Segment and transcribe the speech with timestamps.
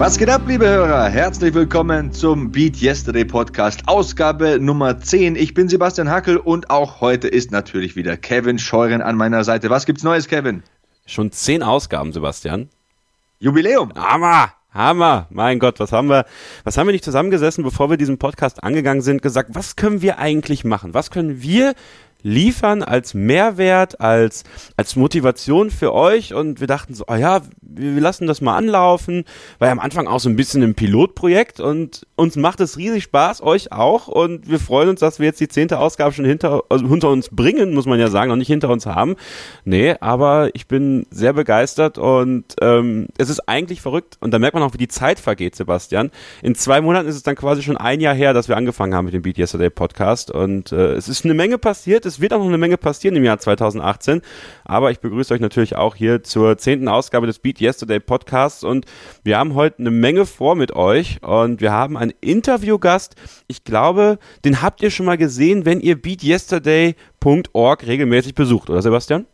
[0.00, 1.10] Was geht ab, liebe Hörer?
[1.10, 5.36] Herzlich willkommen zum Beat Yesterday Podcast, Ausgabe Nummer 10.
[5.36, 9.68] Ich bin Sebastian Hackel und auch heute ist natürlich wieder Kevin Scheuren an meiner Seite.
[9.68, 10.62] Was gibt's Neues, Kevin?
[11.04, 12.70] Schon zehn Ausgaben, Sebastian.
[13.40, 13.92] Jubiläum.
[13.94, 14.54] Hammer!
[14.72, 15.26] Hammer!
[15.28, 16.24] Mein Gott, was haben wir,
[16.64, 20.18] was haben wir nicht zusammengesessen, bevor wir diesen Podcast angegangen sind, gesagt, was können wir
[20.18, 20.94] eigentlich machen?
[20.94, 21.74] Was können wir
[22.22, 24.44] liefern als Mehrwert, als,
[24.76, 26.34] als Motivation für euch.
[26.34, 29.24] Und wir dachten so, oh ja, wir, lassen das mal anlaufen,
[29.58, 33.04] war ja am Anfang auch so ein bisschen ein Pilotprojekt und uns macht es riesig
[33.04, 34.08] Spaß, euch auch.
[34.08, 37.28] Und wir freuen uns, dass wir jetzt die zehnte Ausgabe schon hinter, also hinter uns
[37.30, 39.16] bringen, muss man ja sagen, noch nicht hinter uns haben.
[39.64, 44.16] Nee, aber ich bin sehr begeistert und ähm, es ist eigentlich verrückt.
[44.20, 46.10] Und da merkt man auch, wie die Zeit vergeht, Sebastian.
[46.42, 49.04] In zwei Monaten ist es dann quasi schon ein Jahr her, dass wir angefangen haben
[49.04, 50.30] mit dem Beat Yesterday Podcast.
[50.30, 53.24] Und äh, es ist eine Menge passiert, es wird auch noch eine Menge passieren im
[53.24, 54.20] Jahr 2018.
[54.64, 58.64] Aber ich begrüße euch natürlich auch hier zur zehnten Ausgabe des Beat Yesterday Podcasts.
[58.64, 58.84] Und
[59.24, 61.22] wir haben heute eine Menge vor mit euch.
[61.22, 63.14] Und wir haben einen Interviewgast.
[63.46, 69.26] Ich glaube, den habt ihr schon mal gesehen, wenn ihr beatyesterday.org regelmäßig besucht, oder Sebastian?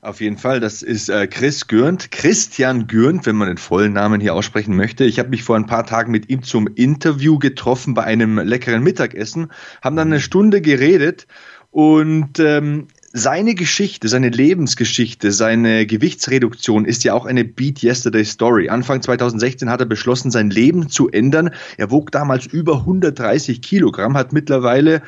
[0.00, 4.20] Auf jeden Fall, das ist äh, Chris Gürnt, Christian Gürnt, wenn man den vollen Namen
[4.20, 5.04] hier aussprechen möchte.
[5.04, 8.84] Ich habe mich vor ein paar Tagen mit ihm zum Interview getroffen bei einem leckeren
[8.84, 9.50] Mittagessen,
[9.82, 11.26] haben dann eine Stunde geredet
[11.70, 18.68] und ähm, seine Geschichte, seine Lebensgeschichte, seine Gewichtsreduktion ist ja auch eine Beat Yesterday Story.
[18.68, 21.50] Anfang 2016 hat er beschlossen, sein Leben zu ändern.
[21.78, 25.02] Er wog damals über 130 Kilogramm, hat mittlerweile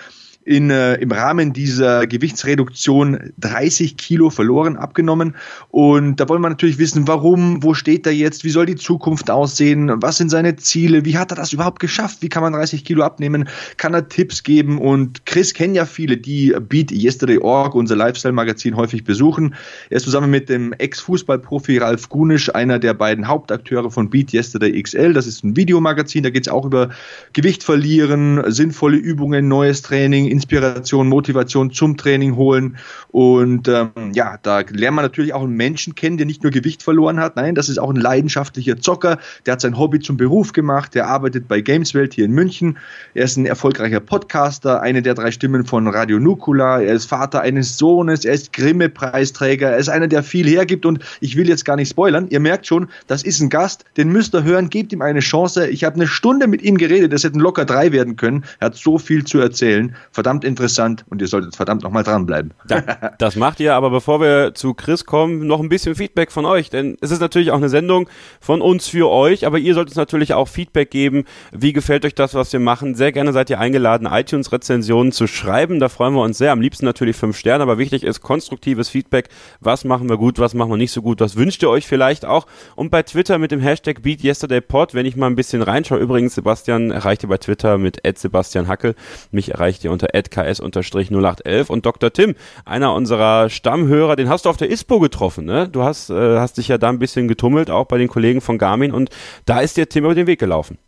[0.45, 5.37] in, äh, im Rahmen dieser Gewichtsreduktion 30 Kilo verloren, abgenommen.
[5.69, 9.31] Und da wollen wir natürlich wissen, warum, wo steht er jetzt, wie soll die Zukunft
[9.31, 12.85] aussehen, was sind seine Ziele, wie hat er das überhaupt geschafft, wie kann man 30
[12.85, 14.79] Kilo abnehmen, kann er Tipps geben.
[14.79, 19.55] Und Chris kennt ja viele, die Beat Yesterday.org, unser Lifestyle-Magazin, häufig besuchen.
[19.91, 24.83] Er ist zusammen mit dem Ex-Fußballprofi Ralf Gunisch einer der beiden Hauptakteure von Beat Yesterday
[24.83, 25.13] XL.
[25.13, 26.89] Das ist ein Videomagazin, da geht es auch über
[27.35, 32.77] Gewicht verlieren, sinnvolle Übungen, neues Training, Inspiration, Motivation zum Training holen.
[33.09, 36.83] Und ähm, ja, da lernt man natürlich auch einen Menschen kennen, der nicht nur Gewicht
[36.83, 37.37] verloren hat.
[37.37, 39.19] Nein, das ist auch ein leidenschaftlicher Zocker.
[39.47, 40.95] Der hat sein Hobby zum Beruf gemacht.
[40.95, 42.79] Der arbeitet bei Gameswelt hier in München.
[43.15, 46.81] Er ist ein erfolgreicher Podcaster, eine der drei Stimmen von Radio Nukula.
[46.81, 48.25] Er ist Vater eines Sohnes.
[48.25, 49.71] Er ist Grimme-Preisträger.
[49.71, 50.87] Er ist einer, der viel hergibt.
[50.87, 52.29] Und ich will jetzt gar nicht spoilern.
[52.31, 53.85] Ihr merkt schon, das ist ein Gast.
[53.97, 54.71] Den müsst ihr hören.
[54.71, 55.69] Gebt ihm eine Chance.
[55.69, 57.13] Ich habe eine Stunde mit ihm geredet.
[57.13, 58.45] Das hätten locker drei werden können.
[58.61, 62.53] Er hat so viel zu erzählen verdammt interessant und ihr solltet verdammt nochmal dranbleiben.
[62.69, 62.83] Ja,
[63.19, 66.69] das macht ihr, aber bevor wir zu Chris kommen, noch ein bisschen Feedback von euch,
[66.69, 68.07] denn es ist natürlich auch eine Sendung
[68.39, 71.25] von uns für euch, aber ihr solltet uns natürlich auch Feedback geben.
[71.53, 72.95] Wie gefällt euch das, was wir machen?
[72.97, 76.53] Sehr gerne seid ihr eingeladen, iTunes-Rezensionen zu schreiben, da freuen wir uns sehr.
[76.53, 79.31] Am liebsten natürlich fünf Sterne, aber wichtig ist konstruktives Feedback.
[79.61, 82.27] Was machen wir gut, was machen wir nicht so gut, was wünscht ihr euch vielleicht
[82.27, 82.47] auch?
[82.77, 86.91] Und bei Twitter mit dem Hashtag BeatYesterdayPod, wenn ich mal ein bisschen reinschaue, übrigens, Sebastian
[86.91, 88.95] erreicht ihr bei Twitter mit Sebastian Hackel,
[89.31, 92.13] mich erreicht ihr unter ks-0811 und Dr.
[92.13, 92.35] Tim,
[92.65, 95.69] einer unserer Stammhörer, den hast du auf der ISPO getroffen, ne?
[95.69, 98.59] Du hast, äh, hast dich ja da ein bisschen getummelt, auch bei den Kollegen von
[98.59, 99.11] Garmin und
[99.47, 100.79] da ist dir Tim über den Weg gelaufen.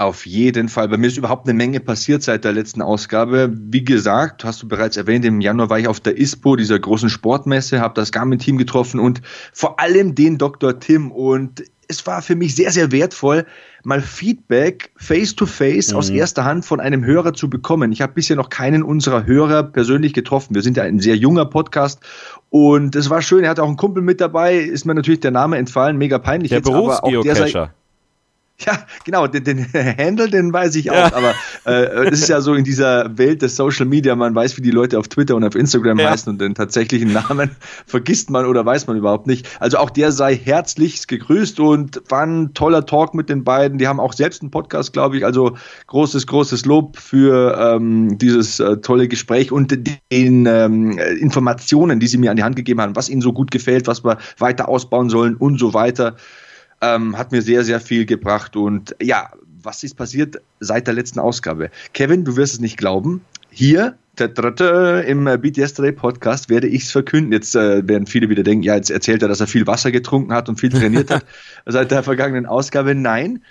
[0.00, 0.88] Auf jeden Fall.
[0.88, 3.52] Bei mir ist überhaupt eine Menge passiert seit der letzten Ausgabe.
[3.52, 7.10] Wie gesagt, hast du bereits erwähnt, im Januar war ich auf der ISPO, dieser großen
[7.10, 9.20] Sportmesse, habe das Garmin-Team getroffen und
[9.52, 10.80] vor allem den Dr.
[10.80, 11.12] Tim.
[11.12, 13.44] Und es war für mich sehr, sehr wertvoll,
[13.84, 15.98] mal Feedback face-to-face -face mhm.
[15.98, 17.92] aus erster Hand von einem Hörer zu bekommen.
[17.92, 20.54] Ich habe bisher noch keinen unserer Hörer persönlich getroffen.
[20.54, 22.00] Wir sind ja ein sehr junger Podcast
[22.50, 23.44] und es war schön.
[23.44, 24.56] Er hatte auch einen Kumpel mit dabei.
[24.56, 26.50] Ist mir natürlich der Name entfallen, mega peinlich.
[26.50, 27.72] Der Berufsgeocacher.
[28.66, 29.66] Ja, genau, den, den
[29.98, 31.12] Handle, den weiß ich auch, ja.
[31.14, 31.34] aber
[31.64, 34.70] äh, es ist ja so in dieser Welt des Social Media, man weiß, wie die
[34.70, 36.10] Leute auf Twitter und auf Instagram ja.
[36.10, 37.50] heißen und den tatsächlichen Namen
[37.86, 39.48] vergisst man oder weiß man überhaupt nicht.
[39.60, 43.78] Also auch der sei herzlichst gegrüßt und war ein toller Talk mit den beiden.
[43.78, 45.24] Die haben auch selbst einen Podcast, glaube ich.
[45.24, 45.56] Also
[45.86, 49.70] großes, großes Lob für ähm, dieses äh, tolle Gespräch und
[50.12, 53.50] den ähm, Informationen, die sie mir an die Hand gegeben haben, was ihnen so gut
[53.50, 56.16] gefällt, was wir weiter ausbauen sollen und so weiter
[56.80, 58.56] ähm, hat mir sehr, sehr viel gebracht.
[58.56, 59.30] Und ja,
[59.62, 61.70] was ist passiert seit der letzten Ausgabe?
[61.92, 63.22] Kevin, du wirst es nicht glauben.
[63.50, 67.32] Hier im Beat Yesterday Podcast werde ich es verkünden.
[67.32, 70.34] Jetzt äh, werden viele wieder denken, ja, jetzt erzählt er, dass er viel Wasser getrunken
[70.34, 71.24] hat und viel trainiert hat
[71.66, 72.94] seit der vergangenen Ausgabe.
[72.94, 73.42] Nein,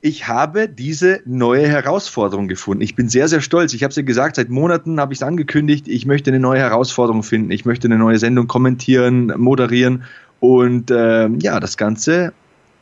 [0.00, 2.82] ich habe diese neue Herausforderung gefunden.
[2.82, 3.74] Ich bin sehr, sehr stolz.
[3.74, 6.60] Ich habe es ja gesagt, seit Monaten habe ich es angekündigt, ich möchte eine neue
[6.60, 7.50] Herausforderung finden.
[7.50, 10.04] Ich möchte eine neue Sendung kommentieren, moderieren.
[10.40, 12.32] Und äh, ja, das Ganze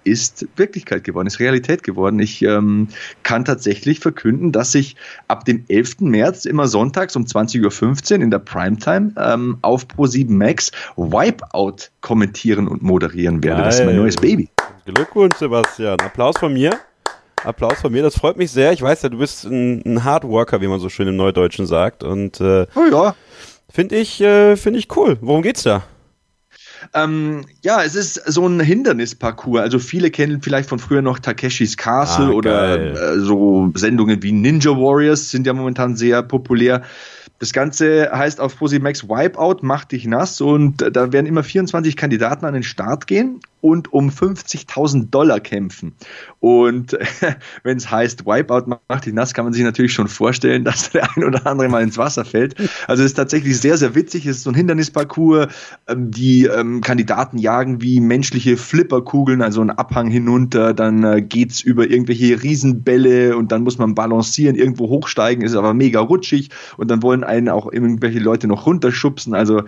[0.04, 2.18] ist Wirklichkeit geworden, ist Realität geworden.
[2.20, 2.88] Ich ähm,
[3.22, 4.96] kann tatsächlich verkünden, dass ich
[5.28, 6.00] ab dem 11.
[6.00, 12.68] März immer sonntags um 20.15 Uhr in der Primetime ähm, auf Pro7 Max Wipeout kommentieren
[12.68, 13.62] und moderieren werde.
[13.62, 13.64] Geil.
[13.66, 14.48] Das ist mein neues Baby.
[14.84, 16.00] Glückwunsch, Sebastian.
[16.00, 16.72] Applaus von mir.
[17.44, 18.72] Applaus von mir, das freut mich sehr.
[18.72, 22.04] Ich weiß ja, du bist ein, ein Hardworker, wie man so schön im Neudeutschen sagt.
[22.04, 23.14] Und äh, oh ja.
[23.68, 25.18] finde ich, äh, find ich cool.
[25.20, 25.82] Worum geht's da?
[26.94, 29.60] Ähm, ja, es ist so ein Hindernisparcours.
[29.60, 34.32] Also viele kennen vielleicht von früher noch Takeshis Castle ah, oder äh, so Sendungen wie
[34.32, 36.82] Ninja Warriors sind ja momentan sehr populär.
[37.42, 42.44] Das Ganze heißt auf Posimax Wipeout, mach dich nass und da werden immer 24 Kandidaten
[42.44, 45.94] an den Start gehen und um 50.000 Dollar kämpfen.
[46.40, 46.98] Und
[47.62, 51.08] wenn es heißt Wipeout, mach dich nass, kann man sich natürlich schon vorstellen, dass der
[51.16, 52.56] ein oder andere mal ins Wasser fällt.
[52.88, 54.26] Also es ist tatsächlich sehr, sehr witzig.
[54.26, 55.46] Es ist so ein Hindernisparcours.
[55.88, 60.74] Ähm, die ähm, Kandidaten jagen wie menschliche Flipperkugeln, also einen Abhang hinunter.
[60.74, 65.72] Dann äh, geht's über irgendwelche Riesenbälle und dann muss man balancieren, irgendwo hochsteigen, ist aber
[65.72, 69.34] mega rutschig und dann wollen einen auch irgendwelche Leute noch runterschubsen.
[69.34, 69.62] Also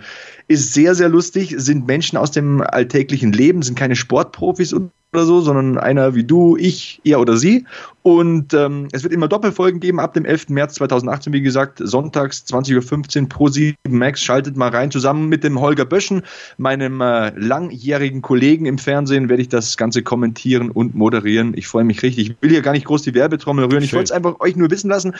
[0.47, 5.41] ist sehr, sehr lustig, sind Menschen aus dem alltäglichen Leben, sind keine Sportprofis oder so,
[5.41, 7.65] sondern einer wie du, ich, er oder sie.
[8.03, 10.49] Und ähm, es wird immer Doppelfolgen geben ab dem 11.
[10.49, 14.21] März 2018, wie gesagt, sonntags 20.15 Uhr pro 7 Max.
[14.21, 14.91] Schaltet mal rein.
[14.91, 16.21] Zusammen mit dem Holger Böschen,
[16.57, 21.53] meinem äh, langjährigen Kollegen im Fernsehen, werde ich das Ganze kommentieren und moderieren.
[21.55, 22.29] Ich freue mich richtig.
[22.29, 23.83] Ich will hier gar nicht groß die Werbetrommel rühren.
[23.83, 25.15] Ich wollte es einfach euch nur wissen lassen.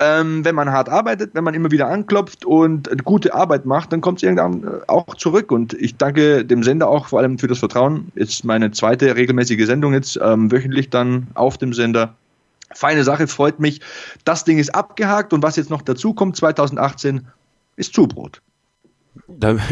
[0.00, 4.00] Ähm, wenn man hart arbeitet, wenn man immer wieder anklopft und gute Arbeit macht, dann
[4.00, 5.52] kommt es irgendwann äh, auch zurück.
[5.52, 8.10] Und ich danke dem Sender auch vor allem für das Vertrauen.
[8.16, 12.14] Ist meine zweite regelmäßige Sendung jetzt ähm, wöchentlich dann auf dem Sender.
[12.74, 13.80] Feine Sache, freut mich.
[14.24, 17.28] Das Ding ist abgehakt und was jetzt noch dazu kommt 2018
[17.76, 18.40] ist Zubrot.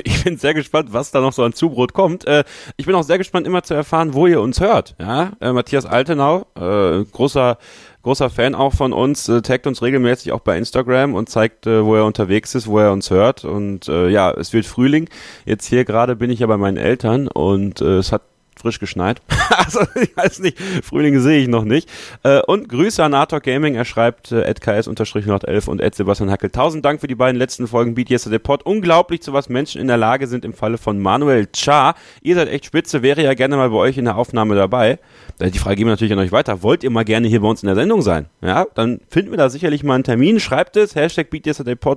[0.05, 2.25] Ich bin sehr gespannt, was da noch so an Zubrot kommt.
[2.27, 2.45] Äh,
[2.77, 4.95] ich bin auch sehr gespannt, immer zu erfahren, wo ihr uns hört.
[5.01, 7.59] Ja, äh, Matthias Altenau, großer
[8.03, 11.85] großer Fan auch von uns, äh, taggt uns regelmäßig auch bei Instagram und zeigt, äh,
[11.85, 13.45] wo er unterwegs ist, wo er uns hört.
[13.45, 15.09] Und äh, ja, es wird Frühling.
[15.45, 18.23] Jetzt hier gerade bin ich ja bei meinen Eltern und äh, es hat
[18.61, 19.21] frisch geschneit.
[19.57, 21.89] also ich weiß nicht, Frühling sehe ich noch nicht.
[22.23, 26.51] Äh, und Grüße an Arthur Gaming, er schreibt äh, @ks_111 und Sebastian Hackel.
[26.51, 28.63] Tausend Dank für die beiden letzten Folgen Beat Yesterday Pod.
[28.65, 31.95] Unglaublich, zu was Menschen in der Lage sind im Falle von Manuel Cha.
[32.23, 34.99] Ihr seid echt spitze, wäre ja gerne mal bei euch in der Aufnahme dabei.
[35.39, 36.63] Äh, die Frage geben wir natürlich an euch weiter.
[36.63, 38.27] Wollt ihr mal gerne hier bei uns in der Sendung sein?
[38.43, 40.41] Ja, dann finden wir da sicherlich mal einen Termin.
[40.41, 41.43] Schreibt es, Hashtag Beat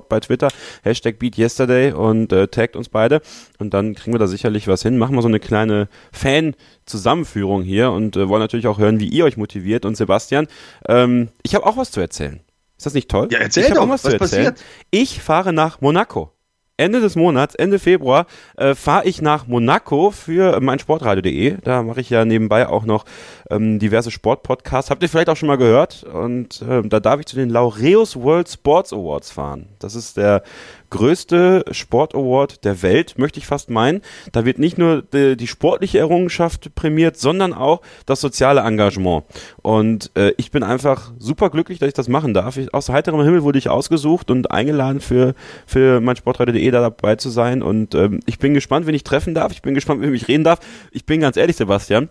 [0.08, 0.48] bei Twitter,
[0.82, 3.20] Hashtag Beat Yesterday und äh, taggt uns beide.
[3.58, 4.98] Und dann kriegen wir da sicherlich was hin.
[4.98, 5.88] Machen wir so eine kleine
[6.56, 9.84] Fan-Zusammenführung hier und äh, wollen natürlich auch hören, wie ihr euch motiviert.
[9.84, 10.46] Und Sebastian,
[10.88, 12.40] ähm, ich habe auch was zu erzählen.
[12.76, 13.28] Ist das nicht toll?
[13.30, 14.54] Ja, erzähl ich doch, auch was, was zu erzählen.
[14.54, 14.64] Passiert?
[14.90, 16.32] Ich fahre nach Monaco.
[16.78, 18.26] Ende des Monats, Ende Februar,
[18.58, 21.56] äh, fahre ich nach Monaco für mein Sportradio.de.
[21.64, 23.06] Da mache ich ja nebenbei auch noch
[23.50, 24.90] ähm, diverse Sportpodcasts.
[24.90, 26.04] Habt ihr vielleicht auch schon mal gehört?
[26.04, 29.68] Und äh, da darf ich zu den Laureus World Sports Awards fahren.
[29.78, 30.42] Das ist der
[30.90, 34.02] größte Sport-Award der Welt, möchte ich fast meinen.
[34.32, 39.24] Da wird nicht nur die, die sportliche Errungenschaft prämiert, sondern auch das soziale Engagement.
[39.62, 42.56] Und äh, ich bin einfach super glücklich, dass ich das machen darf.
[42.56, 45.34] Ich, aus heiterem Himmel wurde ich ausgesucht und eingeladen für,
[45.66, 47.62] für mein Sportreiter.de da dabei zu sein.
[47.62, 49.52] Und ähm, ich bin gespannt, wen ich treffen darf.
[49.52, 50.60] Ich bin gespannt, mit wem ich reden darf.
[50.90, 52.08] Ich bin ganz ehrlich, Sebastian.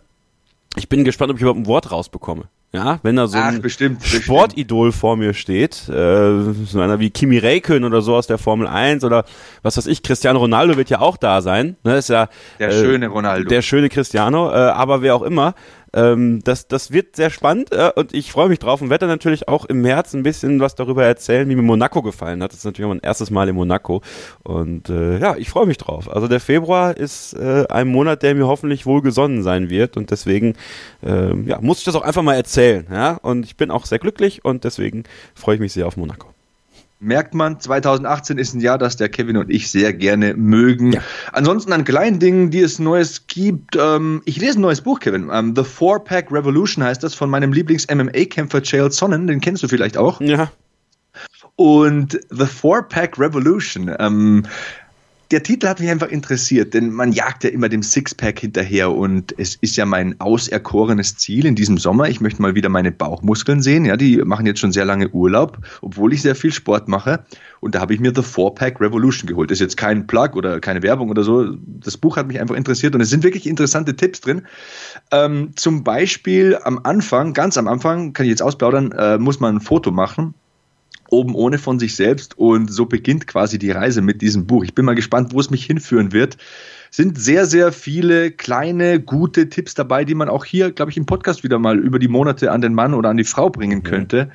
[0.75, 2.45] Ich bin gespannt, ob ich überhaupt ein Wort rausbekomme.
[2.73, 4.99] Ja, wenn da so Ach, ein bestimmt, Sportidol bestimmt.
[4.99, 9.05] vor mir steht, äh, so einer wie Kimi Räikkönen oder so aus der Formel 1
[9.05, 9.23] oder
[9.61, 11.77] was weiß ich, Cristiano Ronaldo wird ja auch da sein.
[11.85, 12.27] Ne, ist ja
[12.59, 13.47] der äh, schöne Ronaldo.
[13.47, 15.55] Der schöne Cristiano, äh, aber wer auch immer.
[15.95, 19.15] Ähm, das, das wird sehr spannend äh, und ich freue mich drauf und werde dann
[19.15, 22.51] natürlich auch im März ein bisschen was darüber erzählen, wie mir Monaco gefallen hat.
[22.51, 24.01] Das ist natürlich mein erstes Mal in Monaco
[24.43, 26.13] und äh, ja, ich freue mich drauf.
[26.13, 30.55] Also der Februar ist äh, ein Monat, der mir hoffentlich wohlgesonnen sein wird und deswegen
[31.01, 32.85] äh, ja, muss ich das auch einfach mal erzählen.
[32.91, 33.13] Ja?
[33.21, 36.34] Und ich bin auch sehr glücklich und deswegen freue ich mich sehr auf Monaco
[37.05, 40.93] merkt man, 2018 ist ein Jahr, das der Kevin und ich sehr gerne mögen.
[40.93, 41.01] Ja.
[41.31, 43.77] Ansonsten an kleinen Dingen, die es Neues gibt.
[43.79, 45.29] Ähm, ich lese ein neues Buch, Kevin.
[45.31, 49.27] Ähm, The Four Pack Revolution heißt das von meinem Lieblings-MMA-Kämpfer Chael Sonnen.
[49.27, 50.19] Den kennst du vielleicht auch.
[50.19, 50.51] Ja.
[51.55, 53.95] Und The Four Pack Revolution.
[53.99, 54.43] Ähm,
[55.31, 59.33] der Titel hat mich einfach interessiert, denn man jagt ja immer dem Sixpack hinterher und
[59.37, 62.09] es ist ja mein auserkorenes Ziel in diesem Sommer.
[62.09, 63.85] Ich möchte mal wieder meine Bauchmuskeln sehen.
[63.85, 67.25] Ja, die machen jetzt schon sehr lange Urlaub, obwohl ich sehr viel Sport mache.
[67.59, 69.49] Und da habe ich mir The Four Pack Revolution geholt.
[69.49, 71.55] Das ist jetzt kein Plug oder keine Werbung oder so.
[71.65, 74.43] Das Buch hat mich einfach interessiert und es sind wirklich interessante Tipps drin.
[75.11, 79.55] Ähm, zum Beispiel am Anfang, ganz am Anfang, kann ich jetzt ausplaudern, äh, muss man
[79.55, 80.35] ein Foto machen
[81.09, 84.63] oben ohne von sich selbst und so beginnt quasi die Reise mit diesem Buch.
[84.63, 86.37] Ich bin mal gespannt, wo es mich hinführen wird.
[86.91, 91.05] Sind sehr, sehr viele kleine, gute Tipps dabei, die man auch hier, glaube ich, im
[91.05, 94.31] Podcast wieder mal über die Monate an den Mann oder an die Frau bringen könnte.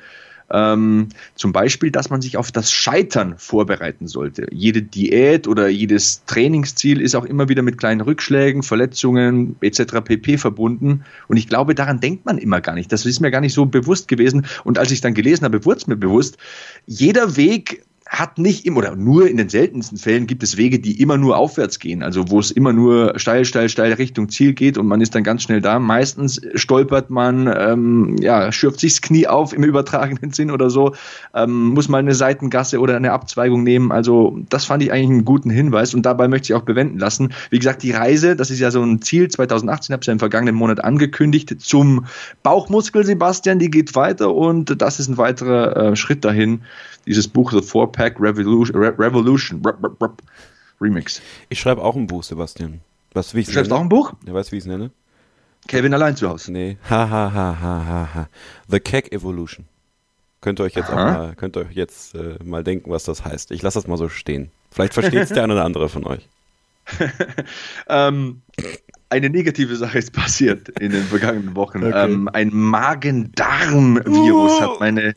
[0.53, 4.47] Ähm, zum Beispiel, dass man sich auf das Scheitern vorbereiten sollte.
[4.51, 10.01] Jede Diät oder jedes Trainingsziel ist auch immer wieder mit kleinen Rückschlägen, Verletzungen etc.
[10.03, 10.37] pp.
[10.37, 11.03] verbunden.
[11.27, 12.91] Und ich glaube, daran denkt man immer gar nicht.
[12.91, 14.45] Das ist mir gar nicht so bewusst gewesen.
[14.63, 16.37] Und als ich dann gelesen habe, wurde es mir bewusst,
[16.85, 21.01] jeder Weg hat nicht immer oder nur in den seltensten Fällen gibt es Wege, die
[21.01, 24.77] immer nur aufwärts gehen, also wo es immer nur steil, steil, steil Richtung Ziel geht
[24.77, 25.79] und man ist dann ganz schnell da.
[25.79, 30.93] Meistens stolpert man, ähm, ja, schürft sich das Knie auf im übertragenen Sinn oder so,
[31.33, 33.93] ähm, muss mal eine Seitengasse oder eine Abzweigung nehmen.
[33.93, 37.33] Also das fand ich eigentlich einen guten Hinweis und dabei möchte ich auch bewenden lassen.
[37.49, 40.19] Wie gesagt, die Reise, das ist ja so ein Ziel 2018, habe ich ja im
[40.19, 42.05] vergangenen Monat angekündigt, zum
[42.43, 46.63] Bauchmuskel Sebastian, die geht weiter und das ist ein weiterer äh, Schritt dahin
[47.05, 49.61] dieses Buch The Four Pack Revolution, Re Revolution
[50.79, 51.21] Remix.
[51.49, 52.81] Ich schreibe auch ein Buch, Sebastian.
[53.13, 54.13] Was, wie du schreibst auch ein Buch?
[54.25, 54.91] Ja, weißt du, wie ich es nenne?
[55.67, 56.51] Kevin allein zu Hause.
[56.51, 56.77] Nee.
[56.89, 58.29] Ha, ha, ha, ha, ha, ha.
[58.67, 59.65] The Keck Evolution.
[60.41, 63.51] Könnt ihr euch jetzt mal, könnt ihr euch jetzt äh, mal denken, was das heißt.
[63.51, 64.49] Ich lasse das mal so stehen.
[64.71, 66.27] Vielleicht versteht es der eine oder andere von euch.
[67.89, 68.41] ähm,
[69.09, 71.83] eine negative Sache ist passiert in den vergangenen Wochen.
[71.83, 72.05] Okay.
[72.05, 74.61] Ähm, ein Magen-Darm-Virus uh.
[74.61, 75.13] hat meine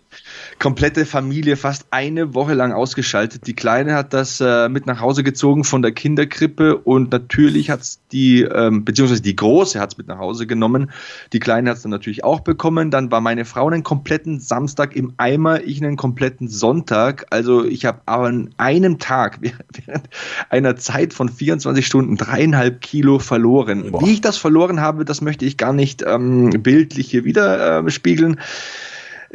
[0.59, 3.47] komplette Familie fast eine Woche lang ausgeschaltet.
[3.47, 7.81] Die Kleine hat das äh, mit nach Hause gezogen von der Kinderkrippe und natürlich hat
[7.81, 10.91] es die, ähm, beziehungsweise die Große hat es mit nach Hause genommen.
[11.33, 12.91] Die Kleine hat es dann natürlich auch bekommen.
[12.91, 17.27] Dann war meine Frau einen kompletten Samstag im Eimer, ich einen kompletten Sonntag.
[17.31, 20.09] Also ich habe aber an einem Tag während
[20.51, 23.91] einer Zeit von 24 Stunden dreieinhalb Kilo verloren.
[23.91, 24.03] Boah.
[24.03, 27.91] Wie ich das verloren habe, das möchte ich gar nicht ähm, bildlich hier wieder äh,
[27.91, 28.41] spiegeln.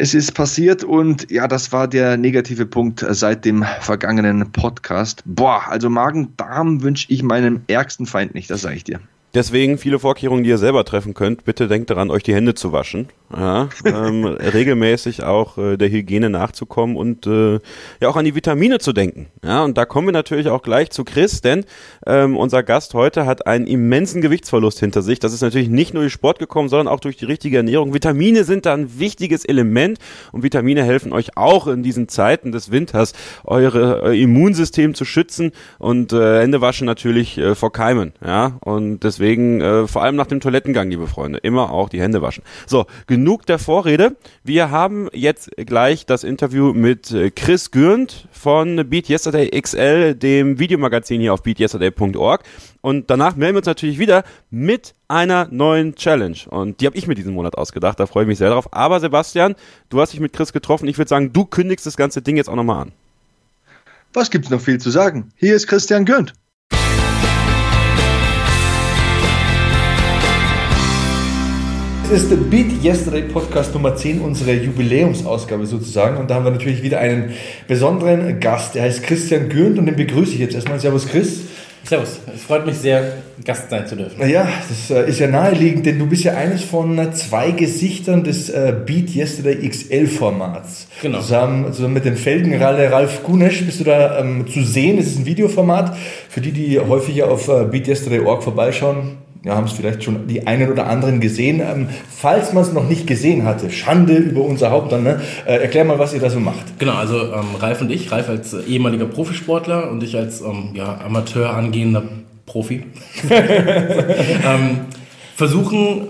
[0.01, 5.24] Es ist passiert und ja, das war der negative Punkt seit dem vergangenen Podcast.
[5.25, 9.01] Boah, also Magen-Darm wünsche ich meinem ärgsten Feind nicht, das sage ich dir.
[9.33, 11.45] Deswegen viele Vorkehrungen, die ihr selber treffen könnt.
[11.45, 13.09] Bitte denkt daran, euch die Hände zu waschen.
[13.36, 17.59] Ja, ähm, regelmäßig auch äh, der Hygiene nachzukommen und äh,
[18.01, 19.27] ja auch an die Vitamine zu denken.
[19.43, 21.65] Ja, und da kommen wir natürlich auch gleich zu Chris, denn
[22.07, 25.19] ähm, unser Gast heute hat einen immensen Gewichtsverlust hinter sich.
[25.19, 27.93] Das ist natürlich nicht nur durch Sport gekommen, sondern auch durch die richtige Ernährung.
[27.93, 30.00] Vitamine sind da ein wichtiges Element
[30.31, 35.51] und Vitamine helfen euch auch in diesen Zeiten des Winters, eure euer Immunsystem zu schützen
[35.77, 38.13] und äh, Hände waschen natürlich äh, vor Keimen.
[38.25, 42.00] Ja, und das Deswegen äh, vor allem nach dem Toilettengang, liebe Freunde, immer auch die
[42.00, 42.42] Hände waschen.
[42.66, 44.16] So, genug der Vorrede.
[44.46, 50.58] Wir haben jetzt gleich das Interview mit äh, Chris Gürnt von Beat Yesterday XL, dem
[50.58, 52.44] Videomagazin hier auf beatyesterday.org.
[52.80, 56.38] Und danach melden wir uns natürlich wieder mit einer neuen Challenge.
[56.50, 58.00] Und die habe ich mir diesen Monat ausgedacht.
[58.00, 58.70] Da freue ich mich sehr drauf.
[58.72, 59.56] Aber Sebastian,
[59.90, 60.88] du hast dich mit Chris getroffen.
[60.88, 62.92] Ich würde sagen, du kündigst das ganze Ding jetzt auch nochmal an.
[64.14, 65.34] Was gibt's noch viel zu sagen?
[65.36, 66.34] Hier ist Christian Gürnt.
[72.12, 76.18] Es ist der Beat Yesterday Podcast Nummer 10, unsere Jubiläumsausgabe sozusagen.
[76.18, 77.34] Und da haben wir natürlich wieder einen
[77.68, 78.74] besonderen Gast.
[78.74, 80.80] Der heißt Christian Gürnt und den begrüße ich jetzt erstmal.
[80.80, 81.42] Servus Chris.
[81.84, 83.13] Servus, es freut mich sehr,
[83.46, 84.20] Gast sein zu dürfen.
[84.20, 88.24] Naja, das äh, ist ja naheliegend, denn du bist ja eines von äh, zwei Gesichtern
[88.24, 90.88] des äh, Beat Yesterday XL-Formats.
[91.04, 91.20] Genau.
[91.20, 94.98] Zusammen, zusammen mit dem Felgenralle Ralf Gunesch bist du da ähm, zu sehen.
[94.98, 95.96] Es ist ein Videoformat.
[96.28, 100.69] Für die, die häufiger auf äh, beatyesterday.org vorbeischauen, ja, haben es vielleicht schon die einen
[100.72, 101.62] oder anderen gesehen.
[101.62, 105.22] Ähm, falls man es noch nicht gesehen hatte, Schande über unser Haupt dann, ne?
[105.46, 106.77] äh, erklär mal, was ihr da so macht.
[106.77, 110.72] Genau, also ähm, Ralf und ich, Ralf als äh, ehemaliger Profisportler und ich als ähm,
[110.74, 112.03] ja, Amateur angehender
[112.46, 112.84] Profi,
[113.29, 114.79] ähm,
[115.36, 116.08] versuchen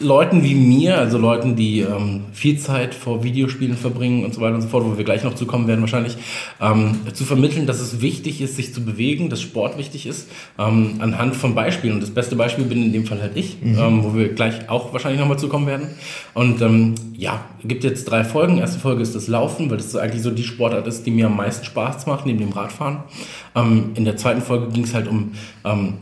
[0.00, 4.54] Leuten wie mir, also Leuten, die ähm, viel Zeit vor Videospielen verbringen und so weiter
[4.54, 6.16] und so fort, wo wir gleich noch zukommen werden wahrscheinlich,
[6.60, 10.96] ähm, zu vermitteln, dass es wichtig ist, sich zu bewegen, dass Sport wichtig ist, ähm,
[11.00, 11.94] anhand von Beispielen.
[11.94, 13.78] Und das beste Beispiel bin in dem Fall halt ich, mhm.
[13.78, 15.88] Ähm, wo wir gleich auch wahrscheinlich nochmal zukommen werden.
[16.32, 18.58] Und ähm, ja, gibt jetzt drei Folgen.
[18.58, 21.36] Erste Folge ist das Laufen, weil das eigentlich so die Sportart ist, die mir am
[21.36, 22.98] meisten Spaß macht, neben dem Radfahren.
[23.56, 25.32] Ähm, in der zweiten Folge ging es halt um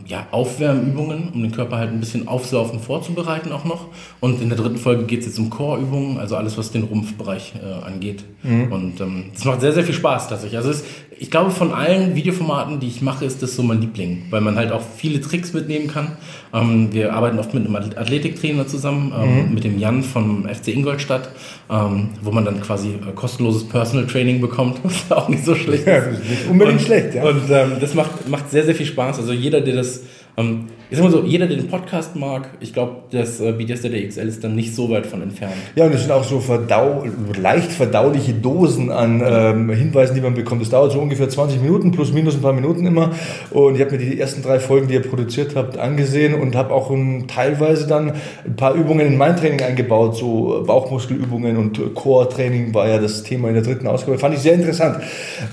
[0.05, 3.86] ja, Aufwärmübungen, um den Körper halt ein bisschen aufs Laufen vorzubereiten auch noch.
[4.19, 7.53] Und in der dritten Folge geht es jetzt um Core-Übungen, also alles, was den Rumpfbereich
[7.61, 8.23] äh, angeht.
[8.43, 8.71] Mhm.
[8.71, 10.57] Und ähm, das macht sehr, sehr viel Spaß tatsächlich.
[10.57, 10.83] Also es,
[11.19, 14.55] ich glaube, von allen Videoformaten, die ich mache, ist das so mein Liebling, weil man
[14.55, 16.17] halt auch viele Tricks mitnehmen kann.
[16.53, 19.53] Ähm, wir arbeiten oft mit einem Athletiktrainer zusammen, ähm, mhm.
[19.53, 21.31] mit dem Jan vom FC Ingolstadt,
[21.69, 25.87] ähm, wo man dann quasi äh, kostenloses Personal Training bekommt, was auch nicht so schlecht
[25.87, 25.87] ist.
[25.87, 27.23] Ja, nicht unbedingt und, schlecht, ja.
[27.23, 29.19] Und ähm, das macht, macht sehr, sehr viel Spaß.
[29.19, 30.01] Also jeder, der das
[30.37, 34.27] Ähm, sag mal so, jeder, der den Podcast mag, ich glaube, das äh, BDSD XL
[34.27, 35.53] ist dann nicht so weit von entfernt.
[35.75, 37.03] Ja, und es sind auch so verdau
[37.41, 40.61] leicht verdauliche Dosen an ähm, Hinweisen, die man bekommt.
[40.61, 43.11] Das dauert so ungefähr 20 Minuten, plus minus ein paar Minuten immer.
[43.51, 46.73] Und ich habe mir die ersten drei Folgen, die ihr produziert habt, angesehen und habe
[46.73, 48.13] auch um, teilweise dann
[48.45, 53.49] ein paar Übungen in mein Training eingebaut, so Bauchmuskelübungen und Core-Training war ja das Thema
[53.49, 54.17] in der dritten Ausgabe.
[54.19, 55.03] Fand ich sehr interessant.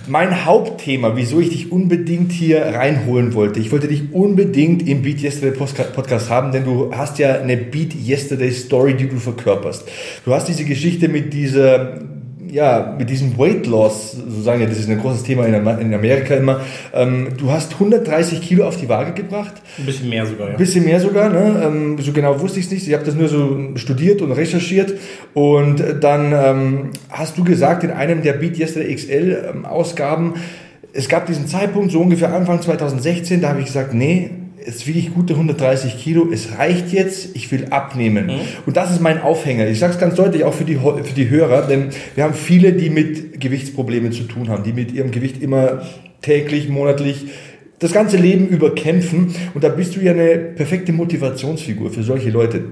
[0.06, 5.23] Mein Hauptthema, wieso ich dich unbedingt hier reinholen wollte, ich wollte dich unbedingt im Beat
[5.24, 5.52] Yesterday
[5.94, 9.88] Podcast haben, denn du hast ja eine Beat Yesterday Story, die du verkörperst.
[10.24, 11.98] Du hast diese Geschichte mit dieser
[12.54, 16.60] ja, mit diesem Weight Loss, sozusagen, ja, das ist ein großes Thema in Amerika immer.
[16.92, 19.54] Ähm, du hast 130 Kilo auf die Waage gebracht.
[19.76, 20.52] Ein bisschen mehr sogar, ja.
[20.52, 21.62] Ein bisschen mehr sogar, ne?
[21.64, 22.86] Ähm, so genau wusste ich es nicht.
[22.86, 24.94] Ich habe das nur so studiert und recherchiert.
[25.32, 30.34] Und dann ähm, hast du gesagt in einem der Beat Yesterday XL Ausgaben,
[30.92, 34.30] es gab diesen Zeitpunkt, so ungefähr Anfang 2016, da habe ich gesagt, nee,
[34.66, 38.26] es wiege ich gute 130 Kilo, es reicht jetzt, ich will abnehmen.
[38.26, 38.40] Mhm.
[38.66, 39.66] Und das ist mein Aufhänger.
[39.68, 42.72] Ich sage es ganz deutlich auch für die, für die Hörer, denn wir haben viele,
[42.72, 45.82] die mit Gewichtsproblemen zu tun haben, die mit ihrem Gewicht immer
[46.22, 47.26] täglich, monatlich
[47.78, 49.34] das ganze Leben über kämpfen.
[49.52, 52.64] Und da bist du ja eine perfekte Motivationsfigur für solche Leute.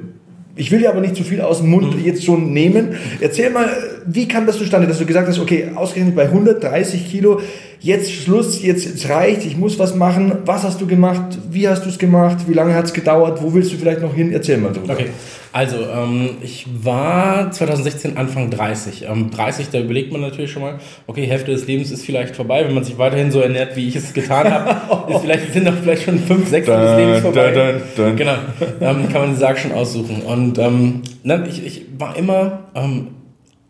[0.55, 2.05] Ich will dir aber nicht zu viel aus dem Mund mhm.
[2.05, 2.95] jetzt schon nehmen.
[3.21, 3.69] Erzähl mal,
[4.07, 7.41] wie kam das zustande, dass du gesagt hast, okay, ausgerechnet bei 130 Kilo,
[7.83, 10.33] jetzt Schluss, jetzt, jetzt reicht, ich muss was machen.
[10.45, 11.39] Was hast du gemacht?
[11.51, 12.39] Wie hast du es gemacht?
[12.47, 13.43] Wie lange hat es gedauert?
[13.43, 14.33] Wo willst du vielleicht noch hin?
[14.33, 14.95] Erzähl mal drüber.
[14.95, 15.07] Okay,
[15.53, 19.07] also ähm, ich war 2016 Anfang 30.
[19.09, 22.65] Ähm, 30, da überlegt man natürlich schon mal, okay, Hälfte des Lebens ist vielleicht vorbei,
[22.65, 25.13] wenn man sich weiterhin so ernährt, wie ich es getan habe.
[25.13, 27.51] ist vielleicht, sind doch vielleicht schon fünf, sechs des Lebens vorbei.
[27.51, 28.17] Dun, dun, dun.
[28.17, 28.35] Genau,
[28.81, 30.23] ähm, kann man den Sarg schon aussuchen.
[30.23, 31.03] Und ähm,
[31.49, 32.61] ich, ich war immer...
[32.75, 33.09] Ähm,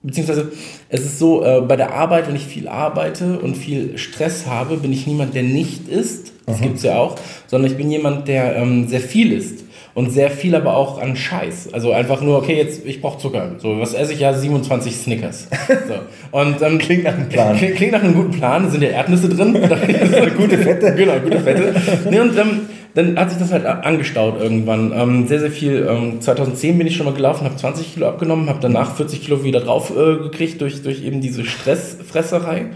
[0.02, 0.52] beziehungsweise
[0.88, 4.76] es ist so, äh, bei der Arbeit, wenn ich viel arbeite und viel Stress habe,
[4.76, 6.32] bin ich niemand, der nicht isst.
[6.46, 6.64] Das Aha.
[6.64, 7.16] gibt's ja auch.
[7.46, 9.64] Sondern ich bin jemand, der ähm, sehr viel isst.
[9.94, 11.74] Und sehr viel aber auch an Scheiß.
[11.74, 13.56] Also einfach nur, okay, jetzt, ich brauche Zucker.
[13.58, 14.32] So, was esse ich ja?
[14.32, 15.48] 27 Snickers.
[15.68, 15.94] So.
[16.30, 17.56] Und, ähm, klingt nach einem Plan.
[17.58, 18.70] Klingt nach einem guten Plan.
[18.70, 19.52] Sind ja Erdnüsse drin.
[20.36, 20.94] gute Fette.
[20.96, 21.74] Genau, gute Fette.
[22.10, 22.60] Nee, und ähm,
[22.94, 24.92] dann hat sich das halt angestaut irgendwann.
[24.94, 25.86] Ähm, sehr, sehr viel.
[25.88, 29.44] Ähm, 2010 bin ich schon mal gelaufen, habe 20 Kilo abgenommen, habe danach 40 Kilo
[29.44, 32.66] wieder drauf äh, gekriegt durch, durch eben diese Stressfresserei.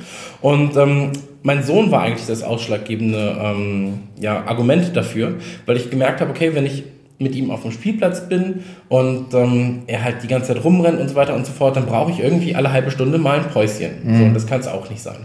[0.41, 5.35] Und ähm, mein Sohn war eigentlich das ausschlaggebende ähm, ja, Argument dafür,
[5.67, 6.85] weil ich gemerkt habe, okay, wenn ich
[7.19, 11.09] mit ihm auf dem Spielplatz bin und ähm, er halt die ganze Zeit rumrennt und
[11.09, 13.93] so weiter und so fort, dann brauche ich irgendwie alle halbe Stunde mal ein Päuschen.
[14.05, 14.19] Mhm.
[14.19, 15.17] So, und das kann es auch nicht sein.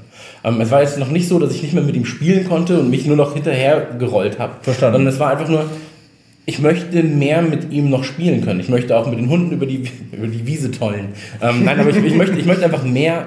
[0.43, 2.79] Ähm, es war jetzt noch nicht so, dass ich nicht mehr mit ihm spielen konnte
[2.79, 4.53] und mich nur noch hinterher gerollt habe.
[4.61, 4.95] Verstanden.
[4.95, 5.65] Sondern es war einfach nur,
[6.45, 8.59] ich möchte mehr mit ihm noch spielen können.
[8.59, 11.09] Ich möchte auch mit den Hunden über die, über die Wiese tollen.
[11.41, 13.25] Ähm, nein, aber ich, ich, möchte, ich möchte einfach mehr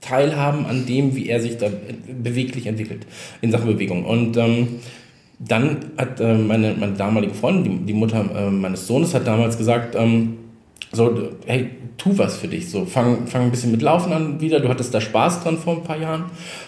[0.00, 1.68] teilhaben an dem, wie er sich da
[2.22, 3.06] beweglich entwickelt
[3.40, 4.04] in Sachen Bewegung.
[4.04, 4.80] Und ähm,
[5.38, 9.56] dann hat äh, meine, meine damalige Freundin, die, die Mutter äh, meines Sohnes, hat damals
[9.56, 10.38] gesagt, ähm,
[10.90, 12.70] so, hey, tu was für dich.
[12.70, 14.60] So, fang, fang ein bisschen mit Laufen an wieder.
[14.60, 16.24] Du hattest da Spaß dran vor ein paar Jahren.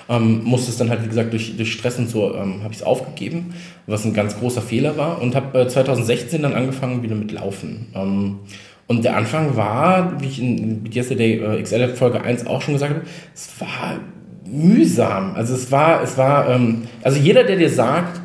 [0.09, 2.83] Ähm, musstest dann halt, wie gesagt, durch, durch Stress und so ähm, habe ich es
[2.83, 3.55] aufgegeben,
[3.87, 5.23] was ein ganz großer Fehler war.
[5.23, 7.87] Und habe äh, 2016 dann angefangen wieder mit Laufen.
[7.95, 8.41] Ähm,
[8.87, 12.95] und der Anfang war, wie ich in Yesterday äh, XL Folge 1 auch schon gesagt
[12.95, 14.01] habe, es war
[14.45, 15.35] mühsam.
[15.35, 18.21] Also es war, es war, ähm, also jeder, der dir sagt,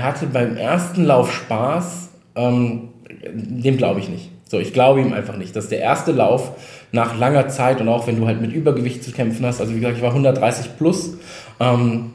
[0.00, 2.88] er hatte beim ersten Lauf Spaß, ähm,
[3.34, 4.30] dem glaube ich nicht.
[4.46, 5.54] So, ich glaube ihm einfach nicht.
[5.54, 6.52] dass der erste Lauf
[6.90, 9.78] nach langer Zeit und auch wenn du halt mit Übergewicht zu kämpfen hast, also wie
[9.78, 11.18] gesagt, ich war 130 plus,
[11.60, 12.12] ähm,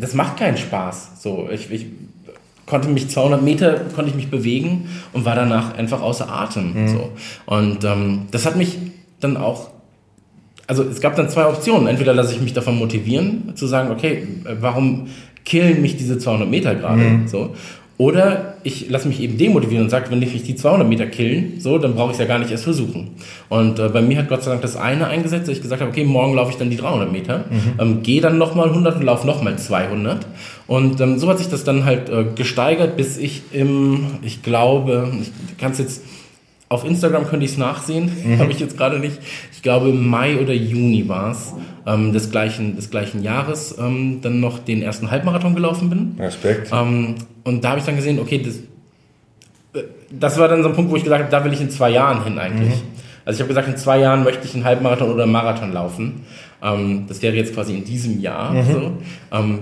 [0.00, 1.22] das macht keinen Spaß.
[1.22, 1.86] So, ich, ich
[2.66, 6.74] konnte mich 200 Meter konnte ich mich bewegen und war danach einfach außer Atem.
[6.74, 6.88] Mhm.
[6.88, 7.12] So.
[7.46, 8.78] Und ähm, das hat mich
[9.20, 9.70] dann auch
[10.66, 11.88] also es gab dann zwei Optionen.
[11.88, 14.26] Entweder lasse ich mich davon motivieren, zu sagen, okay,
[14.60, 15.08] warum
[15.44, 17.02] killen mich diese 200 Meter gerade.
[17.02, 17.28] Mhm.
[17.28, 17.54] So.
[17.96, 21.60] Oder ich lasse mich eben demotivieren und sage, wenn ich mich die 200 Meter killen,
[21.60, 23.10] so, dann brauche ich es ja gar nicht erst versuchen.
[23.48, 25.92] Und äh, bei mir hat Gott sei Dank das eine eingesetzt, dass ich gesagt habe,
[25.92, 27.80] okay, morgen laufe ich dann die 300 Meter, mhm.
[27.80, 30.26] ähm, gehe dann nochmal 100 und laufe nochmal 200.
[30.66, 35.12] Und ähm, so hat sich das dann halt äh, gesteigert, bis ich im, ich glaube,
[35.20, 36.02] ich kann es jetzt
[36.74, 38.38] auf Instagram könnte ich es nachsehen, mhm.
[38.38, 39.18] habe ich jetzt gerade nicht.
[39.52, 41.54] Ich glaube, im Mai oder Juni war es
[41.86, 46.16] ähm, des, gleichen, des gleichen Jahres ähm, dann noch den ersten Halbmarathon gelaufen bin.
[46.18, 46.70] Respekt.
[46.72, 48.56] Ähm, und da habe ich dann gesehen, okay, das,
[49.80, 51.70] äh, das war dann so ein Punkt, wo ich gesagt habe, da will ich in
[51.70, 52.74] zwei Jahren hin eigentlich.
[52.74, 52.94] Mhm.
[53.24, 56.22] Also ich habe gesagt, in zwei Jahren möchte ich einen Halbmarathon oder einen Marathon laufen.
[56.62, 58.52] Ähm, das wäre jetzt quasi in diesem Jahr.
[58.52, 58.72] Mhm.
[58.72, 58.92] So.
[59.32, 59.58] Ähm,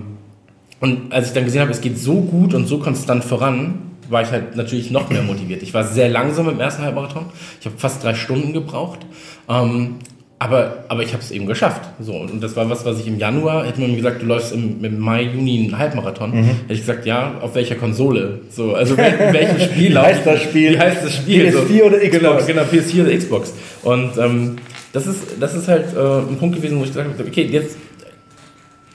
[0.81, 4.23] und als ich dann gesehen habe, es geht so gut und so konstant voran, war
[4.23, 5.63] ich halt natürlich noch mehr motiviert.
[5.63, 7.27] Ich war sehr langsam im ersten Halbmarathon.
[7.59, 9.01] Ich habe fast drei Stunden gebraucht.
[9.49, 9.97] Ähm,
[10.43, 11.83] aber, aber ich habe es eben geschafft.
[12.01, 14.53] So, und das war was, was ich im Januar, hätte man mir gesagt, du läufst
[14.53, 16.45] im, im Mai, Juni einen Halbmarathon, mhm.
[16.45, 18.41] hätte ich gesagt, ja, auf welcher Konsole?
[18.51, 20.73] So, also wel, welchem Spiel Wie heißt das Spiel?
[20.73, 21.47] Wie heißt das Spiel?
[21.47, 22.47] PS4 so, oder Xbox?
[22.47, 23.55] Genau, genau, PS4 oder Xbox.
[23.85, 24.57] Und ähm,
[24.93, 27.77] das, ist, das ist halt äh, ein Punkt gewesen, wo ich gesagt habe, okay, jetzt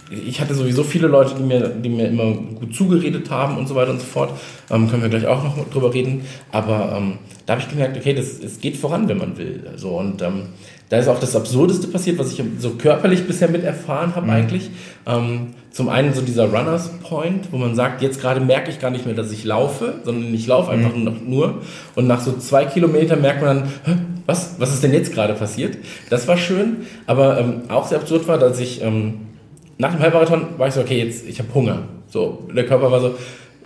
[0.10, 3.76] ich hatte sowieso viele Leute, die mir, die mir immer gut zugeredet haben und so
[3.76, 4.32] weiter und so fort.
[4.70, 6.22] Ähm, können wir gleich auch noch drüber reden.
[6.52, 7.13] Aber ähm,
[7.46, 9.63] da habe ich gemerkt, okay, das, es geht voran, wenn man will.
[9.76, 10.43] So, und ähm,
[10.89, 14.34] da ist auch das Absurdeste passiert, was ich so körperlich bisher mit erfahren habe mhm.
[14.34, 14.70] eigentlich.
[15.06, 18.89] Ähm, zum einen so dieser Runners Point, wo man sagt, jetzt gerade merke ich gar
[18.89, 21.04] nicht mehr, dass ich laufe, sondern ich laufe einfach mhm.
[21.04, 21.62] noch nur.
[21.96, 25.78] Und nach so zwei Kilometern merkt man dann, was, was ist denn jetzt gerade passiert?
[26.10, 29.28] Das war schön, aber ähm, auch sehr absurd war, dass ich ähm,
[29.78, 31.84] nach dem Halbmarathon war ich so, okay, jetzt ich habe Hunger.
[32.08, 33.16] So, der Körper war so,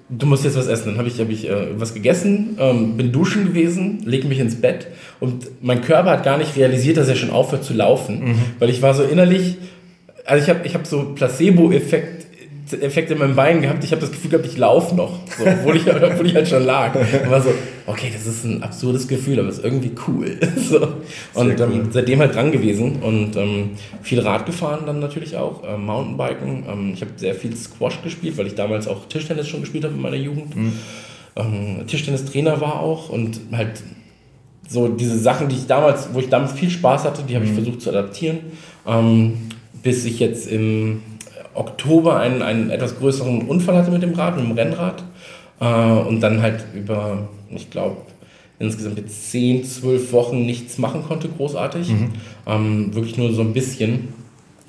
[0.10, 0.90] du musst jetzt was essen.
[0.90, 4.60] Dann habe ich, hab ich äh, was gegessen, ähm, bin duschen gewesen, leg mich ins
[4.60, 4.88] Bett
[5.20, 8.36] und mein Körper hat gar nicht realisiert, dass er schon aufhört zu laufen, mhm.
[8.60, 9.58] weil ich war so innerlich,
[10.26, 12.22] also ich habe ich hab so Placebo-Effekt
[12.80, 13.84] Effekt in meinem Bein gehabt.
[13.84, 16.64] Ich habe das Gefühl gehabt, ich laufe noch, so, obwohl, ich, obwohl ich halt schon
[16.64, 16.96] lag.
[16.96, 17.50] Und war so,
[17.86, 20.38] okay, das ist ein absurdes Gefühl, aber es ist irgendwie cool.
[20.56, 20.88] so.
[21.34, 21.88] Und ähm, cool.
[21.92, 26.66] seitdem halt dran gewesen und ähm, viel Rad gefahren dann natürlich auch, äh, Mountainbiken.
[26.68, 29.94] Ähm, ich habe sehr viel Squash gespielt, weil ich damals auch Tischtennis schon gespielt habe
[29.94, 30.56] in meiner Jugend.
[30.56, 30.74] Mhm.
[31.36, 33.82] Ähm, Tischtennistrainer war auch und halt
[34.68, 37.52] so diese Sachen, die ich damals, wo ich damals viel Spaß hatte, die habe ich
[37.52, 37.56] mhm.
[37.56, 38.40] versucht zu adaptieren,
[38.88, 39.50] ähm,
[39.84, 41.02] bis ich jetzt im
[41.54, 45.04] Oktober einen, einen etwas größeren Unfall hatte mit dem Rad, mit dem Rennrad.
[45.62, 47.98] Äh, und dann halt über, ich glaube,
[48.60, 51.90] insgesamt jetzt 10, 12 Wochen nichts machen konnte, großartig.
[51.90, 52.10] Mhm.
[52.46, 54.10] Ähm, wirklich nur so ein bisschen.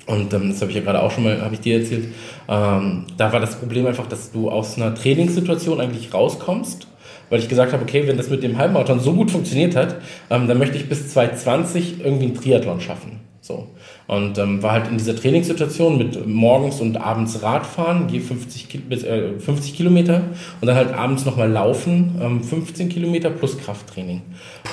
[0.05, 2.05] Und ähm, das habe ich ja gerade auch schon mal, habe ich dir erzählt.
[2.47, 6.87] Ähm, da war das Problem einfach, dass du aus einer Trainingssituation eigentlich rauskommst,
[7.29, 9.95] weil ich gesagt habe, okay, wenn das mit dem Halbmarathon so gut funktioniert hat,
[10.29, 13.21] ähm, dann möchte ich bis 2020 irgendwie einen Triathlon schaffen.
[13.41, 13.67] So.
[14.05, 19.03] Und ähm, war halt in dieser Trainingssituation mit morgens und abends Radfahren, je 50, bis,
[19.03, 20.23] äh, 50 Kilometer
[20.59, 24.21] und dann halt abends nochmal laufen, ähm, 15 Kilometer plus Krafttraining.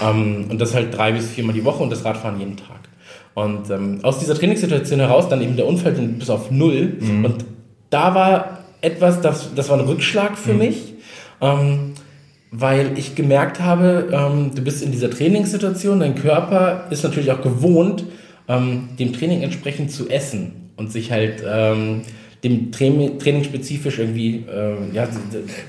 [0.04, 2.80] Ähm, und das halt drei bis viermal die Woche und das Radfahren jeden Tag.
[3.34, 6.96] Und ähm, aus dieser Trainingssituation heraus dann eben der Unfall bis auf null.
[6.98, 7.24] Mhm.
[7.24, 7.44] Und
[7.90, 10.58] da war etwas, das, das war ein Rückschlag für mhm.
[10.58, 10.94] mich.
[11.40, 11.92] Ähm,
[12.50, 17.42] weil ich gemerkt habe, ähm, du bist in dieser Trainingssituation, dein Körper ist natürlich auch
[17.42, 18.04] gewohnt,
[18.48, 22.02] ähm, dem Training entsprechend zu essen und sich halt ähm,
[22.42, 25.06] dem Training, Training spezifisch irgendwie äh, ja,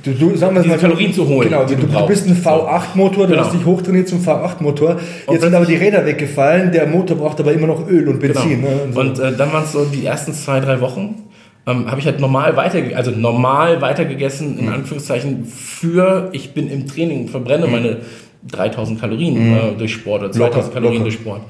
[0.04, 1.50] du, du, sagen wir mal, Kalorien zu holen.
[1.50, 3.44] Genau, du, du, du bist ein V8-Motor, du genau.
[3.44, 5.00] hast dich hochtrainiert zum V8-Motor.
[5.30, 8.62] Jetzt sind aber die Räder weggefallen, der Motor braucht aber immer noch Öl und Benzin.
[8.62, 8.70] Genau.
[8.70, 8.82] Ne?
[8.84, 9.00] Und, so.
[9.02, 11.24] und äh, dann waren es so die ersten zwei, drei Wochen.
[11.68, 14.74] Ähm, habe ich halt normal weiter, also normal weitergegessen, in mhm.
[14.74, 17.72] Anführungszeichen, für ich bin im Training, verbrenne mhm.
[17.72, 17.98] meine
[18.50, 19.56] 3000 Kalorien mhm.
[19.56, 21.04] äh, durch Sport oder 2000 locker, Kalorien locker.
[21.04, 21.42] durch Sport.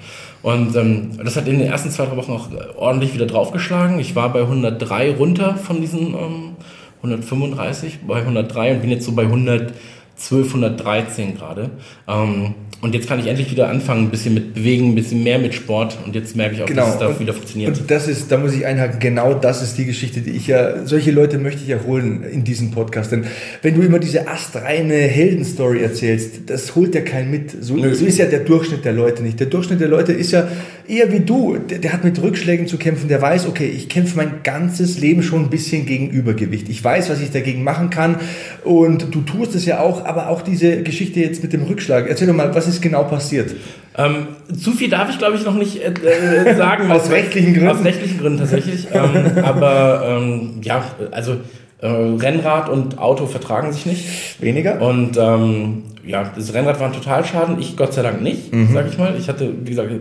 [0.43, 3.99] Und ähm, das hat in den ersten zwei, drei Wochen auch ordentlich wieder draufgeschlagen.
[3.99, 6.55] Ich war bei 103 runter von diesen ähm,
[6.97, 9.73] 135, bei 103 und bin jetzt so bei 100.
[10.21, 11.71] 1213 gerade.
[12.07, 15.37] Ähm, und jetzt kann ich endlich wieder anfangen, ein bisschen mit Bewegen, ein bisschen mehr
[15.37, 15.99] mit Sport.
[16.03, 16.85] Und jetzt merke ich auch, genau.
[16.85, 17.79] dass es da und, wieder funktioniert.
[17.79, 20.83] Und das ist, da muss ich einhaken, genau das ist die Geschichte, die ich ja,
[20.87, 23.11] solche Leute möchte ich ja holen in diesem Podcast.
[23.11, 23.25] Denn
[23.61, 27.51] wenn du immer diese astreine Heldenstory erzählst, das holt ja keinen mit.
[27.63, 29.39] So, so, ist ja der Durchschnitt der Leute nicht.
[29.39, 30.47] Der Durchschnitt der Leute ist ja
[30.87, 31.57] eher wie du.
[31.57, 33.07] Der, der hat mit Rückschlägen zu kämpfen.
[33.07, 36.69] Der weiß, okay, ich kämpfe mein ganzes Leben schon ein bisschen gegen Übergewicht.
[36.69, 38.17] Ich weiß, was ich dagegen machen kann.
[38.63, 42.07] Und du tust es ja auch, aber auch diese Geschichte jetzt mit dem Rückschlag.
[42.07, 43.55] Erzähl doch mal, was ist genau passiert?
[43.97, 46.91] Ähm, zu viel darf ich, glaube ich, noch nicht äh, äh sagen.
[46.91, 47.69] aus rechtlichen Gründen?
[47.69, 48.87] Aus rechtlichen Gründen tatsächlich.
[48.93, 51.37] ähm, aber ähm, ja, also
[51.81, 54.41] äh, Rennrad und Auto vertragen sich nicht.
[54.41, 54.81] Weniger?
[54.81, 57.59] Und ähm, ja, das Rennrad war ein Totalschaden.
[57.59, 58.73] Ich Gott sei Dank nicht, mhm.
[58.73, 59.15] sage ich mal.
[59.17, 59.91] Ich hatte, wie gesagt,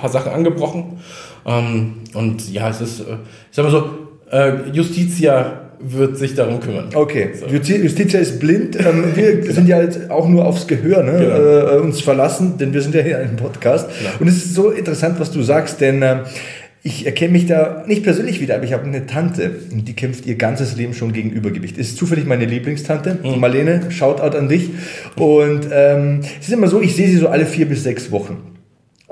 [0.00, 0.98] paar Sachen angebrochen.
[1.46, 3.14] Ähm, und ja, es ist, äh,
[3.50, 3.90] ich sag mal so,
[4.30, 6.90] äh, Justitia wird sich darum kümmern.
[6.94, 7.46] Okay, so.
[7.46, 8.78] Justitia ist blind.
[8.78, 11.76] Ähm, wir sind ja halt auch nur aufs Gehör ne, genau.
[11.76, 13.88] äh, uns verlassen, denn wir sind ja hier in einem Podcast.
[13.88, 14.10] Genau.
[14.20, 16.18] Und es ist so interessant, was du sagst, denn äh,
[16.82, 20.36] ich erkenne mich da nicht persönlich wieder, aber ich habe eine Tante, die kämpft ihr
[20.36, 21.76] ganzes Leben schon gegen Übergewicht.
[21.76, 23.38] Ist zufällig meine Lieblingstante, mhm.
[23.38, 24.70] Marlene, Shoutout an dich.
[25.16, 28.49] Und ähm, es ist immer so, ich sehe sie so alle vier bis sechs Wochen.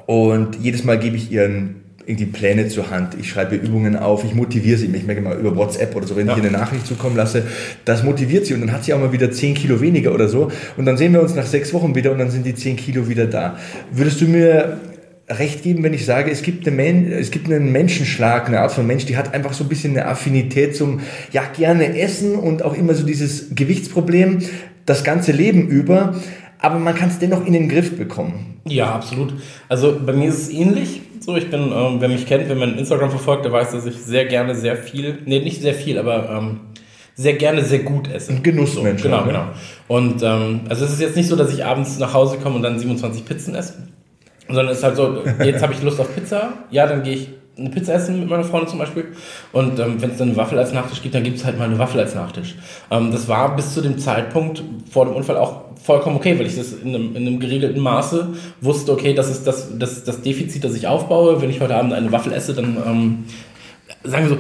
[0.07, 1.77] Und jedes Mal gebe ich ihren
[2.09, 3.17] irgendwie Pläne zur Hand.
[3.21, 4.87] Ich schreibe Übungen auf, ich motiviere sie.
[4.87, 6.33] Ich merke mal über WhatsApp oder so, wenn ja.
[6.33, 7.43] ich ihr eine Nachricht zukommen lasse,
[7.85, 10.51] das motiviert sie und dann hat sie auch mal wieder 10 Kilo weniger oder so.
[10.79, 13.09] Und dann sehen wir uns nach sechs Wochen wieder und dann sind die 10 Kilo
[13.09, 13.59] wieder da.
[13.93, 14.79] Würdest du mir
[15.29, 18.87] recht geben, wenn ich sage, es gibt, eine es gibt einen Menschenschlag, eine Art von
[18.87, 21.01] Mensch, die hat einfach so ein bisschen eine Affinität zum,
[21.33, 24.39] ja, gerne essen und auch immer so dieses Gewichtsproblem
[24.87, 26.15] das ganze Leben über,
[26.59, 28.61] aber man kann es dennoch in den Griff bekommen.
[28.67, 29.35] Ja, absolut.
[29.69, 32.79] Also bei mir ist es ähnlich So, ich bin, ähm, wer mich kennt, wenn man
[32.79, 36.31] Instagram verfolgt, der weiß, dass ich sehr gerne sehr viel, nee, nicht sehr viel, aber
[36.31, 36.61] ähm,
[37.15, 38.33] sehr gerne sehr gut esse.
[38.33, 39.03] Ein Genussmensch.
[39.03, 39.27] So, genau, ne?
[39.27, 39.45] genau.
[39.89, 42.63] Und ähm, also es ist jetzt nicht so, dass ich abends nach Hause komme und
[42.63, 43.75] dann 27 Pizzen esse,
[44.47, 47.29] sondern es ist halt so, jetzt habe ich Lust auf Pizza, ja, dann gehe ich
[47.59, 49.07] eine Pizza essen mit meiner Freundin zum Beispiel.
[49.53, 51.65] Und ähm, wenn es dann eine Waffel als Nachtisch gibt, dann gibt es halt mal
[51.65, 52.55] eine Waffel als Nachtisch.
[52.91, 56.57] Ähm, das war bis zu dem Zeitpunkt vor dem Unfall auch vollkommen okay, weil ich
[56.57, 58.29] das in einem, in einem geregelten Maße
[58.61, 61.41] wusste, okay, das ist das, das, das Defizit, das ich aufbaue.
[61.41, 63.25] Wenn ich heute Abend eine Waffel esse, dann ähm,
[64.05, 64.39] sagen wir so,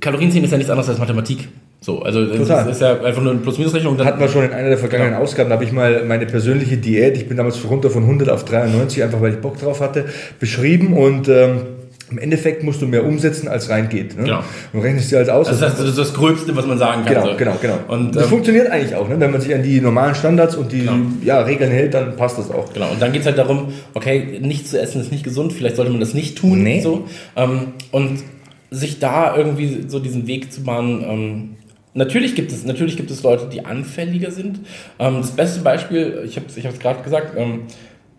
[0.00, 1.48] Kalorienzählen ist ja nichts anderes als Mathematik.
[1.80, 2.64] So, also das Total.
[2.66, 4.02] ist, ist ja einfach nur eine Plus-Minus-Rechnung.
[4.04, 5.22] Hatten wir schon in einer der vergangenen Genau.
[5.22, 8.44] Ausgaben, da habe ich mal meine persönliche Diät, ich bin damals runter von 100 auf
[8.44, 10.06] 93, einfach weil ich Bock drauf hatte,
[10.40, 11.60] beschrieben und ähm,
[12.10, 14.16] im Endeffekt musst du mehr umsetzen, als reingeht.
[14.16, 14.24] Ne?
[14.24, 14.40] Genau.
[14.72, 15.48] Und rechnest dir halt aus.
[15.48, 17.14] Also das, ist das, ist das Gröbste, was man sagen kann.
[17.14, 17.36] Genau, so.
[17.36, 17.78] genau, genau.
[17.88, 19.18] Und, das ähm, funktioniert eigentlich auch, ne?
[19.18, 20.96] wenn man sich an die normalen Standards und die Genau.
[21.24, 22.72] ja, Regeln hält, dann passt das auch.
[22.72, 25.76] Genau, und dann geht es halt darum, okay, nicht zu essen ist nicht gesund, vielleicht
[25.76, 26.62] sollte man das nicht tun.
[26.62, 26.80] Nee.
[26.80, 27.06] So.
[27.34, 28.22] Ähm, und
[28.70, 31.04] sich da irgendwie so diesen Weg zu bahnen.
[31.08, 31.56] Ähm,
[31.94, 34.60] natürlich, gibt es, natürlich gibt es Leute, die anfälliger sind.
[34.98, 37.62] Ähm, das beste Beispiel, ich habe es ich gerade gesagt, ähm,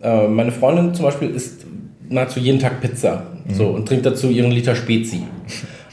[0.02, 1.64] äh, meine Freundin zum Beispiel isst
[2.08, 5.22] nahezu jeden Tag Pizza so, und trinkt dazu ihren Liter Spezi.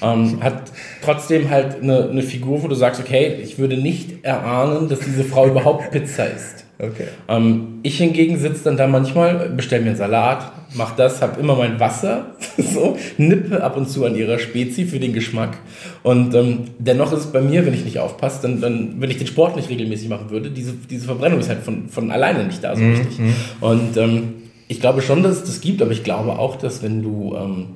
[0.01, 0.71] Ähm, hat
[1.03, 5.23] trotzdem halt eine, eine Figur, wo du sagst, okay, ich würde nicht erahnen, dass diese
[5.23, 6.65] Frau überhaupt Pizza isst.
[6.77, 7.07] Okay.
[7.29, 11.55] Ähm, ich hingegen sitze dann da manchmal, bestelle mir einen Salat, mach das, habe immer
[11.55, 15.57] mein Wasser, so, nippe ab und zu an ihrer Spezi für den Geschmack.
[16.03, 19.17] Und ähm, dennoch ist es bei mir, wenn ich nicht aufpasse, dann, dann, wenn ich
[19.17, 22.61] den Sport nicht regelmäßig machen würde, diese, diese Verbrennung ist halt von, von alleine nicht
[22.61, 23.19] da so richtig.
[23.61, 24.33] Und ähm,
[24.67, 27.67] ich glaube schon, dass es das gibt, aber ich glaube auch, dass wenn du ähm,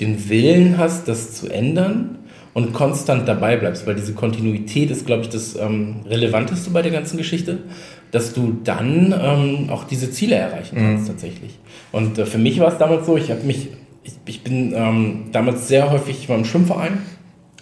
[0.00, 2.18] den Willen hast, das zu ändern
[2.52, 6.92] und konstant dabei bleibst, weil diese Kontinuität ist, glaube ich, das ähm, Relevanteste bei der
[6.92, 7.58] ganzen Geschichte,
[8.10, 11.58] dass du dann ähm, auch diese Ziele erreichen kannst tatsächlich.
[11.92, 13.68] Und äh, für mich war es damals so, ich habe mich,
[14.04, 16.98] ich, ich bin ähm, damals sehr häufig, ich war im Schwimmverein,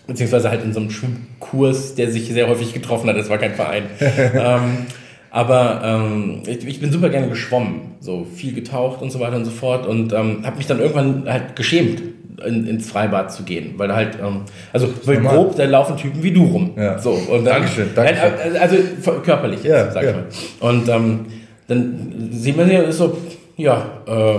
[0.06, 3.54] beziehungsweise halt in so einem Schwimmkurs, der sich sehr häufig getroffen hat, das war kein
[3.54, 3.84] Verein.
[4.00, 4.86] ähm,
[5.34, 9.44] aber ähm, ich, ich bin super gerne geschwommen, so viel getaucht und so weiter und
[9.44, 12.02] so fort und ähm, habe mich dann irgendwann halt geschämt,
[12.46, 14.42] in, ins Freibad zu gehen, weil da halt, ähm,
[14.72, 15.34] also weil normal.
[15.34, 16.70] grob, da laufen Typen wie du rum.
[16.76, 17.00] Ja.
[17.00, 18.30] So, und dann, Dankeschön, Dankeschön.
[18.52, 18.76] Nein, also
[19.24, 20.10] körperlich, jetzt, Ja, sag ja.
[20.10, 20.70] ich mal.
[20.70, 21.20] Und ähm,
[21.66, 23.18] dann sieht man ja ist so,
[23.56, 24.38] ja, äh,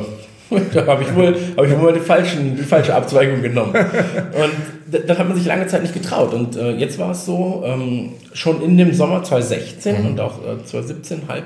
[0.74, 3.74] da habe ich wohl, habe ich wohl die, falschen, die falsche Abzweigung genommen.
[3.76, 6.34] Und d- dann hat man sich lange Zeit nicht getraut.
[6.34, 10.08] Und äh, jetzt war es so, ähm, schon in dem Sommer 2016 Mhm.
[10.08, 11.46] und auch äh, 2017 halb,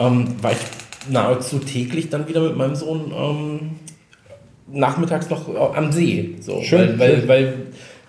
[0.00, 0.58] ähm, war ich
[1.10, 3.60] nahezu täglich dann wieder mit meinem Sohn ähm,
[4.70, 6.36] nachmittags noch äh, am See.
[6.40, 7.54] So, Schön, weil, weil, weil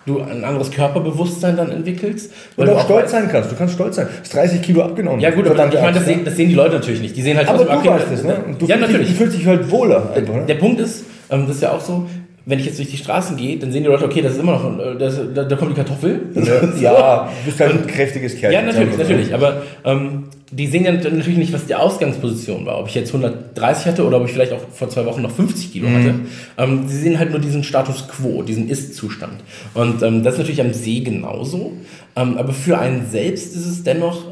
[0.06, 2.32] du ein anderes Körperbewusstsein dann entwickelst.
[2.56, 3.52] Weil Und du auch stolz sein kannst.
[3.52, 4.06] Du kannst stolz sein.
[4.06, 5.20] Du hast 30 Kilo abgenommen.
[5.20, 7.16] ja gut, aber ich meine, das sehen, das sehen die Leute natürlich nicht.
[7.16, 8.38] Die sehen halt Aber du okay, weißt es, ne?
[8.58, 9.08] Du ja, natürlich.
[9.08, 10.46] Dich, du fühlst dich halt wohler einfach, ne?
[10.46, 12.06] Der Punkt ist, ähm, das ist ja auch so,
[12.46, 14.52] wenn ich jetzt durch die Straßen gehe, dann sehen die Leute, okay, das ist immer
[14.52, 16.20] noch, äh, das, da, da kommt die Kartoffel.
[16.80, 18.52] Ja, du bist halt ein kräftiges Kerl.
[18.52, 19.34] Ja, natürlich, natürlich.
[19.34, 22.80] Aber ähm, die sehen ja natürlich nicht, was die Ausgangsposition war.
[22.80, 25.72] Ob ich jetzt 130 hatte oder ob ich vielleicht auch vor zwei Wochen noch 50
[25.72, 26.14] Kilo hatte.
[26.58, 29.44] Ähm, sie sehen halt nur diesen Status quo, diesen Ist-Zustand.
[29.74, 31.72] Und ähm, das ist natürlich am See genauso.
[32.16, 34.24] Ähm, aber für einen selbst ist es dennoch...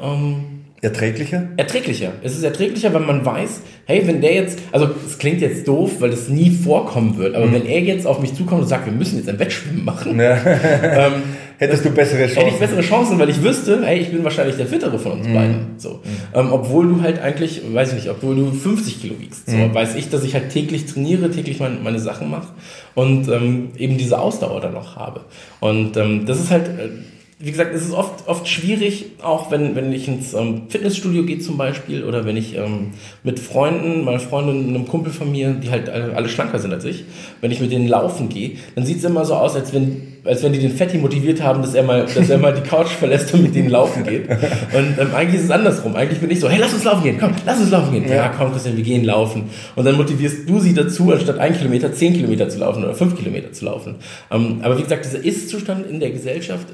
[0.81, 1.49] Erträglicher?
[1.57, 2.13] erträglicher.
[2.23, 6.01] Es ist erträglicher, wenn man weiß, hey, wenn der jetzt, also es klingt jetzt doof,
[6.01, 8.93] weil es nie vorkommen wird, aber wenn er jetzt auf mich zukommt und sagt, wir
[8.93, 10.37] müssen jetzt ein Wettschwimmen machen, Ja.
[10.83, 11.23] ähm,
[11.61, 12.37] Hättest du bessere Chancen?
[12.37, 15.27] hätte ich bessere Chancen, weil ich wüsste, hey, ich bin wahrscheinlich der Fittere von uns
[15.27, 15.71] beiden.
[15.77, 15.99] So.
[16.33, 19.51] Ähm, obwohl du halt eigentlich, weiß ich nicht, obwohl du 50 Kilo wiegst.
[19.51, 22.47] So, weiß ich, dass ich halt täglich trainiere, täglich meine, meine Sachen mache
[22.95, 25.23] und ähm, eben diese Ausdauer dann noch habe.
[25.59, 26.91] Und ähm, das ist halt, äh,
[27.41, 31.39] wie gesagt, es ist oft, oft schwierig, auch wenn, wenn ich ins ähm, Fitnessstudio gehe
[31.39, 32.89] zum Beispiel oder wenn ich ähm,
[33.23, 36.85] mit Freunden, meiner Freundin, einem Kumpel von mir, die halt alle, alle schlanker sind als
[36.85, 37.05] ich,
[37.41, 40.43] wenn ich mit denen laufen gehe, dann sieht es immer so aus, als wenn, als
[40.43, 43.33] wenn die den Fetti motiviert haben, dass er mal, dass er mal die Couch verlässt
[43.33, 44.29] und mit denen laufen geht.
[44.29, 45.95] Und ähm, eigentlich ist es andersrum.
[45.95, 48.09] Eigentlich bin ich so, hey, lass uns laufen gehen, komm, lass uns laufen gehen.
[48.09, 49.45] Ja, komm, Christian, wir gehen laufen.
[49.77, 53.17] Und dann motivierst du sie dazu, anstatt ein Kilometer, zehn Kilometer zu laufen oder fünf
[53.17, 53.95] Kilometer zu laufen.
[54.33, 56.67] Ähm, aber wie gesagt, dieser Ist-Zustand in der Gesellschaft,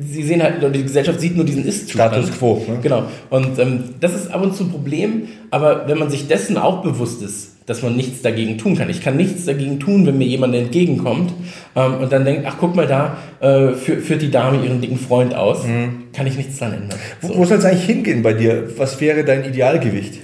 [0.00, 2.12] sie sehen halt, die Gesellschaft sieht nur diesen Ist-Zustand.
[2.14, 2.78] Status quo, ne?
[2.82, 3.04] Genau.
[3.30, 6.82] Und ähm, das ist ab und zu ein Problem, aber wenn man sich dessen auch
[6.82, 8.90] bewusst ist, dass man nichts dagegen tun kann.
[8.90, 11.32] Ich kann nichts dagegen tun, wenn mir jemand entgegenkommt
[11.76, 14.98] ähm, und dann denkt, ach guck mal da, äh, führt, führt die Dame ihren dicken
[14.98, 15.58] Freund aus,
[16.12, 16.98] kann ich nichts dran ändern.
[17.20, 17.36] Wo, So.
[17.36, 18.68] wo soll es eigentlich hingehen bei dir?
[18.76, 20.14] Was wäre dein Idealgewicht?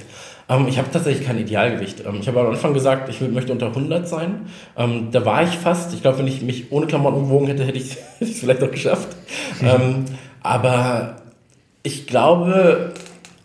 [0.49, 2.05] Ähm, ich habe tatsächlich kein Idealgewicht.
[2.07, 4.43] Ähm, ich habe am Anfang gesagt, ich will- möchte unter 100 sein.
[4.77, 5.93] Ähm, da war ich fast.
[5.95, 9.09] Ich glaube, wenn ich mich ohne Klamotten gewogen hätte, hätte ich es vielleicht auch geschafft.
[9.63, 10.05] Ähm,
[10.43, 11.17] aber
[11.83, 12.93] ich glaube,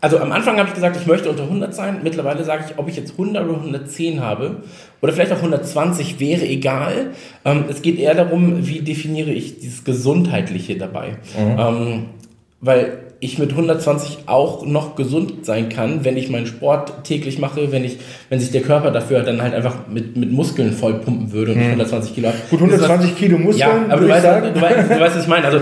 [0.04, 2.00] Also am Anfang habe ich gesagt, ich möchte unter 100 sein.
[2.02, 4.56] Mittlerweile sage ich, ob ich jetzt 100 oder 110 habe
[5.00, 7.10] oder vielleicht auch 120 wäre egal.
[7.44, 11.18] Ähm, es geht eher darum, wie definiere ich dieses Gesundheitliche dabei.
[11.38, 11.56] Mhm.
[11.58, 12.04] Ähm,
[12.60, 17.70] weil ich mit 120 auch noch gesund sein kann, wenn ich meinen Sport täglich mache,
[17.70, 21.52] wenn ich, wenn sich der Körper dafür dann halt einfach mit, mit Muskeln vollpumpen würde
[21.52, 21.66] und hm.
[21.66, 25.22] 120 Kilo Gut, 120 Kilo Muskeln, ja, aber du weißt, du, weißt, du weißt, was
[25.22, 25.46] ich meine.
[25.46, 25.60] Also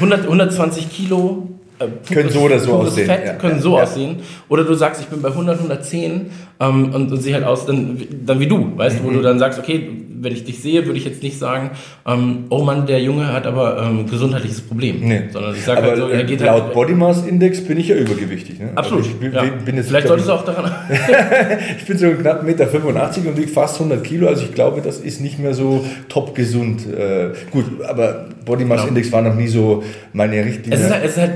[0.00, 1.48] 100, 120 Kilo
[1.80, 3.06] äh, können so oder so aussehen.
[3.06, 3.32] Fett ja.
[3.34, 3.82] können so ja.
[3.82, 4.16] aussehen.
[4.48, 8.00] Oder du sagst, ich bin bei 100, 110 ähm, und, und sehe halt aus, dann,
[8.24, 9.06] dann wie du, weißt mhm.
[9.06, 9.86] wo du dann sagst, okay,
[10.22, 11.70] wenn ich dich sehe, würde ich jetzt nicht sagen,
[12.06, 15.00] ähm, oh Mann, der Junge hat aber ähm, gesundheitliches Problem.
[15.00, 15.22] Nee.
[15.32, 17.96] Sondern ich sage halt so, er geht laut halt, Body Mass Index bin ich ja
[17.96, 18.58] übergewichtig.
[18.58, 18.72] Ne?
[18.74, 19.04] Also Absolut.
[19.04, 19.42] Also bin, ja.
[19.64, 20.70] bin jetzt, Vielleicht solltest du auch daran.
[21.78, 24.98] ich bin so knapp 1,85 Meter und wiege fast 100 Kilo, also ich glaube, das
[24.98, 26.82] ist nicht mehr so top gesund.
[26.86, 29.22] Äh, gut, aber Body Mass Index genau.
[29.22, 30.74] war noch nie so meine richtige.
[30.74, 31.32] Es ist halt, es ist halt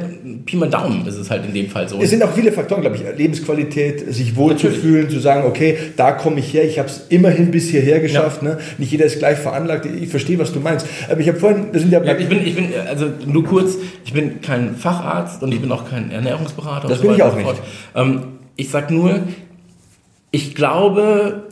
[0.46, 2.00] Pi mal Daumen ist es halt in dem Fall so.
[2.00, 3.02] Es sind auch viele Faktoren, glaube ich.
[3.16, 7.70] Lebensqualität, sich wohlzufühlen, zu sagen, okay, da komme ich her, ich habe es immerhin bis
[7.70, 8.42] hierher geschafft.
[8.42, 8.50] Ja.
[8.50, 8.58] Ne?
[8.78, 9.86] Nicht jeder ist gleich veranlagt.
[9.86, 10.86] Ich verstehe, was du meinst.
[11.10, 12.16] Aber ich habe vorhin, das sind ja, ja.
[12.16, 15.88] ich bin, ich bin, also nur kurz, ich bin kein Facharzt und ich bin auch
[15.88, 16.88] kein Ernährungsberater.
[16.88, 17.62] Das so bin ich auch nicht.
[17.94, 18.22] Ähm,
[18.56, 19.20] ich sag nur,
[20.30, 21.44] ich glaube,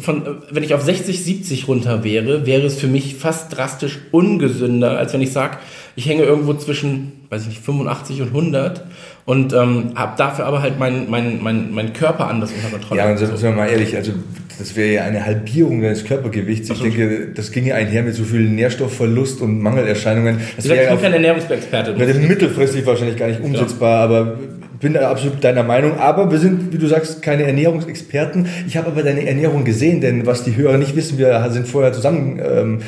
[0.00, 4.96] von, wenn ich auf 60, 70 runter wäre, wäre es für mich fast drastisch ungesünder,
[4.98, 5.58] als wenn ich sage,
[5.96, 8.84] ich hänge irgendwo zwischen, weiß ich nicht, 85 und 100
[9.30, 13.00] und ähm, habe dafür aber halt meinen mein, mein, mein Körper anders unter Kontrolle.
[13.00, 14.10] Ja, und sind wir mal ehrlich, also
[14.58, 16.68] das wäre ja eine Halbierung deines Körpergewichts.
[16.68, 20.40] Ich denke, das ginge einher mit so viel Nährstoffverlust und Mangelerscheinungen.
[20.56, 21.96] Das wäre ich bin kein Ernährungsexperte.
[21.96, 24.04] Wäre mittelfristig wahrscheinlich gar nicht umsetzbar, ja.
[24.04, 24.38] aber
[24.80, 28.46] bin da absolut deiner Meinung, aber wir sind, wie du sagst, keine Ernährungsexperten.
[28.66, 31.92] Ich habe aber deine Ernährung gesehen, denn was die Hörer nicht wissen, wir sind vorher
[31.92, 32.78] zusammen ähm,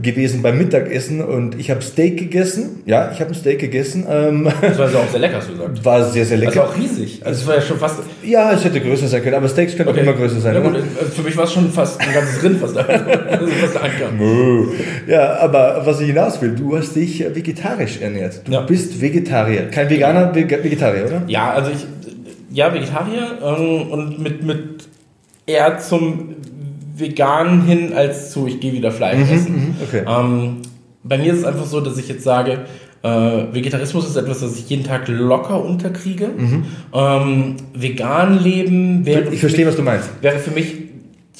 [0.00, 2.82] gewesen beim Mittagessen und ich habe Steak gegessen.
[2.86, 4.06] Ja, ich habe ein Steak gegessen.
[4.08, 5.84] Ähm, das war auch sehr lecker, hast du gesagt.
[5.84, 6.62] War sehr, sehr lecker.
[6.62, 7.20] Also auch riesig.
[7.24, 8.00] Also es war ja schon fast...
[8.22, 10.00] Ja, es hätte größer sein können, aber Steaks können okay.
[10.00, 10.54] auch immer größer sein.
[10.54, 13.72] Ja, gut, also für mich war es schon fast ein ganzes Rind, was da, was
[13.72, 14.68] da ankam.
[15.06, 18.42] Ja, aber was ich hinaus will, du hast dich vegetarisch ernährt.
[18.44, 18.60] Du ja.
[18.60, 19.68] bist Vegetarier.
[19.70, 21.22] Kein Veganer, Vegetarier, oder?
[21.26, 21.86] Ja, ja, also ich,
[22.52, 24.88] ja, Vegetarier ähm, und mit, mit
[25.46, 26.36] eher zum
[26.94, 29.52] Veganen hin als zu, ich gehe wieder Fleisch mhm, essen.
[29.54, 30.04] Mhm, okay.
[30.06, 30.56] Ähm,
[31.02, 32.66] bei mir ist es einfach so, dass ich jetzt sage,
[33.02, 36.28] äh, Vegetarismus ist etwas, das ich jeden Tag locker unterkriege.
[36.36, 36.64] Mhm.
[36.92, 39.32] Ähm, vegan leben wäre.
[39.32, 40.10] Ich verstehe, was du meinst.
[40.20, 40.79] Wäre für mich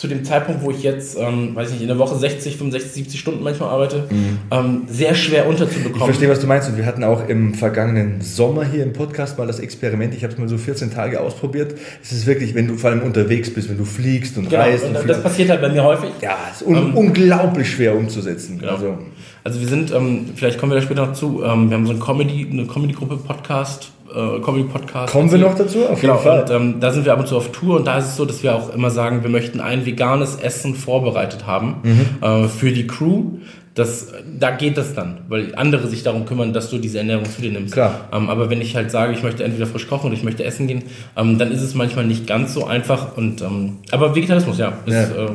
[0.01, 2.93] zu dem Zeitpunkt, wo ich jetzt, ähm, weiß ich nicht, in der Woche 60, 65,
[2.93, 4.39] 70 Stunden manchmal arbeite, mhm.
[4.51, 5.99] ähm, sehr schwer unterzubekommen.
[5.99, 6.71] Ich verstehe, was du meinst.
[6.71, 10.15] Und wir hatten auch im vergangenen Sommer hier im Podcast mal das Experiment.
[10.15, 11.75] Ich habe es mal so 14 Tage ausprobiert.
[12.03, 14.87] Es ist wirklich, wenn du vor allem unterwegs bist, wenn du fliegst und genau, reist.
[14.87, 16.13] Und, und das passiert halt bei mir häufig.
[16.23, 18.59] Ja, es ist un ähm, unglaublich schwer umzusetzen.
[18.59, 18.73] Genau.
[18.73, 18.99] Also,
[19.45, 21.93] also wir sind, ähm, vielleicht kommen wir da später noch zu, ähm, wir haben so
[21.93, 25.13] ein Comedy, eine Comedy-Gruppe Podcast äh, Comedy-Podcast.
[25.13, 25.87] Kommen wir noch dazu?
[25.87, 26.43] Auf genau, jeden Fall.
[26.43, 28.25] Und, ähm, da sind wir ab und zu auf Tour und da ist es so,
[28.25, 32.07] dass wir auch immer sagen, wir möchten ein veganes Essen vorbereitet haben mhm.
[32.21, 33.39] äh, für die Crew.
[33.75, 37.41] Das, da geht das dann, weil andere sich darum kümmern, dass du diese Ernährung zu
[37.41, 37.73] dir nimmst.
[37.73, 38.09] Klar.
[38.13, 40.67] Ähm, aber wenn ich halt sage, ich möchte entweder frisch kochen oder ich möchte essen
[40.67, 40.83] gehen,
[41.17, 43.17] ähm, dann ist es manchmal nicht ganz so einfach.
[43.17, 45.03] Und, ähm, aber Vegetarismus, ja, ist, ja.
[45.03, 45.31] Äh,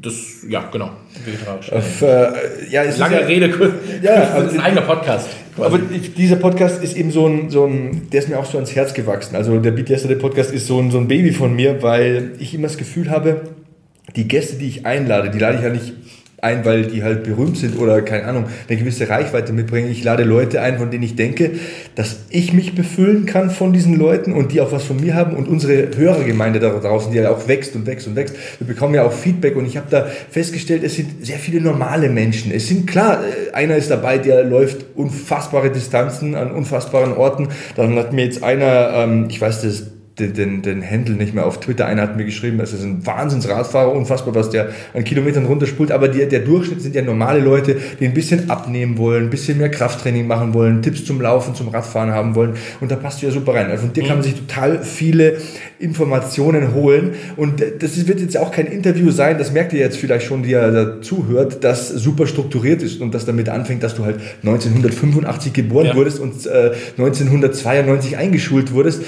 [0.00, 0.90] das, ja, genau,
[1.24, 1.72] vegetarisch.
[1.72, 5.28] Auf, äh, ja, es Lange ist ja, Rede, ja, das ist ein eigener Podcast.
[5.54, 5.74] Quasi.
[5.74, 8.74] Aber dieser Podcast ist eben so ein, so ein, der ist mir auch so ans
[8.74, 9.36] Herz gewachsen.
[9.36, 12.54] Also der Beat Yesterday Podcast ist so ein, so ein Baby von mir, weil ich
[12.54, 13.42] immer das Gefühl habe,
[14.16, 15.94] die Gäste, die ich einlade, die lade ich ja nicht
[16.42, 19.88] ein, weil die halt berühmt sind oder keine Ahnung, eine gewisse Reichweite mitbringen.
[19.92, 21.52] Ich lade Leute ein, von denen ich denke,
[21.94, 25.36] dass ich mich befüllen kann von diesen Leuten und die auch was von mir haben
[25.36, 28.34] und unsere Hörergemeinde da draußen, die ja auch wächst und wächst und wächst.
[28.58, 32.08] Wir bekommen ja auch Feedback und ich habe da festgestellt, es sind sehr viele normale
[32.08, 32.50] Menschen.
[32.50, 37.50] Es sind klar, äh, einer ist dabei, der läuft unfassbare Distanzen an unfassbaren Orten.
[37.76, 39.84] Dann hat mir jetzt einer, ähm, ich weiß das
[40.18, 41.86] den, den, den Händel nicht mehr auf Twitter.
[41.86, 45.90] Einer hat mir geschrieben, das ist ein Wahnsinnsradfahrer, unfassbar, was der an Kilometern runterspult.
[45.90, 49.58] Aber die, der Durchschnitt sind ja normale Leute, die ein bisschen abnehmen wollen, ein bisschen
[49.58, 52.54] mehr Krafttraining machen wollen, Tipps zum Laufen, zum Radfahren haben wollen.
[52.80, 53.70] Und da passt du ja super rein.
[53.70, 55.38] Also von dir kann man sich total viele
[55.82, 57.14] Informationen holen.
[57.36, 60.50] Und das wird jetzt auch kein Interview sein, das merkt ihr jetzt vielleicht schon, die
[60.50, 65.52] ihr da zuhört, das super strukturiert ist und das damit anfängt, dass du halt 1985
[65.52, 65.94] geboren ja.
[65.94, 69.02] wurdest und äh, 1992 eingeschult wurdest.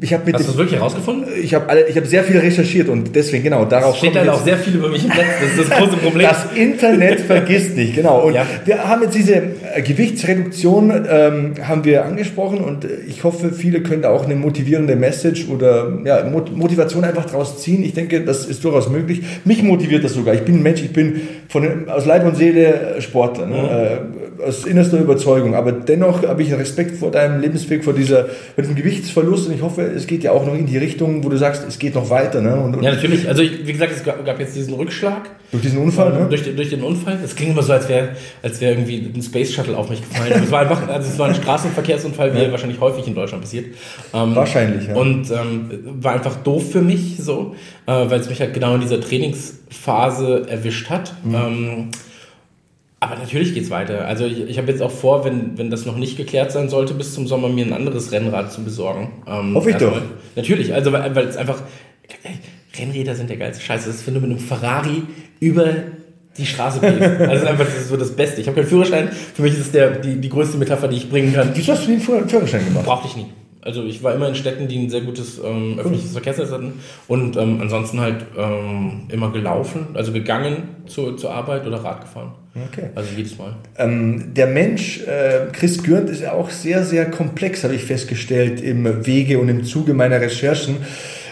[0.00, 1.28] Ich habe mit Hast du das wirklich herausgefunden?
[1.40, 4.28] Ich habe alle, ich habe sehr viel recherchiert und deswegen genau darauf es steht dann
[4.28, 5.26] auch sehr viel über mich im Netz.
[5.40, 6.28] Das ist das große Problem.
[6.28, 8.26] Das Internet vergisst nicht, genau.
[8.26, 8.46] Und ja.
[8.64, 13.82] wir haben jetzt diese äh, Gewichtsreduktion ähm, haben wir angesprochen und äh, ich hoffe, viele
[13.82, 17.82] können da auch eine motivierende Message oder ja, Motivation einfach draus ziehen.
[17.82, 19.22] Ich denke, das ist durchaus möglich.
[19.44, 20.34] Mich motiviert das sogar.
[20.34, 23.46] Ich bin ein Mensch, ich bin von aus Leib und Seele Sportler.
[23.46, 24.00] Ne?
[24.02, 24.26] Mhm.
[24.46, 25.54] Aus innerster Überzeugung.
[25.54, 29.62] Aber dennoch habe ich Respekt vor deinem Lebensweg, vor, dieser, vor diesem Gewichtsverlust und ich
[29.62, 32.10] hoffe, es geht ja auch noch in die Richtung, wo du sagst, es geht noch
[32.10, 32.40] weiter.
[32.40, 32.54] Ne?
[32.56, 33.28] Und, und Ja, natürlich.
[33.28, 35.30] Also, ich, wie gesagt, es gab, gab jetzt diesen Rückschlag.
[35.50, 36.26] durch diesen Unfall, ne?
[36.28, 37.18] Durch, den- durch den Unfall.
[37.24, 38.10] Es klingt immer so, als wäre
[38.42, 40.42] als wär irgendwie ein Space Shuttle auf mich gefallen.
[40.44, 43.66] Es war einfach, also es war ein Straßenverkehrsunfall, wie er wahrscheinlich häufig in Deutschland passiert.
[44.14, 44.94] Ähm, Wahrscheinlich, ja.
[44.94, 45.70] Und ähm,
[46.00, 47.54] war einfach doof für mich so,
[47.86, 51.12] äh, weil es mich halt genau in dieser Trainingsphase erwischt hat.
[51.24, 51.34] Mhm.
[51.34, 51.88] Ähm,
[53.06, 54.06] aber natürlich geht's weiter.
[54.06, 56.94] Also ich, ich habe jetzt auch vor, wenn, wenn das noch nicht geklärt sein sollte,
[56.94, 59.10] bis zum Sommer mir ein anderes Rennrad zu besorgen.
[59.26, 60.00] Ähm, Hoffe ich doch.
[60.36, 61.62] Natürlich, also weil, weil es einfach.
[62.78, 63.86] Rennräder sind der geilste Scheiße.
[63.88, 65.02] Das ist, wenn du mit einem Ferrari
[65.40, 65.68] über
[66.36, 67.00] die Straße gehst.
[67.00, 68.40] Also das ist einfach das, ist so das Beste.
[68.40, 69.08] Ich habe keinen Führerschein.
[69.10, 71.50] Für mich ist es der, die, die größte Metapher, die ich bringen kann.
[71.54, 72.84] Wieso hast du den Führ- Führerschein gemacht?
[72.84, 73.26] Brauchte ich nie.
[73.66, 76.74] Also ich war immer in Städten, die ein sehr gutes ähm, öffentliches Verkehrsnetz hatten
[77.08, 82.32] und ähm, ansonsten halt ähm, immer gelaufen, also gegangen zur, zur Arbeit oder Rad gefahren.
[82.72, 82.86] Okay.
[82.94, 83.54] Also jedes Mal.
[83.76, 88.60] Ähm, der Mensch, äh, Chris Gürnt, ist ja auch sehr, sehr komplex, habe ich festgestellt,
[88.62, 90.76] im Wege und im Zuge meiner Recherchen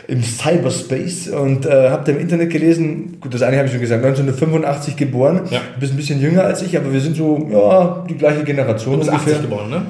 [0.06, 3.80] im Cyberspace und äh, habe da im Internet gelesen, gut, das eine habe ich schon
[3.80, 5.60] gesagt, 1985 geboren, Ja.
[5.74, 8.94] du bist ein bisschen jünger als ich, aber wir sind so, ja, die gleiche Generation
[8.94, 9.36] Du bist ungefähr.
[9.36, 9.82] 80 geboren, ne?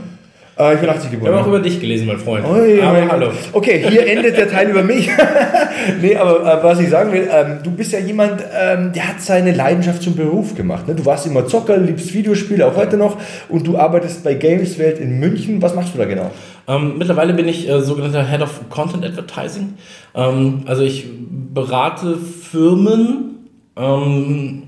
[0.59, 1.33] Äh, ich bin 80 Ich geboren.
[1.33, 1.55] habe auch ja.
[1.55, 2.47] über dich gelesen, mein Freund.
[2.47, 3.31] Ui, Aber mein hallo.
[3.53, 5.11] Okay, hier endet der Teil über mich.
[6.01, 9.21] nee, aber äh, was ich sagen will, ähm, du bist ja jemand, ähm, der hat
[9.21, 10.87] seine Leidenschaft zum Beruf gemacht.
[10.87, 10.95] Ne?
[10.95, 13.17] Du warst immer Zocker, liebst Videospiele, auch heute noch.
[13.49, 15.61] Und du arbeitest bei Gameswelt in München.
[15.61, 16.31] Was machst du da genau?
[16.69, 19.75] Ähm, mittlerweile bin ich äh, sogenannter Head of Content Advertising.
[20.15, 21.07] Ähm, also ich
[21.53, 24.63] berate Firmen, ähm,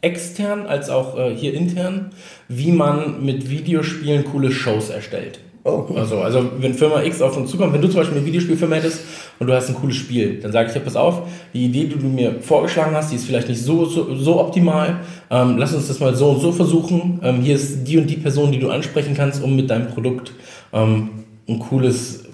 [0.00, 2.10] extern als auch äh, hier intern,
[2.48, 5.40] wie man mit Videospielen coole Shows erstellt.
[5.64, 5.98] Oh, cool.
[5.98, 9.02] Also, also wenn Firma X auf uns zukommt, wenn du zum Beispiel eine Videospielfirma hättest
[9.38, 11.22] und du hast ein cooles Spiel, dann sage ich, ja, pass auf,
[11.52, 15.00] die Idee, die du mir vorgeschlagen hast, die ist vielleicht nicht so, so, so optimal.
[15.30, 17.20] Ähm, lass uns das mal so und so versuchen.
[17.22, 20.32] Ähm, hier ist die und die Person, die du ansprechen kannst, um mit deinem Produkt
[20.72, 21.10] ähm,
[21.48, 22.24] ein cooles,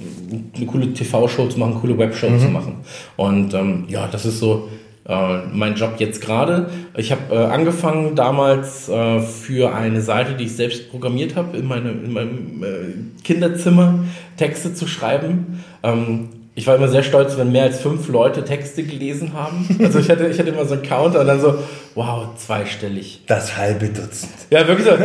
[0.54, 2.76] eine coole TV-Show zu machen, eine coole Webshow zu machen.
[3.16, 4.68] Und ähm, ja, das ist so
[5.06, 6.70] äh, mein Job jetzt gerade.
[6.96, 11.66] Ich habe äh, angefangen damals äh, für eine Seite, die ich selbst programmiert habe, in,
[11.66, 13.98] meine, in meinem äh, Kinderzimmer
[14.36, 15.64] Texte zu schreiben.
[15.82, 19.66] Ähm, ich war immer sehr stolz, wenn mehr als fünf Leute Texte gelesen haben.
[19.82, 21.58] Also ich hatte, ich hatte immer so einen Counter und dann so,
[21.96, 23.22] wow, zweistellig.
[23.26, 24.32] Das halbe Dutzend.
[24.50, 24.96] Ja, wirklich so.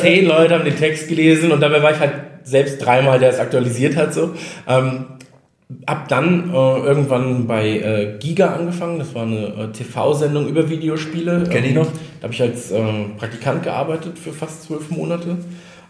[0.00, 3.38] Zehn Leute haben den Text gelesen und dabei war ich halt selbst dreimal, der es
[3.38, 4.14] aktualisiert hat.
[4.14, 4.34] So.
[4.66, 5.04] Ähm,
[5.86, 8.98] hab dann äh, irgendwann bei äh, Giga angefangen.
[8.98, 11.44] Das war eine äh, TV-Sendung über Videospiele.
[11.50, 11.88] Kenn ich Ähm, noch.
[12.20, 15.36] Da habe ich als ähm, Praktikant gearbeitet für fast zwölf Monate.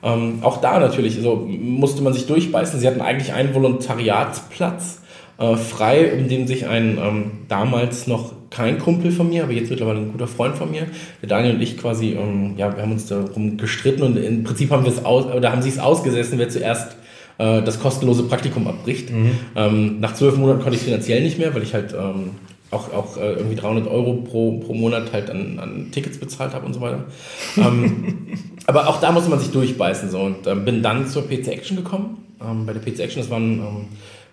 [0.03, 2.81] Ähm, auch da natürlich so musste man sich durchbeißen.
[2.81, 5.03] Sie hatten eigentlich einen Volontariatsplatz
[5.39, 9.71] äh, frei, in dem sich ein ähm, damals noch kein Kumpel von mir, aber jetzt
[9.71, 10.87] mittlerweile ein guter Freund von mir,
[11.23, 14.71] der Daniel und ich quasi, ähm, ja, wir haben uns darum gestritten und im Prinzip
[14.71, 16.97] haben wir es aus, oder haben sie es ausgesessen, wer zuerst
[17.39, 19.11] äh, das kostenlose Praktikum abbricht.
[19.57, 22.33] Ähm, nach zwölf Monaten konnte ich finanziell nicht mehr, weil ich halt ähm,
[22.71, 26.67] auch, auch äh, irgendwie 300 Euro pro, pro Monat halt an, an Tickets bezahlt habe
[26.67, 27.05] und so weiter.
[27.57, 28.27] ähm,
[28.67, 31.77] aber auch da musste man sich durchbeißen so und ähm, bin dann zur PC Action
[31.77, 32.19] gekommen.
[32.41, 33.87] Ähm, bei der PC Action, das war ein ähm,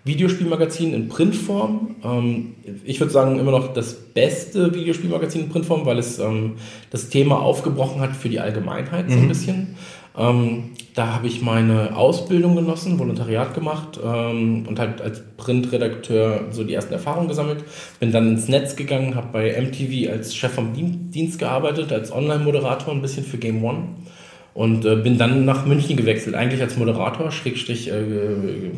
[0.04, 1.96] Videospielmagazin in Printform.
[2.04, 2.54] Ähm,
[2.84, 6.56] ich würde sagen, immer noch das beste Videospielmagazin in Printform, weil es ähm,
[6.90, 9.76] das Thema aufgebrochen hat für die Allgemeinheit so ein bisschen.
[10.16, 16.64] Ähm, da habe ich meine Ausbildung genossen, Volontariat gemacht ähm, und halt als Printredakteur so
[16.64, 17.64] die ersten Erfahrungen gesammelt.
[18.00, 22.10] Bin dann ins Netz gegangen, habe bei MTV als Chef vom Dien- Dienst gearbeitet, als
[22.10, 23.88] Online-Moderator ein bisschen für Game One
[24.54, 28.72] und äh, bin dann nach München gewechselt, eigentlich als Moderator, Schrägstrich äh,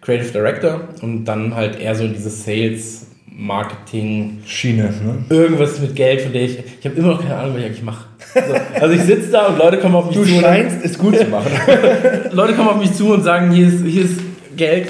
[0.00, 5.24] Creative Director und dann halt eher so diese Sales, Marketing, Schiene, ne?
[5.28, 7.82] irgendwas mit Geld, von der ich, ich habe immer noch keine Ahnung, was ich eigentlich
[7.82, 8.04] mache.
[8.34, 10.34] So, also ich sitze da und Leute kommen auf mich Du zu.
[10.34, 11.50] und- scheinst es gut zu machen.
[12.32, 14.20] Leute kommen auf mich zu und sagen, hier ist, hier ist
[14.56, 14.88] Geld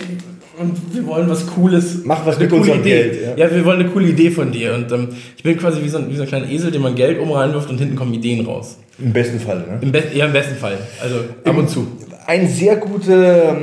[0.59, 2.03] und wir wollen was Cooles.
[2.05, 2.91] Mach was mit unserem Idee.
[2.91, 3.47] Geld, ja.
[3.47, 3.55] Ja.
[3.55, 4.75] wir wollen eine coole Idee von dir.
[4.75, 6.95] Und ähm, ich bin quasi wie so, ein, wie so ein kleiner Esel, dem man
[6.95, 8.79] Geld um reinwirft und hinten kommen Ideen raus.
[8.99, 9.79] Im besten Fall, ne?
[9.81, 10.79] Im, Be ja, im besten Fall.
[11.03, 11.87] Also ab und zu.
[12.27, 13.57] Ein sehr guter, ähm,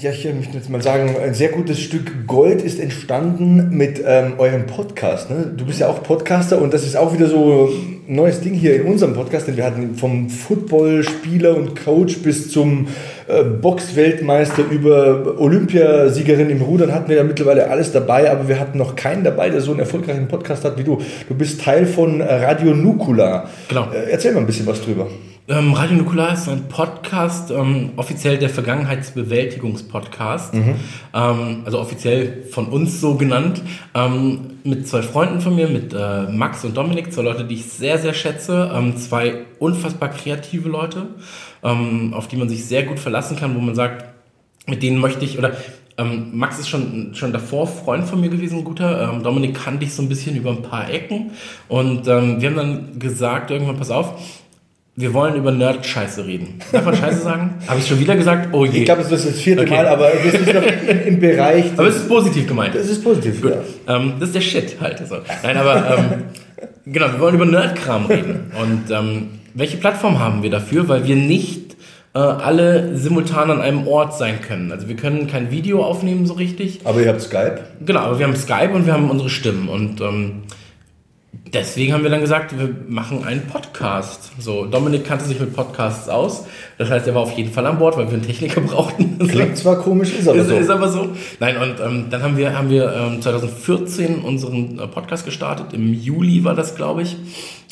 [0.00, 4.34] ja, ich möchte jetzt mal sagen, ein sehr gutes Stück Gold ist entstanden mit ähm,
[4.38, 5.28] eurem Podcast.
[5.30, 5.52] Ne?
[5.56, 7.68] Du bist ja auch Podcaster und das ist auch wieder so
[8.08, 12.88] neues Ding hier in unserem Podcast, denn wir hatten vom Footballspieler und Coach bis zum
[13.26, 18.78] äh, Boxweltmeister über Olympiasiegerin im Rudern hatten wir ja mittlerweile alles dabei, aber wir hatten
[18.78, 21.00] noch keinen dabei, der so einen erfolgreichen Podcast hat wie du.
[21.28, 23.48] Du bist Teil von Radio Nukula.
[23.68, 23.88] Genau.
[23.92, 25.08] Äh, erzähl mal ein bisschen was drüber.
[25.48, 30.54] Ähm, Radio Nukular ist ein Podcast, ähm, offiziell der Vergangenheitsbewältigungspodcast.
[31.14, 33.62] Ähm, also offiziell von uns so genannt.
[33.94, 37.66] Ähm, mit zwei Freunden von mir, mit äh, Max und Dominik, zwei Leute, die ich
[37.66, 38.72] sehr, sehr schätze.
[38.74, 41.06] Ähm, zwei unfassbar kreative Leute,
[41.62, 44.04] ähm, auf die man sich sehr gut verlassen kann, wo man sagt,
[44.66, 45.52] mit denen möchte ich, oder
[45.98, 49.18] Max ist schon, schon davor Freund von mir gewesen, guter.
[49.22, 51.30] Dominik kannte ich so ein bisschen über ein paar Ecken.
[51.68, 54.12] Und wir haben dann gesagt, irgendwann, pass auf,
[54.98, 56.58] wir wollen über Nerd-Scheiße reden.
[56.72, 57.54] Darf man Scheiße sagen?
[57.66, 58.48] Habe ich schon wieder gesagt?
[58.52, 58.78] Oh je.
[58.78, 59.74] Ich glaube, das ist das vierte Okay.
[59.74, 60.62] Mal, aber das ist noch
[61.06, 61.66] im, Bereich.
[61.76, 62.74] aber es ist positiv gemeint.
[62.74, 63.42] das ist positiv.
[63.42, 63.52] Gut.
[63.86, 63.96] Ja.
[63.96, 64.98] Ähm, das ist der Shit halt.
[65.00, 65.18] Also.
[65.42, 66.04] Nein, aber ähm,
[66.86, 68.50] genau, wir wollen über Nerdkram reden.
[68.58, 70.88] Und ähm, welche Plattform haben wir dafür?
[70.88, 71.76] Weil wir nicht
[72.14, 74.72] äh, alle simultan an einem Ort sein können.
[74.72, 76.80] Also wir können kein Video aufnehmen so richtig.
[76.84, 77.60] Aber ihr habt Skype.
[77.84, 79.68] Genau, aber wir haben Skype und wir haben unsere Stimmen.
[79.68, 80.44] Und ähm,
[81.52, 84.32] deswegen haben wir dann gesagt, wir machen einen Podcast.
[84.38, 86.46] So, Dominik kannte sich mit Podcasts aus.
[86.78, 89.18] Das heißt, er war auf jeden Fall an Bord, weil wir einen Techniker brauchten.
[89.28, 90.56] Klingt zwar komisch, ist aber Ist, so.
[90.56, 91.08] ist aber so.
[91.40, 95.72] Nein, und ähm, dann haben wir, haben wir ähm, 2014 unseren äh, Podcast gestartet.
[95.72, 97.16] Im Juli war das, glaube ich.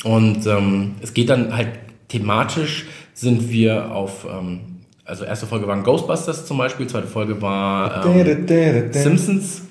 [0.03, 1.69] Und ähm, es geht dann halt
[2.07, 4.59] thematisch, sind wir auf, ähm,
[5.03, 9.61] also erste Folge waren Ghostbusters zum Beispiel, zweite Folge war ähm, Simpsons,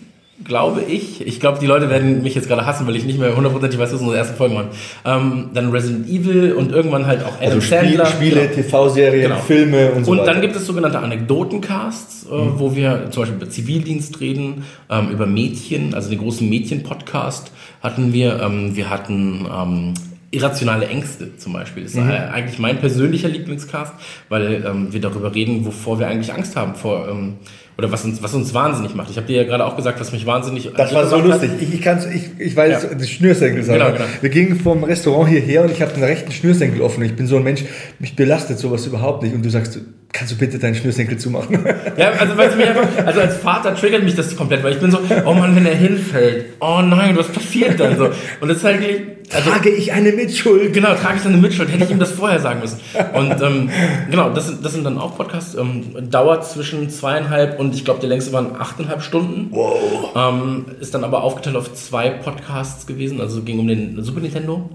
[0.43, 1.25] glaube ich.
[1.25, 3.93] Ich glaube, die Leute werden mich jetzt gerade hassen, weil ich nicht mehr hundertprozentig weiß,
[3.93, 4.69] was unsere ersten Folgen waren.
[5.05, 8.07] Ähm, dann Resident Evil und irgendwann halt auch Adam Also Spiele, Sandler.
[8.07, 8.55] Spiele Genau.
[8.55, 9.41] TV-Serien, Genau.
[9.41, 10.33] Filme und so Und weiter.
[10.33, 15.27] dann gibt es sogenannte Anekdotencasts, äh, wo wir zum Beispiel über Zivildienst reden, ähm, über
[15.27, 18.41] Mädchen, also den großen Mädchen-Podcast hatten wir.
[18.43, 19.95] Ähm, wir hatten ähm,
[20.31, 21.85] irrationale Ängste zum Beispiel.
[21.85, 23.93] Das ist äh, eigentlich mein persönlicher Lieblingscast,
[24.29, 27.35] weil ähm, wir darüber reden, wovor wir eigentlich Angst haben, vor ähm,
[27.77, 29.11] oder was uns, was uns wahnsinnig macht.
[29.11, 31.49] Ich habe dir ja gerade auch gesagt, was mich wahnsinnig Das war so gemacht hat.
[31.49, 31.69] lustig.
[31.69, 32.95] Ich, ich, kann's, ich, ich weiß, Ja.
[32.95, 33.79] das Schnürsenkel sagen.
[33.81, 34.05] Genau, genau.
[34.21, 37.03] Wir gingen vom Restaurant hierher und ich habe den rechten Schnürsenkel offen.
[37.05, 37.65] Ich bin so ein Mensch,
[37.99, 39.35] mich belastet sowas überhaupt nicht.
[39.35, 39.81] Und du sagst,
[40.15, 41.59] kannst du bitte deinen Schnürsenkel zumachen?
[41.97, 44.81] Ja, also, weil es mich einfach, also als Vater triggert mich das komplett, weil ich
[44.81, 48.07] bin so, oh Mann, wenn er hinfällt, oh nein, was passiert dann so?
[48.41, 49.03] Und das ist halt, wirklich-
[49.33, 50.73] also, Trage ich eine Mitschuld?
[50.73, 52.79] genau, trage ich eine Mitschuld, hätte ich ihm das vorher sagen müssen.
[53.15, 53.71] Und ähm,
[54.11, 58.01] genau, das sind, das sind dann auch Podcasts, ähm, dauert zwischen zweieinhalb und ich glaube,
[58.01, 59.49] der längste waren achteinhalb Stunden.
[59.51, 60.11] Wow.
[60.17, 64.69] Ähm, ist dann aber aufgeteilt auf zwei Podcasts gewesen, also ging um den Super Nintendo.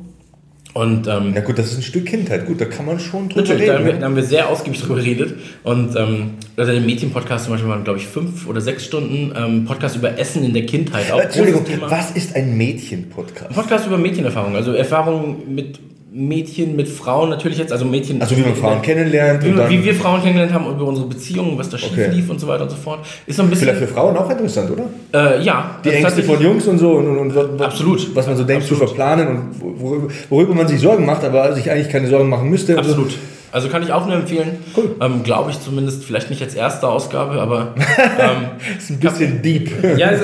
[0.73, 2.45] Und ähm, Na gut, das ist ein Stück Kindheit.
[2.45, 4.01] Gut, da kann man schon drüber Natürlich, da haben, wir, reden.
[4.01, 5.33] da haben wir sehr ausgiebig drüber geredet.
[5.63, 9.33] Und ähm, also der Mädchen-Podcast zum Beispiel waren, glaube ich, fünf oder sechs Stunden.
[9.35, 11.11] Ähm, Podcast über Essen in der Kindheit.
[11.11, 13.53] Auch Entschuldigung, was ist ein Mädchen-Podcast?
[13.55, 14.55] Podcast über Mädchenerfahrungen.
[14.55, 15.79] Also Erfahrungen mit
[16.11, 17.71] Mädchen, mit Frauen natürlich jetzt.
[17.71, 18.19] Also Mädchen.
[18.21, 21.69] Also wie man Frauen kennenlernt Wie, wie wir Frauen kennengelernt haben, über unsere Beziehungen, was
[21.69, 22.09] da schief Okay.
[22.11, 22.99] lief und so weiter und so fort.
[23.27, 23.67] Ist so ein bisschen.
[23.67, 24.83] vielleicht für Frauen auch interessant, oder?
[25.13, 25.79] äh, ja.
[25.83, 28.15] Die Ängste von Jungs und so und, und, und Absolut.
[28.15, 28.81] was man so denkt Absolut.
[28.81, 32.49] zu verplanen und worüber, worüber man sich Sorgen macht, aber sich eigentlich keine Sorgen machen
[32.49, 32.75] müsste.
[32.75, 32.91] und so.
[32.91, 33.13] Absolut.
[33.51, 34.57] Also kann ich auch nur empfehlen.
[34.77, 34.95] Cool.
[35.01, 37.73] Ähm, Glaube ich zumindest, vielleicht nicht als erste Ausgabe, aber
[38.19, 38.47] ähm,
[38.77, 39.71] Ist ein bisschen deep.
[39.97, 40.23] Ja, also,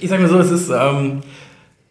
[0.00, 1.20] ich sag mal so, es ist, ähm,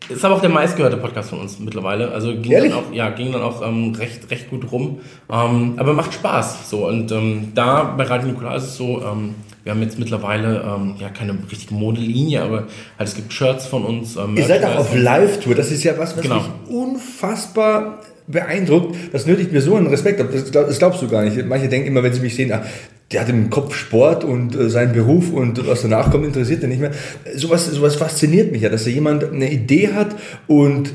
[0.10, 2.12] ist aber auch der meistgehörte Podcast von uns mittlerweile.
[2.12, 2.72] Also ging Ehrlich?
[2.72, 5.00] dann auch, ja, ging dann auch ähm, recht, recht gut rum.
[5.32, 6.70] Ähm, aber macht Spaß.
[6.70, 10.62] So und ähm, da bei Radio Nukular ist es so, ähm, wir haben jetzt mittlerweile
[10.64, 12.68] ähm, ja keine richtige Modelinie, aber
[13.00, 14.16] halt es gibt Shirts von uns.
[14.16, 14.96] Ähm, Ihr seid auch auf.
[14.96, 15.56] Live-Tour.
[15.56, 16.36] Das ist ja was, was Genau.
[16.36, 18.96] mich unfassbar beeindruckt.
[19.12, 20.28] Das nötigt mir so einen Respekt ab.
[20.32, 21.44] Das, glaub, das glaubst du gar nicht.
[21.48, 22.64] Manche denken immer, wenn sie mich sehen, ah,
[23.12, 26.70] der hat im Kopf Sport und äh, seinen Beruf und was danach kommt, interessiert er
[26.70, 26.92] nicht mehr.
[27.36, 30.16] Sowas, sowas fasziniert mich ja, dass da jemand eine Idee hat
[30.48, 30.94] und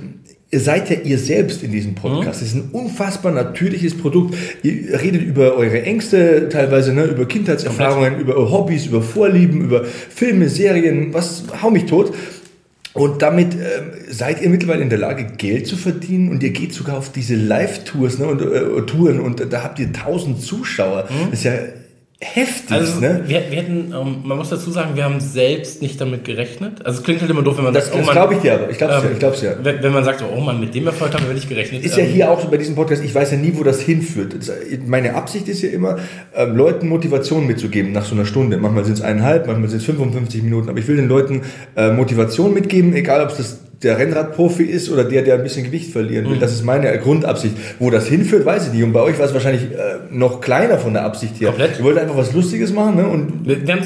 [0.53, 2.43] Ihr seid ja ihr selbst in diesem Podcast.
[2.43, 4.35] Es ist ein unfassbar natürliches Produkt.
[4.65, 10.49] Ihr redet über eure Ängste, teilweise ne, über Kindheitserfahrungen, über Hobbys, über Vorlieben, über Filme,
[10.49, 12.13] Serien, was hau mich tot.
[12.95, 16.73] Und damit ähm, seid ihr mittlerweile in der Lage, Geld zu verdienen und ihr geht
[16.73, 21.09] sogar auf diese Live-Tours ne, und äh, Touren und da habt ihr 1000 Zuschauer.
[21.31, 21.53] Das ist ja
[22.23, 23.23] heftig, Also ne?
[23.27, 26.85] wir, wir hätten, ähm, man muss dazu sagen, wir haben selbst nicht damit gerechnet.
[26.85, 28.55] Also es klingt halt immer doof, wenn man Das, sagt, das Mann, glaube ich dir
[28.55, 28.71] aber.
[28.71, 29.13] Ich glaube es ähm, ja.
[29.13, 29.53] Ich glaub's ja.
[29.63, 31.83] Wenn, wenn man sagt, oh Mann, mit dem Erfolg haben wir nicht gerechnet.
[31.85, 33.81] Ist ja ähm, hier auch so bei diesem Podcast, ich weiß ja nie, wo das
[33.81, 34.35] hinführt.
[34.39, 34.53] Das-
[34.87, 35.99] Meine Absicht ist ja immer,
[36.35, 38.59] ähm, Leuten Motivation mitzugeben nach so einer Stunde.
[38.59, 40.69] Manchmal sind es eineinhalb, manchmal sind es 55 Minuten.
[40.69, 41.41] Aber ich will den Leuten
[41.77, 45.65] äh, Motivation mitgeben, egal ob es das der Rennradprofi ist oder der, der ein bisschen
[45.65, 46.39] Gewicht verlieren will.
[46.39, 47.55] Das ist meine Grundabsicht.
[47.79, 48.83] Wo das hinführt, weiß ich nicht.
[48.83, 51.49] Und bei euch war es wahrscheinlich äh, noch kleiner von der Absicht her.
[51.49, 51.79] Komplett.
[51.79, 53.07] Ihr wollt einfach was Lustiges machen ne?
[53.07, 53.79] und Wir, wir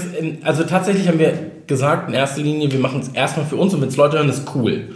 [0.43, 1.33] also tatsächlich haben wir
[1.67, 4.29] gesagt, in erster Linie, wir machen es erstmal für uns und wenn es Leute hören,
[4.29, 4.89] ist cool.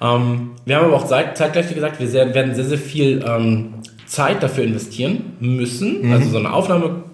[0.00, 3.74] Ähm, wir haben aber auch zeit, zeitgleich gesagt, wir sehr, werden sehr, sehr viel ähm,
[4.06, 6.12] Zeit dafür investieren müssen.
[6.12, 7.04] Also so eine Aufnahme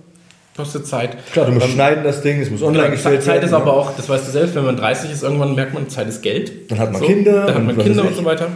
[0.56, 1.16] kostet Zeit.
[1.32, 3.46] Klar, du musst Ähm, schneiden das Ding, es muss online Genau, gestellt Zeit werden.
[3.46, 6.08] ist aber auch, das weißt du selbst, wenn man 30 ist, irgendwann merkt man, Zeit
[6.08, 6.70] ist Geld.
[6.70, 8.48] Dann hat man Kinder Dann hat man Kinder und so weiter.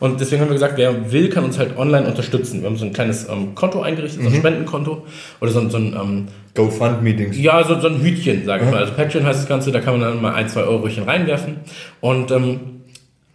[0.00, 2.62] Und deswegen haben wir gesagt, wer will, kann uns halt online unterstützen.
[2.62, 4.34] Wir haben so ein kleines ähm, Konto eingerichtet, so Mhm.
[4.34, 5.06] ein Spendenkonto.
[5.40, 7.38] Oder so, ein- so ein, ähm, GoFundMe-Dings.
[7.38, 8.78] ja, so, so ein Hütchen, sage ich mal.
[8.80, 11.58] Also Patreon heißt das Ganze, da kann man dann mal ein, zwei Eurochen reinwerfen.
[12.00, 12.60] Und ähm,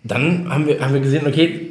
[0.04, 1.70] dann haben wir, haben wir gesehen, okay,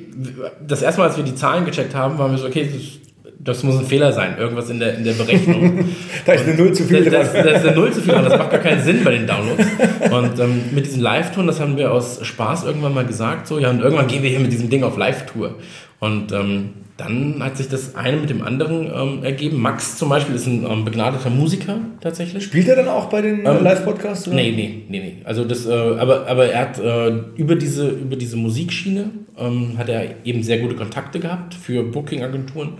[0.67, 3.06] das erste Mal, als wir die Zahlen gecheckt haben, waren wir so, okay, das,
[3.39, 5.85] das muss ein Fehler sein, irgendwas in der, in der Berechnung.
[6.25, 7.45] Da ist eine Null zu viel das, dran.
[7.45, 9.27] das, das ist eine Null zu viel und das macht gar keinen Sinn bei den
[9.29, 9.65] Downloads.
[10.11, 13.71] Und ähm, mit diesen Live-Touren, das haben wir aus Spaß irgendwann mal gesagt, so, ja,
[13.71, 15.55] und irgendwann gehen wir hier mit diesem Ding auf Live-Tour.
[15.99, 19.61] Und ähm, dann hat sich das eine mit dem anderen ähm, ergeben.
[19.61, 22.45] Max zum Beispiel ist ein ähm, begnadeter Musiker tatsächlich.
[22.45, 24.27] Spielt er dann auch bei den äh, Ähm, Live-Podcasts?
[24.29, 24.37] oder?
[24.37, 25.17] Nee, nee, nee, nee.
[25.25, 29.91] Also das, äh, aber, aber er hat äh, über diese, über diese Musikschiene ähm, hat
[29.91, 32.75] er eben sehr gute Kontakte gehabt für Booking-Agenturen.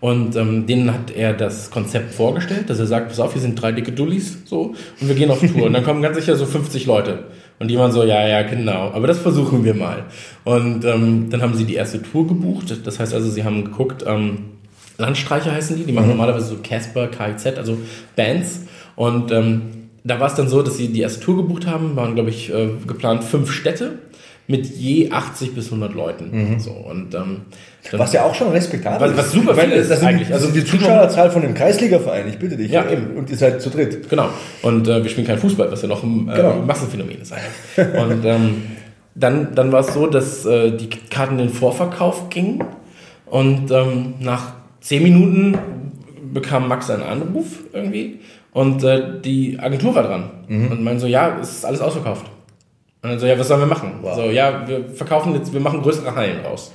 [0.00, 3.60] Und ähm, denen hat er das Konzept vorgestellt, dass er sagt, pass auf, hier sind
[3.60, 5.64] drei dicke Dullis so und wir gehen auf Tour.
[5.66, 7.24] und dann kommen ganz sicher so 50 Leute.
[7.62, 10.06] Und die waren so, ja, ja, genau, aber das versuchen wir mal.
[10.42, 12.76] Und ähm, dann haben sie die erste Tour gebucht.
[12.84, 14.46] Das heißt also, sie haben geguckt, ähm,
[14.98, 17.78] Landstreicher heißen die, die machen normalerweise so Casper, KIZ, also
[18.16, 18.62] Bands.
[18.96, 19.62] Und ähm,
[20.02, 22.52] da war es dann so, dass sie die erste Tour gebucht haben, waren, glaube ich,
[22.52, 24.00] äh, geplant fünf Städte
[24.48, 26.56] mit je 80 bis 100 Leuten.
[26.58, 27.42] So, und, ähm,
[27.92, 30.32] Was ja auch schon respektabel Was- was super viel ist das sind, eigentlich.
[30.32, 32.70] Also die Zuschauerzahl von dem Kreisligaverein, ich bitte dich.
[32.70, 33.16] Ja, eben.
[33.16, 34.08] Und ihr seid zu dritt.
[34.10, 34.28] Genau.
[34.62, 36.56] Und äh, wir spielen kein Fußball, was ja noch ein äh, Genau.
[36.66, 38.00] Massenphänomen ist eigentlich.
[38.02, 38.62] Und ähm,
[39.14, 42.64] dann, dann war es so, dass äh, die Karten in den Vorverkauf gingen.
[43.26, 45.56] Und ähm, nach zehn Minuten
[46.32, 48.20] bekam Max einen Anruf irgendwie.
[48.52, 50.30] Und äh, die Agentur war dran.
[50.48, 52.26] Und meinte so, ja, es ist alles ausverkauft.
[53.02, 53.94] Und dann so, ja, was sollen wir machen?
[54.14, 56.72] So, ja, wir verkaufen jetzt, wir machen größere Hallen raus.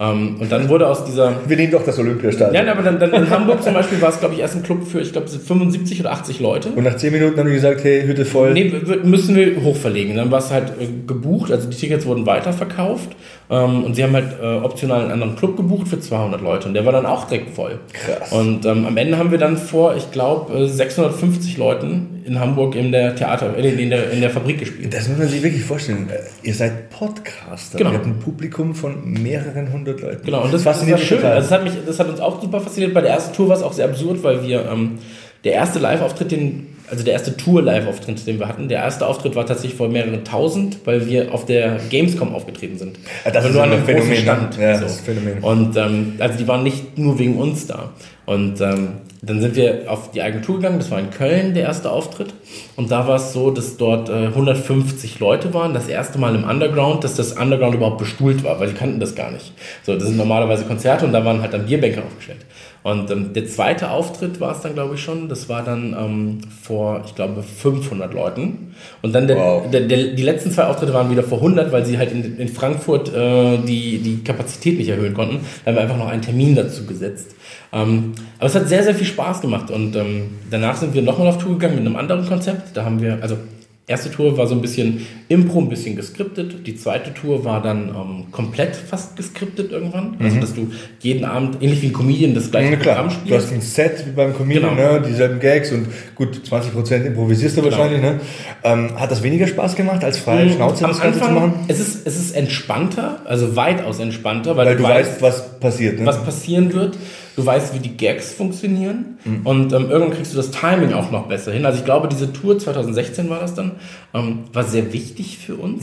[0.00, 2.66] Ähm, und dann wurde aus dieser Wir nehmen doch das Olympiastadion.
[2.66, 4.84] ja, aber dann, dann in Hamburg zum Beispiel war es, glaube ich, erst ein Club
[4.84, 6.70] für, ich glaube, es sind 75 oder 80 Leute.
[6.70, 8.52] Und nach 10 Minuten haben die gesagt, hey, Hütte voll.
[8.52, 8.72] Nee,
[9.04, 10.16] müssen wir hochverlegen.
[10.16, 13.10] Dann war es halt äh, gebucht, also die Tickets wurden weiterverkauft
[13.50, 16.74] ähm, und sie haben halt äh, optional einen anderen Club gebucht für 200 Leute und
[16.74, 17.78] der war dann auch direkt voll.
[17.92, 18.32] Krass.
[18.32, 22.74] Und ähm, am Ende haben wir dann vor, ich glaube, äh, 650 Leuten in Hamburg
[22.74, 24.94] in der Theater, äh, in, der, in der Fabrik gespielt.
[24.94, 26.08] Das muss man sich wirklich vorstellen.
[26.10, 27.78] Äh, Ihr seid Podcaster.
[27.78, 27.90] Genau.
[27.90, 30.24] Ihr habt ein Publikum von mehreren hundert Leuten.
[30.24, 31.22] Genau, und das, das war schön.
[31.22, 32.94] Also das, hat mich, das hat uns auch super fasziniert.
[32.94, 34.98] Bei der ersten Tour war es auch sehr absurd, weil wir ähm,
[35.44, 39.44] der erste Live-Auftritt, den, also der erste Tour-Live-Auftritt, den wir hatten, der erste Auftritt war
[39.44, 42.98] tatsächlich vor mehreren tausend, weil wir auf der Gamescom aufgetreten sind.
[43.24, 44.22] Ja, das Aber ist nur ein an einem großen Phänomen, ne?
[44.22, 44.58] Stand.
[44.58, 44.82] Ja, so.
[44.84, 45.38] das ist Phänomen.
[45.40, 47.92] Und ähm, also die waren nicht nur wegen uns da.
[48.24, 48.88] Und ähm,
[49.26, 52.34] dann sind wir auf die Agentur gegangen, das war in Köln der erste Auftritt.
[52.76, 56.44] Und da war es so, dass dort äh, 150 Leute waren, das erste Mal im
[56.44, 59.52] Underground, dass das Underground überhaupt bestuhlt war, weil die kannten das gar nicht.
[59.84, 62.44] So, das sind normalerweise Konzerte und da waren halt dann Bierbänke aufgestellt.
[62.84, 65.30] Und ähm, der zweite Auftritt war es dann, glaube ich, schon.
[65.30, 68.74] Das war dann ähm, vor, ich glaube, 500 Leuten.
[69.00, 69.70] Und dann der, Wow.
[69.70, 72.48] der, der, die letzten zwei Auftritte waren wieder vor 100, weil sie halt in, in
[72.48, 75.40] Frankfurt äh, die, die Kapazität nicht erhöhen konnten.
[75.64, 77.34] Da haben wir einfach noch einen Termin dazu gesetzt.
[77.72, 79.70] Ähm, aber es hat sehr, sehr viel Spaß gemacht.
[79.70, 82.76] Und ähm, danach sind wir nochmal auf Tour gegangen mit einem anderen Konzept.
[82.76, 83.38] Da haben wir, also
[83.86, 86.66] erste Tour war so ein bisschen Impro, ein bisschen geskriptet.
[86.66, 90.16] Die zweite Tour war dann ähm, komplett fast geskriptet irgendwann.
[90.22, 90.70] Also, dass du
[91.00, 92.72] jeden Abend, ähnlich wie ein Comedian, das gleiche Mhm.
[92.72, 93.46] Ja, Programm du spielst.
[93.46, 94.92] hast ein Set wie beim Comedian, Genau.
[94.94, 95.02] ne?
[95.06, 97.76] dieselben Gags und gut, 20% improvisierst du Genau.
[97.76, 98.00] wahrscheinlich.
[98.00, 98.20] Ne?
[98.62, 101.64] Ähm, hat das weniger Spaß gemacht, als freie Schnauze Am das Ganze zu Anfang, machen?
[101.68, 105.98] es ist, es ist entspannter, also weitaus entspannter, weil, Weil du weißt, was passiert.
[106.00, 106.06] Ne?
[106.06, 106.96] was passieren wird.
[107.36, 111.26] Du weißt, wie die Gags funktionieren und ähm, irgendwann kriegst du das Timing auch noch
[111.26, 111.66] besser hin.
[111.66, 113.72] Also ich glaube, diese Tour 2016 war das dann,
[114.14, 115.82] ähm, war sehr wichtig für uns.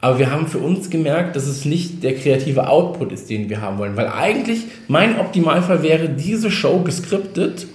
[0.00, 3.60] Aber wir haben für uns gemerkt, dass es nicht der kreative Output ist, den wir
[3.60, 3.96] haben wollen.
[3.96, 7.66] Weil eigentlich mein Optimalfall wäre, diese Show geskriptet,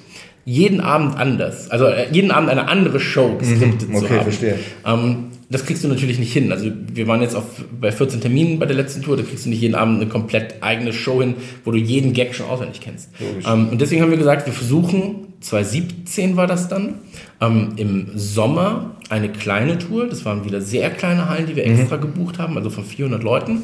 [0.44, 1.72] jeden Abend anders.
[1.72, 3.96] Also äh, jeden Abend eine andere Show geskriptet Mhm.
[3.96, 4.24] zu Okay, haben.
[4.24, 4.60] verstehe.
[4.86, 6.52] Ähm, das kriegst du natürlich nicht hin.
[6.52, 7.44] Also wir waren jetzt auf,
[7.80, 10.56] bei 14 Terminen bei der letzten Tour, da kriegst du nicht jeden Abend eine komplett
[10.62, 13.10] eigene Show hin, wo du jeden Gag schon auswendig kennst.
[13.48, 16.96] Ähm, und deswegen haben wir gesagt, wir versuchen, 2017 war das dann,
[17.42, 20.08] ähm, im Sommer eine kleine Tour.
[20.08, 21.80] Das waren wieder sehr kleine Hallen, die wir Mhm.
[21.80, 23.64] extra gebucht haben, also von 400 Leuten.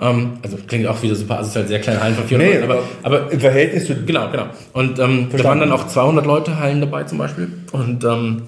[0.00, 2.48] Ähm, also klingt auch wieder super, also es ist halt sehr kleine Hallen von 400
[2.54, 2.70] Nee, Leuten.
[2.70, 2.82] Aber,
[3.20, 3.94] aber im Verhältnis zu.
[4.06, 4.46] Genau, genau.
[4.72, 7.48] Und ähm, da waren dann auch 200 Leute Hallen dabei zum Beispiel.
[7.72, 8.42] Und ähm,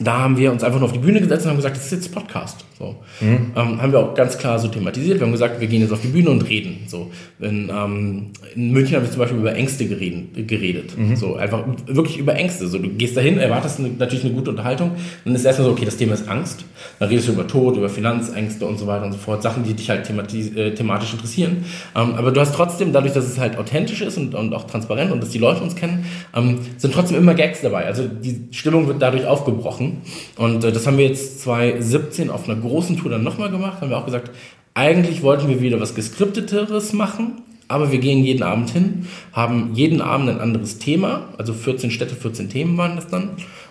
[0.00, 1.92] da haben wir uns einfach nur auf die Bühne gesetzt und haben gesagt, das ist
[1.92, 2.64] jetzt Podcast.
[2.80, 2.96] So.
[3.20, 3.52] Mhm.
[3.54, 5.20] Ähm, haben wir auch ganz klar so thematisiert.
[5.20, 6.78] Wir haben gesagt, wir gehen jetzt auf die Bühne und reden.
[6.86, 7.10] So.
[7.38, 10.48] In, ähm, in München haben wir zum Beispiel über Ängste geredet.
[10.48, 10.96] geredet.
[10.96, 11.14] Mhm.
[11.14, 12.66] So, einfach wirklich über Ängste.
[12.68, 14.92] So, du gehst dahin, erwartest eine, natürlich eine gute Unterhaltung.
[15.26, 16.64] Dann ist erstmal so, okay, das Thema ist Angst.
[16.98, 19.42] Dann redest du über Tod, über Finanzängste und so weiter und so fort.
[19.42, 21.64] Sachen, die dich halt äh, thematisch interessieren.
[21.94, 25.12] Ähm, aber du hast trotzdem, dadurch, dass es halt authentisch ist und, und auch transparent
[25.12, 27.84] und dass die Leute uns kennen, ähm, sind trotzdem immer Gags dabei.
[27.84, 29.98] Also die Stimmung wird dadurch aufgebrochen.
[30.36, 33.90] Und äh, das haben wir jetzt 2017 auf einer großen Tour dann nochmal gemacht, haben
[33.90, 34.30] wir auch gesagt,
[34.74, 40.00] eigentlich wollten wir wieder was Geskripteteres machen, aber wir gehen jeden Abend hin, haben jeden
[40.00, 43.30] Abend ein anderes Thema, also 14 Städte, 14 Themen waren das dann.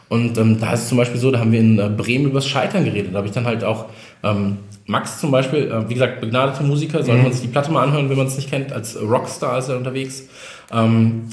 [0.09, 2.35] Und ähm, da ist es zum Beispiel so, da haben wir in äh, Bremen über
[2.35, 3.13] das Scheitern geredet.
[3.13, 3.85] Da habe ich dann halt auch
[4.23, 7.23] ähm, Max zum Beispiel, äh, wie gesagt, begnadeter Musiker, sollte mhm.
[7.23, 9.77] man sich die Platte mal anhören, wenn man es nicht kennt, als Rockstar ist er
[9.77, 10.27] unterwegs,
[10.71, 11.29] ähm,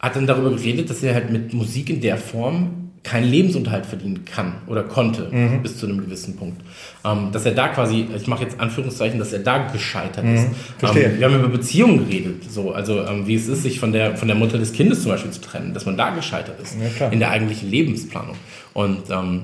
[0.00, 4.24] hat dann darüber geredet, dass er halt mit Musik in der Form keinen Lebensunterhalt verdienen
[4.24, 5.62] kann oder konnte mhm.
[5.62, 6.60] bis zu einem gewissen Punkt.
[7.04, 10.34] Ähm, dass er da quasi, ich mache jetzt Anführungszeichen, dass er da gescheitert mhm.
[10.34, 10.46] ist.
[10.82, 14.16] Ähm, wir haben über Beziehungen geredet, so, also ähm, wie es ist, sich von der,
[14.16, 17.06] von der Mutter des Kindes zum Beispiel zu trennen, dass man da gescheitert ist ja,
[17.08, 18.36] in der eigentlichen Lebensplanung.
[18.74, 19.42] Und ähm,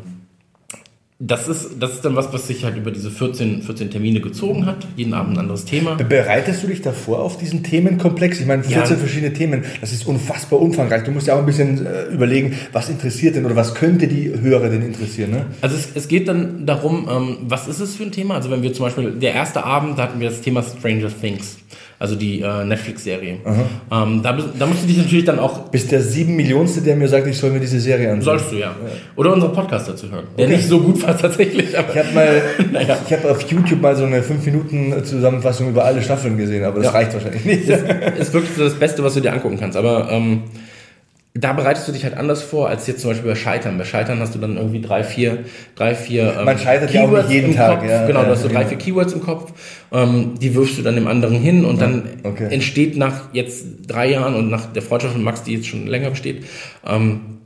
[1.24, 4.66] das ist, das ist dann was, was sich halt über diese 14, 14 Termine gezogen
[4.66, 4.88] hat.
[4.96, 5.94] Jeden Abend ein anderes Thema.
[5.94, 8.40] Bereitest du dich davor auf diesen Themenkomplex?
[8.40, 9.00] Ich meine, 14 ja.
[9.00, 11.04] verschiedene Themen, das ist unfassbar umfangreich.
[11.04, 14.32] Du musst ja auch ein bisschen äh, überlegen, was interessiert denn oder was könnte die
[14.36, 15.30] Hörer denn interessieren?
[15.30, 15.46] Ne?
[15.60, 18.34] Also es, es geht dann darum, ähm, was ist es für ein Thema?
[18.34, 21.58] Also wenn wir zum Beispiel, der erste Abend, da hatten wir das Thema Stranger Things
[22.02, 23.36] also die äh, Netflix-Serie.
[23.92, 25.70] Ähm, da, da musst du dich natürlich dann auch.
[25.70, 28.24] Bist der sieben Millionste, der mir sagt, ich soll mir diese Serie ansehen.
[28.24, 28.66] Sollst du, ja.
[28.66, 28.74] ja.
[29.14, 30.24] Oder unsere Podcast dazu hören.
[30.36, 30.56] Der okay.
[30.56, 31.78] nicht so gut war tatsächlich.
[31.78, 32.42] Aber ich habe mal,
[32.72, 32.98] naja.
[33.06, 36.78] ich habe auf YouTube mal so eine 5 Minuten Zusammenfassung über alle Staffeln gesehen, aber
[36.78, 36.90] das ja.
[36.90, 37.68] reicht wahrscheinlich nicht.
[37.68, 37.80] Das
[38.18, 39.76] ist wirklich das Beste, was du dir angucken kannst.
[39.76, 40.42] Aber ähm,
[41.34, 43.78] da bereitest du dich halt anders vor als jetzt zum Beispiel bei Scheitern.
[43.78, 47.18] Bei Scheitern hast du dann irgendwie drei, vier, drei, vier ähm, Man scheitert Keywords ja
[47.18, 47.80] auch nicht jeden Tag.
[47.80, 47.88] Kopf.
[47.88, 49.52] Ja, genau, ja, du hast so drei, vier Keywords im Kopf.
[49.92, 52.48] Ähm, die wirfst du dann dem anderen hin und dann okay.
[52.50, 56.10] entsteht nach jetzt drei Jahren und nach der Freundschaft von Max, die jetzt schon länger
[56.10, 56.44] besteht,
[56.86, 57.38] ähm,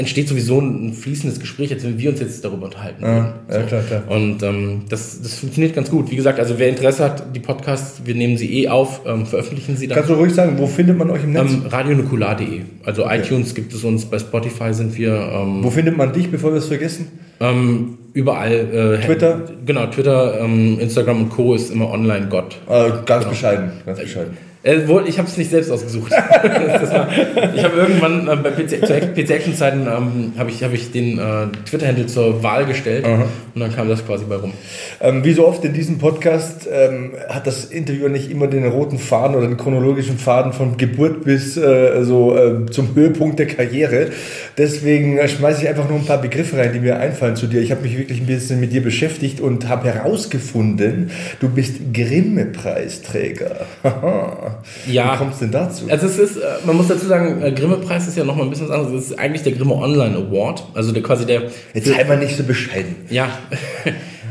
[0.00, 3.16] entsteht sowieso ein fließendes Gespräch, als wenn wir uns jetzt darüber unterhalten würden.
[3.16, 3.58] Ja, so.
[3.58, 4.02] ja, klar, klar.
[4.08, 6.08] Und ähm, das, das funktioniert ganz gut.
[6.12, 9.76] Wie gesagt, also wer Interesse hat, die Podcasts, wir nehmen sie eh auf, ähm, veröffentlichen
[9.76, 9.96] sie dann.
[9.96, 11.50] Kannst du ruhig sagen, wo findet man euch im Netz?
[11.50, 12.60] Ähm, Radionukular.de.
[12.84, 13.18] Also okay.
[13.18, 15.14] iTunes gibt es uns, bei Spotify sind wir.
[15.14, 17.08] Ähm, wo findet man dich, bevor wir es vergessen?
[17.40, 18.98] Ähm, überall.
[19.00, 19.42] Äh, Twitter?
[19.66, 21.54] Genau, Twitter, ähm, Instagram und Co.
[21.54, 22.56] ist immer online Gott.
[22.68, 23.30] Äh, ganz genau.
[23.30, 24.47] bescheiden, ganz bescheiden.
[24.62, 26.10] Äh, ich habe es nicht selbst ausgesucht.
[26.12, 27.08] war,
[27.54, 30.90] ich habe irgendwann äh, bei PC, zu PC Action Zeiten ähm, habe ich, hab ich
[30.90, 33.26] den äh, Twitter-Handle zur Wahl gestellt Aha.
[33.54, 34.52] und dann kam das quasi bei rum.
[35.00, 38.98] Ähm, wie so oft in diesem Podcast ähm, hat das Interview nicht immer den roten
[38.98, 44.08] Faden oder den chronologischen Faden von Geburt bis äh, so äh, zum Höhepunkt der Karriere.
[44.56, 47.60] Deswegen äh, schmeiße ich einfach nur ein paar Begriffe rein, die mir einfallen zu dir.
[47.60, 53.66] Ich habe mich wirklich ein bisschen mit dir beschäftigt und habe herausgefunden, du bist Grimme-Preisträger.
[54.86, 55.14] Ja.
[55.14, 55.86] Wie kommt es denn dazu?
[55.88, 58.68] Also es ist, äh, man muss dazu sagen, äh, Grimme-Preis ist ja nochmal ein bisschen
[58.68, 59.04] was anderes.
[59.04, 60.64] Es ist eigentlich der Grimme Online Award.
[60.74, 61.42] Also der quasi der.
[61.74, 62.96] Jetzt sei mal nicht so bescheiden.
[63.10, 63.28] Ja.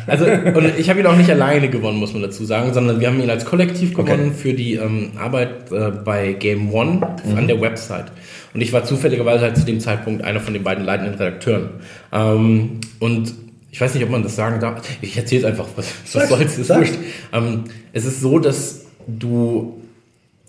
[0.07, 3.09] Also, und ich habe ihn auch nicht alleine gewonnen, muss man dazu sagen, sondern wir
[3.09, 4.37] haben ihn als Kollektiv gewonnen okay.
[4.37, 7.37] für die ähm, Arbeit äh, bei Game One mhm.
[7.37, 8.05] an der Website.
[8.53, 11.71] Und ich war zufälligerweise halt zu dem Zeitpunkt einer von den beiden leitenden Redakteuren.
[12.13, 13.33] Ähm, und
[13.69, 14.81] ich weiß nicht, ob man das sagen darf.
[15.01, 16.95] Ich erzähle es einfach, was, was soll's, ist wurscht.
[17.33, 19.81] Ähm, es ist so, dass du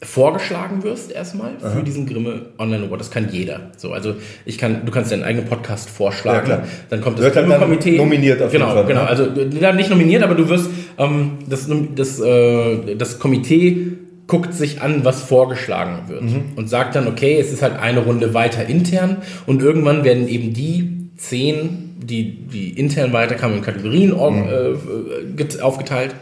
[0.02, 1.70] vorgeschlagen wirst erstmal Aha.
[1.70, 3.00] für diesen Grimme Online Award.
[3.00, 3.72] Das kann jeder.
[3.76, 6.48] So, also ich kann, du kannst deinen eigenen Podcast vorschlagen.
[6.48, 7.96] Ja, dann kommt das Grimme Komitee.
[7.96, 8.86] Nominiert auf genau, jeden Fall.
[8.86, 9.08] Genau, ne?
[9.08, 13.92] also nicht nominiert, aber du wirst ähm, das, das, äh, das Komitee
[14.28, 16.42] guckt sich an, was vorgeschlagen wird mhm.
[16.54, 20.52] und sagt dann, okay, es ist halt eine Runde weiter intern und irgendwann werden eben
[20.52, 25.36] die zehn die, die intern weiterkamen in Kategorien mhm.
[25.36, 26.12] äh, aufgeteilt.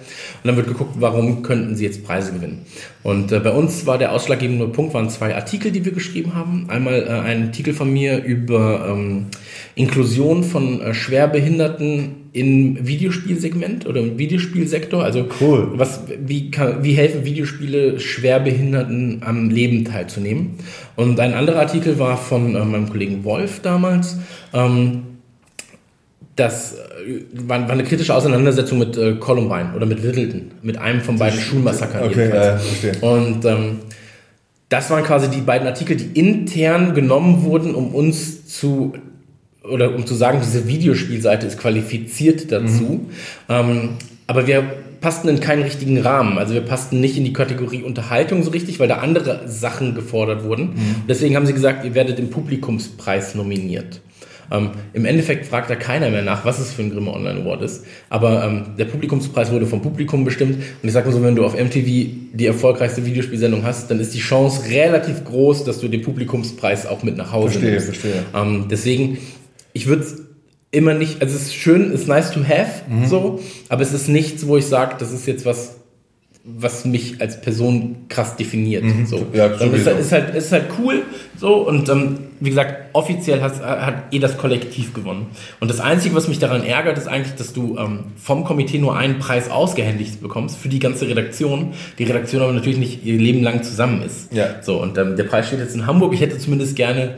[0.43, 2.65] Und dann wird geguckt, warum könnten sie jetzt Preise gewinnen.
[3.03, 6.67] Und äh, bei uns war der ausschlaggebende Punkt, waren zwei Artikel, die wir geschrieben haben.
[6.69, 9.27] Einmal äh, ein Artikel von mir über ähm,
[9.75, 15.03] Inklusion von äh, Schwerbehinderten im Videospielsegment oder im Videospielsektor.
[15.03, 15.71] Also cool.
[15.75, 20.55] was, wie, kann, wie helfen Videospiele Schwerbehinderten am Leben teilzunehmen?
[20.97, 24.19] Und ein anderer Artikel war von äh, meinem Kollegen Wolf damals.
[24.53, 25.16] Ähm,
[26.37, 31.01] das äh, war, war, eine kritische Auseinandersetzung mit äh, Columbine oder mit Littleton, mit einem
[31.01, 32.05] von beiden Schulmassakern.
[32.05, 32.93] Okay, ja, verstehe.
[33.01, 33.79] Und ähm,
[34.69, 38.95] das waren quasi die beiden Artikel, die intern genommen wurden, um uns zu
[39.63, 42.85] oder um zu sagen, diese Videospielseite ist qualifiziert dazu.
[42.85, 43.11] Mhm.
[43.49, 43.89] Ähm,
[44.29, 44.63] aber wir
[45.01, 46.39] passten in keinen richtigen Rahmen.
[46.39, 50.45] Also wir passten nicht in die Kategorie Unterhaltung so richtig, weil da andere Sachen gefordert
[50.45, 50.75] wurden.
[50.75, 50.95] Mhm.
[51.09, 54.01] Deswegen haben sie gesagt, ihr werdet im Publikumspreis nominiert.
[54.51, 57.63] Ähm, Im Endeffekt fragt da keiner mehr nach, was es für ein Grimme Online Award
[57.63, 57.85] ist.
[58.11, 60.57] Aber ähm, der Publikumspreis wurde vom Publikum bestimmt.
[60.57, 61.85] Und ich sag mal so, wenn du auf MTV
[62.33, 67.03] die erfolgreichste Videospielsendung hast, dann ist die Chance relativ groß, dass du den Publikumspreis auch
[67.03, 67.87] mit nach Hause Verstehe, nimmst.
[67.87, 68.23] verstehe.
[68.35, 69.19] Ähm, deswegen,
[69.73, 70.17] ich würde es
[70.73, 73.07] immer nicht, also es ist schön, es ist nice to have, Mhm.
[73.07, 75.76] so, aber es ist nichts, wo ich sage, das ist jetzt was,
[76.47, 78.85] was mich als Person krass definiert.
[79.07, 79.19] So.
[79.19, 79.25] Mhm.
[79.33, 81.03] Ja, Dann ist, halt, ist, halt, ist halt cool,
[81.37, 85.27] so, und ähm, wie gesagt, offiziell hat, hat eh das Kollektiv gewonnen.
[85.59, 88.97] Und das Einzige, was mich daran ärgert, ist eigentlich, dass du ähm, vom Komitee nur
[88.97, 91.75] einen Preis ausgehändigt bekommst für die ganze Redaktion.
[91.99, 94.33] Die Redaktion aber natürlich nicht ihr Leben lang zusammen ist.
[94.33, 94.63] Ja.
[94.63, 96.15] So, und ähm, der Preis steht jetzt in Hamburg.
[96.15, 97.17] Ich hätte zumindest gerne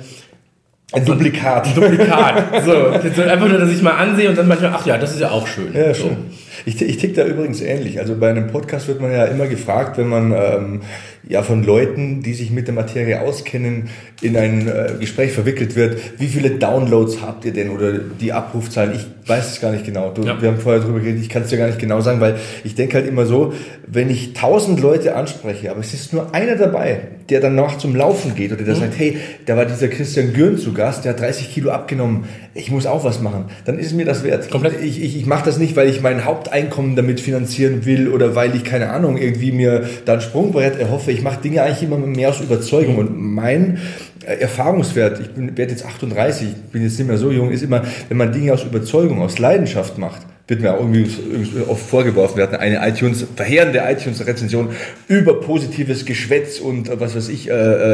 [0.93, 1.67] Ein Duplikat.
[1.67, 2.65] ein Duplikat.
[2.65, 2.73] so,
[3.17, 5.31] so einfach nur, dass ich mal ansehe und dann manchmal, ach ja, das ist ja
[5.31, 5.75] auch schön.
[5.75, 6.05] Ja, so.
[6.05, 6.17] schön.
[6.65, 8.01] Ich, ich tick da übrigens ähnlich.
[8.01, 10.81] Also bei einem Podcast wird man ja immer gefragt, wenn man ähm,
[11.29, 13.91] ja von Leuten, die sich mit der Materie auskennen,
[14.23, 18.93] in ein äh, Gespräch verwickelt wird, wie viele Downloads habt ihr denn oder die Abrufzahlen?
[18.95, 20.11] Ich weiß es gar nicht genau.
[20.11, 20.41] Du, Ja.
[20.41, 22.75] Wir haben vorher drüber geredet, ich kann es dir gar nicht genau sagen, weil ich
[22.75, 23.53] denke halt immer so,
[23.87, 27.95] wenn ich tausend Leute anspreche, aber es ist nur einer dabei, der dann noch zum
[27.95, 28.81] Laufen geht oder der Mhm.
[28.81, 32.25] sagt, hey, da war dieser Christian Gürn zu Gast, der hat 30 Kilo abgenommen,
[32.55, 34.51] ich muss auch was machen, dann ist mir das wert.
[34.51, 34.83] Komplett.
[34.83, 38.57] Ich, ich, ich mache das nicht, weil ich mein Haupteinkommen damit finanzieren will oder weil
[38.57, 41.13] ich, keine Ahnung, irgendwie mir da ein Sprungbrett erhoffe.
[41.19, 42.97] Ich mache Dinge eigentlich immer mehr aus Überzeugung.
[42.97, 43.79] Und mein
[44.25, 47.63] äh, Erfahrungswert, ich bin, werde jetzt 38, ich bin jetzt nicht mehr so jung, ist
[47.63, 51.85] immer, wenn man Dinge aus Überzeugung, aus Leidenschaft macht, wird mir auch irgendwie irgendwie oft
[51.85, 52.37] vorgeworfen.
[52.37, 54.69] Wir hatten eine iTunes, verheerende iTunes-Rezension
[55.09, 57.53] über positives Geschwätz und äh, was weiß ich, äh,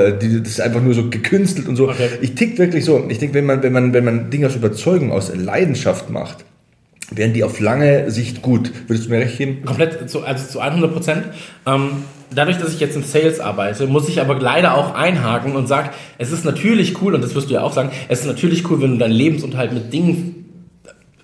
[0.08, 1.88] äh, die, das ist einfach nur so gekünstelt und so.
[1.88, 2.10] Okay.
[2.20, 3.06] Ich tick wirklich so.
[3.08, 6.44] Ich denke, wenn man, wenn man, wenn man Dinge aus Überzeugung, aus Leidenschaft macht,
[7.10, 8.72] werden die auf lange Sicht gut.
[8.86, 9.64] Würdest du mir recht geben?
[9.64, 11.24] Komplett, zu, also zu 100 Prozent.
[11.66, 11.90] Ähm,
[12.34, 15.90] dadurch, dass ich jetzt im Sales arbeite, muss ich aber leider auch einhaken und sage,
[16.18, 18.80] es ist natürlich cool, und das wirst du ja auch sagen, es ist natürlich cool,
[18.80, 20.46] wenn du deinen Lebensunterhalt mit Dingen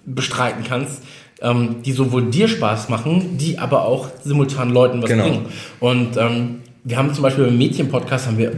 [0.06, 1.02] bestreiten kannst,
[1.42, 5.22] ähm, die sowohl dir Spaß machen, die aber auch simultan Leuten was Genau.
[5.24, 5.46] bringen.
[5.80, 8.52] Und ähm, wir haben zum Beispiel im Mädchen-Podcast haben wir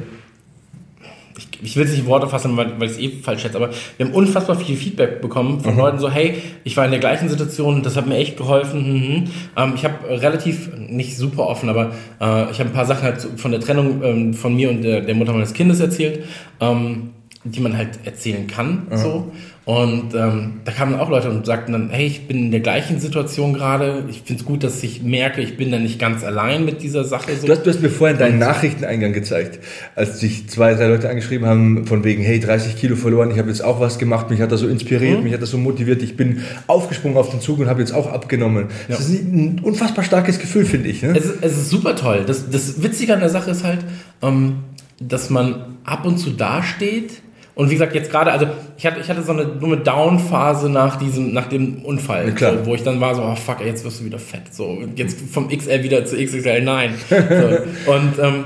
[1.62, 3.70] ich, will es nicht in Worte fassen, weil, weil ich es eh falsch schätze, aber
[3.96, 6.34] wir haben unfassbar viel Feedback bekommen von Leuten so, hey,
[6.64, 8.84] ich war in der gleichen Situation, das hat mir echt geholfen.
[8.84, 9.24] hm, hm.
[9.56, 13.26] Ähm, ich habe relativ, nicht super offen, aber äh, ich habe ein paar Sachen halt
[13.36, 16.24] von der Trennung ähm, von mir und der, der Mutter meines Kindes erzählt,
[16.60, 17.10] ähm,
[17.44, 18.86] die man halt erzählen kann.
[18.92, 19.32] So.
[19.64, 22.98] Und ähm, da kamen auch Leute und sagten dann, hey, ich bin in der gleichen
[22.98, 24.02] Situation gerade.
[24.10, 27.04] Ich finde es gut, dass ich merke, ich bin da nicht ganz allein mit dieser
[27.04, 27.30] Sache.
[27.36, 27.46] So.
[27.46, 29.60] Du hast, du hast mir vorhin deinen Nachrichteneingang gezeigt,
[29.94, 33.50] als dich zwei, drei Leute angeschrieben haben, von wegen, hey, 30 Kilo verloren, ich habe
[33.50, 35.24] jetzt auch was gemacht, mich hat das so inspiriert, Mhm.
[35.24, 38.12] mich hat das so motiviert, ich bin aufgesprungen auf den Zug und habe jetzt auch
[38.12, 38.66] abgenommen.
[38.88, 41.02] Das ist ein unfassbar starkes Gefühl, finde ich.
[41.02, 41.14] Ne?
[41.16, 42.24] Es ist, es ist super toll.
[42.26, 43.80] Das, das Witzige an der Sache ist halt,
[44.22, 44.56] ähm,
[45.00, 47.22] dass man ab und zu dasteht.
[47.54, 48.46] Und wie gesagt, jetzt gerade, also
[48.78, 52.52] ich hatte, ich hatte so eine dumme Down-Phase nach diesem, nach dem Unfall, Ja.
[52.52, 54.52] So, wo ich dann war so, oh fuck, jetzt wirst du wieder fett.
[54.52, 56.94] So, jetzt vom XL wieder zu XXL, nein.
[57.08, 57.16] So,
[57.92, 58.44] und ähm,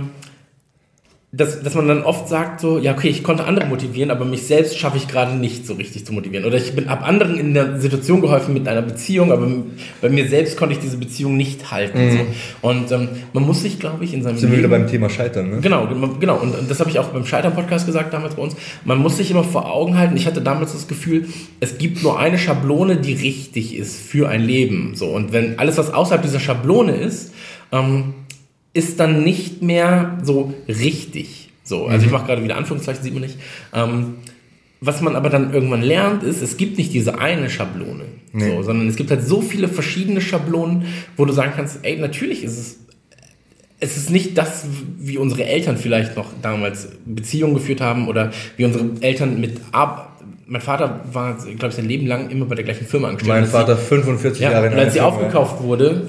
[1.36, 4.42] dass, dass man dann oft sagt so, ja okay, ich konnte andere motivieren, aber mich
[4.46, 6.44] selbst schaffe ich gerade nicht so richtig zu motivieren.
[6.44, 9.48] Oder ich bin ab anderen in der Situation geholfen mit einer Beziehung, aber
[10.00, 11.98] bei mir selbst konnte ich diese Beziehung nicht halten.
[12.62, 12.68] So.
[12.68, 14.40] Und ähm, man muss sich, glaube ich, in seinem Mhm.
[14.40, 15.60] Sind wir Leben wieder beim Thema Scheitern, ne?
[15.60, 15.86] Genau,
[16.20, 16.36] genau.
[16.36, 18.56] Und und das habe ich auch beim Scheitern-Podcast gesagt damals bei uns.
[18.84, 20.16] Man muss sich immer vor Augen halten.
[20.16, 21.26] Ich hatte damals das Gefühl,
[21.60, 24.94] es gibt nur eine Schablone, die richtig ist für ein Leben.
[24.94, 27.32] So und wenn alles, was außerhalb dieser Schablone ist,
[27.72, 28.14] ähm,
[28.76, 31.50] ist dann nicht mehr so richtig.
[31.64, 33.38] So, also ich mache gerade wieder Anführungszeichen, sieht man nicht.
[33.72, 34.16] Ähm,
[34.80, 38.04] was man aber dann irgendwann lernt, ist, es gibt nicht diese eine Schablone,
[38.34, 40.84] so, sondern es gibt halt so viele verschiedene Schablonen,
[41.16, 42.78] wo du sagen kannst, ey, natürlich ist es
[43.78, 44.66] es ist nicht das,
[44.98, 50.05] wie unsere Eltern vielleicht noch damals Beziehungen geführt haben oder wie unsere Eltern mit Ab
[50.48, 53.34] mein Vater war, glaube ich, sein Leben lang immer bei der gleichen Firma angestellt.
[53.34, 55.14] Mein Als sie- Vater 45 ja, Jahre in und als sie Firma.
[55.14, 56.08] aufgekauft wurde,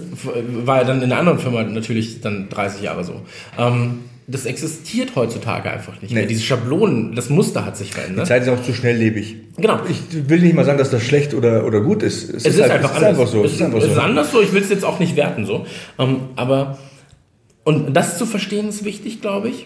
[0.65, 3.21] war er dann in einer anderen Firma natürlich dann 30 Jahre so.
[3.57, 6.23] Ähm, das existiert heutzutage einfach nicht mehr.
[6.23, 6.27] Nee.
[6.27, 8.27] Diese Schablonen, das Muster hat sich Die verändert.
[8.27, 9.35] Zeit ist auch zu schnelllebig.
[9.57, 9.79] Genau.
[9.89, 12.29] Ich will nicht mal sagen, dass das schlecht oder, oder gut ist.
[12.33, 13.19] Es ist, halt- einfach es ist anders.
[13.19, 13.43] einfach so.
[13.45, 14.41] Es ist, es ist anders so.
[14.41, 15.65] Ich will es jetzt auch nicht werten so.
[15.97, 16.77] Ähm, aber
[17.63, 19.65] und das zu verstehen ist wichtig, glaube ich.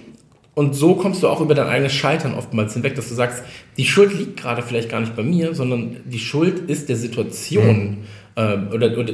[0.61, 3.43] Und so kommst du auch über dein eigenes Scheitern oftmals hinweg, dass du sagst,
[3.77, 7.75] die Schuld liegt gerade vielleicht gar nicht bei mir, sondern die Schuld ist der Situation.
[7.75, 7.97] Mhm.
[8.35, 9.13] Ähm, oder, oder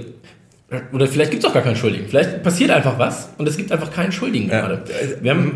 [0.91, 2.07] oder vielleicht gibt es auch gar keinen Schuldigen.
[2.09, 4.67] Vielleicht passiert einfach was und es gibt einfach keinen Schuldigen Ja.
[4.67, 4.81] gerade.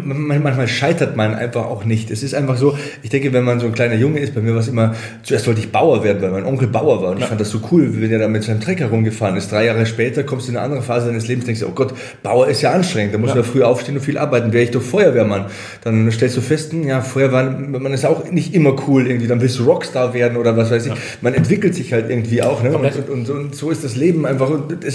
[0.05, 2.09] Manchmal scheitert man einfach auch nicht.
[2.11, 4.53] Es ist einfach so, ich denke, wenn man so ein kleiner Junge ist, bei mir
[4.53, 7.25] war es immer, zuerst wollte ich Bauer werden, weil mein Onkel Bauer war und ich
[7.25, 9.51] fand das so cool, wenn er da mit seinem Trecker rumgefahren ist.
[9.51, 11.93] Drei Jahre später kommst du in eine andere Phase deines Lebens, denkst du, oh Gott,
[12.23, 14.53] Bauer ist ja anstrengend, da muss man früh aufstehen und viel arbeiten.
[14.53, 15.47] Wäre ich doch Feuerwehrmann.
[15.83, 19.59] Dann stellst du fest, ja, Feuerwehrmann, man ist auch nicht immer cool irgendwie, dann willst
[19.59, 20.93] du Rockstar werden oder was weiß ich.
[21.19, 22.77] Man entwickelt sich halt irgendwie auch, ne?
[22.77, 24.49] Und, und, und, und so ist das Leben einfach.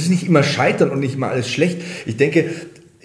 [0.06, 1.82] Ist nicht immer Scheitern und nicht immer alles schlecht.
[2.06, 2.44] Ich denke,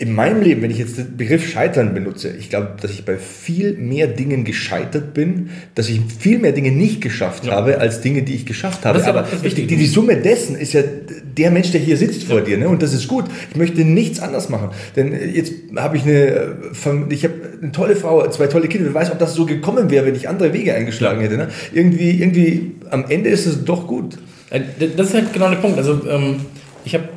[0.02, 3.18] in meinem Leben, wenn ich jetzt den Begriff Scheitern benutze, ich glaube, dass ich bei
[3.18, 8.24] viel mehr Dingen gescheitert bin, dass ich viel mehr Dinge nicht geschafft habe, als Dinge,
[8.24, 9.06] die ich geschafft habe.
[9.06, 10.82] Aber die, die Summe dessen ist ja
[11.38, 12.68] der Mensch, der hier sitzt vor dir, ne?
[12.68, 13.26] und das ist gut.
[13.52, 16.50] Ich möchte nichts anders machen, denn äh, jetzt habe ich eine, äh,
[17.10, 18.88] ich habe eine tolle Frau, zwei tolle Kinder.
[18.88, 21.38] Wer weiß, ob das so gekommen wäre, wenn ich andere Wege eingeschlagen hätte.
[21.38, 21.50] Ne?
[21.74, 24.18] Irgendwie, irgendwie, am Ende ist es doch gut.
[24.50, 24.62] Äh,
[24.98, 25.78] Das ist halt genau der Punkt.
[25.78, 26.38] Also ähm,
[26.86, 27.10] ich habe,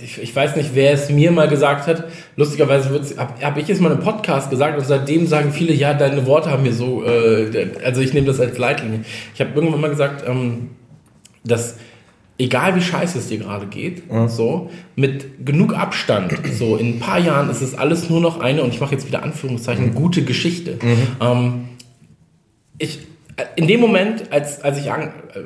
[0.00, 2.04] ich, ich weiß nicht, wer es mir mal gesagt hat.
[2.36, 6.26] Lustigerweise habe hab ich es mal im Podcast gesagt und seitdem sagen viele, ja, deine
[6.26, 9.04] Worte haben mir so, äh, also ich nehme das als Leitlinie.
[9.34, 10.70] Ich habe irgendwann mal gesagt, ähm,
[11.44, 11.76] dass
[12.38, 17.18] egal wie scheiße es dir gerade geht, so mit genug Abstand, so in ein paar
[17.18, 20.78] Jahren ist es alles nur noch eine und ich mache jetzt wieder Anführungszeichen gute Geschichte.
[21.20, 21.68] Ähm,
[22.78, 23.00] ich
[23.36, 25.02] äh, in dem Moment, als als ich an,
[25.34, 25.40] äh,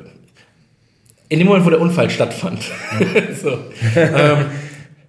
[1.33, 2.59] in dem Moment, wo der Unfall stattfand,
[3.41, 3.57] so,
[3.95, 4.45] ähm,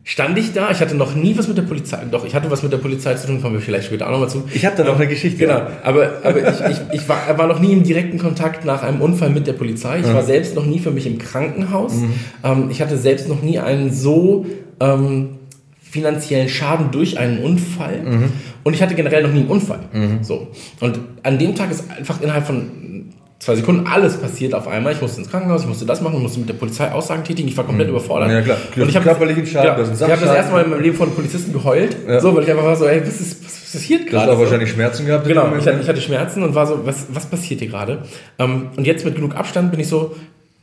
[0.04, 0.70] stand ich da.
[0.70, 1.98] Ich hatte noch nie was mit der Polizei.
[2.10, 3.42] Doch, ich hatte was mit der Polizei zu tun.
[3.42, 4.44] Kommen wir vielleicht später auch nochmal zu.
[4.54, 5.38] Ich habe da noch eine Geschichte.
[5.38, 9.02] Genau, aber, aber ich, ich, ich war, war noch nie im direkten Kontakt nach einem
[9.02, 9.98] Unfall mit der Polizei.
[10.00, 11.92] Ich war selbst noch nie für mich im Krankenhaus.
[12.42, 14.46] Ähm, ich hatte selbst noch nie einen so
[14.80, 15.40] ähm,
[15.82, 18.00] finanziellen Schaden durch einen Unfall.
[18.62, 19.80] Und ich hatte generell noch nie einen Unfall.
[20.22, 20.48] So.
[20.80, 22.70] Und an dem Tag ist einfach innerhalb von
[23.44, 24.92] zwei Sekunden alles passiert auf einmal.
[24.94, 27.48] Ich musste ins Krankenhaus, ich musste das machen, ich musste mit der Polizei Aussagen tätigen.
[27.48, 28.30] Ich war komplett überfordert.
[28.30, 28.56] Ja, klar.
[28.76, 31.10] Und ich habe Körperlichen Schaden, ja, das ich habe erste Mal in meinem Leben von
[31.14, 31.96] Polizisten geheult.
[32.08, 32.20] Ja.
[32.20, 34.32] So, weil ich einfach war so, ey, was ist, was passiert Du hast gerade?
[34.32, 34.38] so?
[34.40, 35.26] wahrscheinlich Schmerzen gehabt.
[35.28, 35.82] Genau, ich hatte, ne?
[35.82, 38.02] ich hatte Schmerzen und war so, was, was passiert hier gerade?
[38.38, 40.14] Ähm, und jetzt mit genug Abstand bin ich so,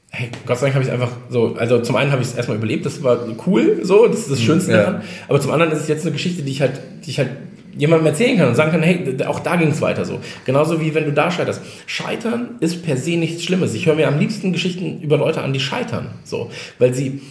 [0.10, 2.36] hey, Gott sei Dank habe ich es einfach so, also zum einen habe ich es
[2.36, 4.84] erstmal überlebt, das war cool, so, das ist das Schönste Mhm, Ja.
[4.84, 5.02] daran.
[5.30, 7.30] Aber zum anderen ist es jetzt eine Geschichte, die ich halt, die ich halt
[7.76, 10.20] jemandem erzählen kann und sagen kann, hey, auch da ging es weiter so.
[10.46, 11.62] Genauso wie wenn du da scheiterst.
[11.86, 13.74] Scheitern ist per se nichts Schlimmes.
[13.74, 16.50] Ich höre mir am liebsten Geschichten über Leute an, die scheitern, so,
[16.80, 17.22] weil sie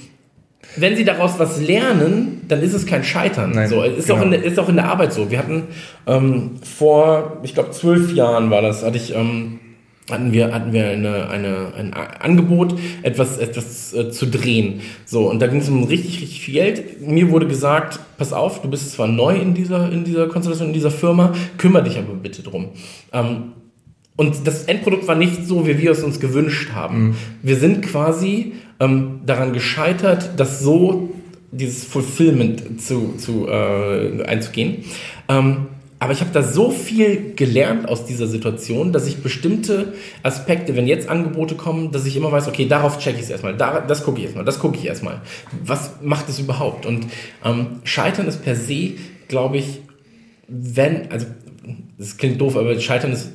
[0.76, 3.52] wenn sie daraus was lernen, dann ist es kein Scheitern.
[3.52, 4.20] Nein, so, ist, genau.
[4.20, 5.30] auch in der, ist auch in der Arbeit so.
[5.30, 5.64] Wir hatten
[6.06, 9.59] ähm, vor, ich glaube, zwölf Jahren war das, hatte ich, ähm,
[10.10, 14.80] hatten wir, hatten wir eine, eine, ein Angebot, etwas, etwas äh, zu drehen.
[15.04, 17.00] So, und da ging es um richtig, richtig viel Geld.
[17.00, 20.74] Mir wurde gesagt, pass auf, du bist zwar neu in dieser, in dieser Konstellation, in
[20.74, 22.68] dieser Firma, kümmere dich aber bitte drum.
[23.12, 23.52] Ähm,
[24.16, 27.16] und das Endprodukt war nicht so, wie wir es uns gewünscht haben.
[27.42, 31.10] Wir sind quasi ähm, daran gescheitert, das so,
[31.52, 34.84] dieses Fulfillment zu, zu, äh, einzugehen.
[35.28, 35.68] Ähm,
[36.00, 39.92] aber ich habe da so viel gelernt aus dieser Situation, dass ich bestimmte
[40.22, 43.54] Aspekte, wenn jetzt Angebote kommen, dass ich immer weiß, okay, darauf checke ich es erstmal,
[43.54, 45.20] da, das gucke ich erstmal, das gucke ich erstmal.
[45.62, 46.86] Was macht es überhaupt?
[46.86, 47.06] Und
[47.44, 48.94] ähm, Scheitern ist per se,
[49.28, 49.82] glaube ich,
[50.48, 51.26] wenn, also
[51.98, 53.32] das klingt doof, aber Scheitern ist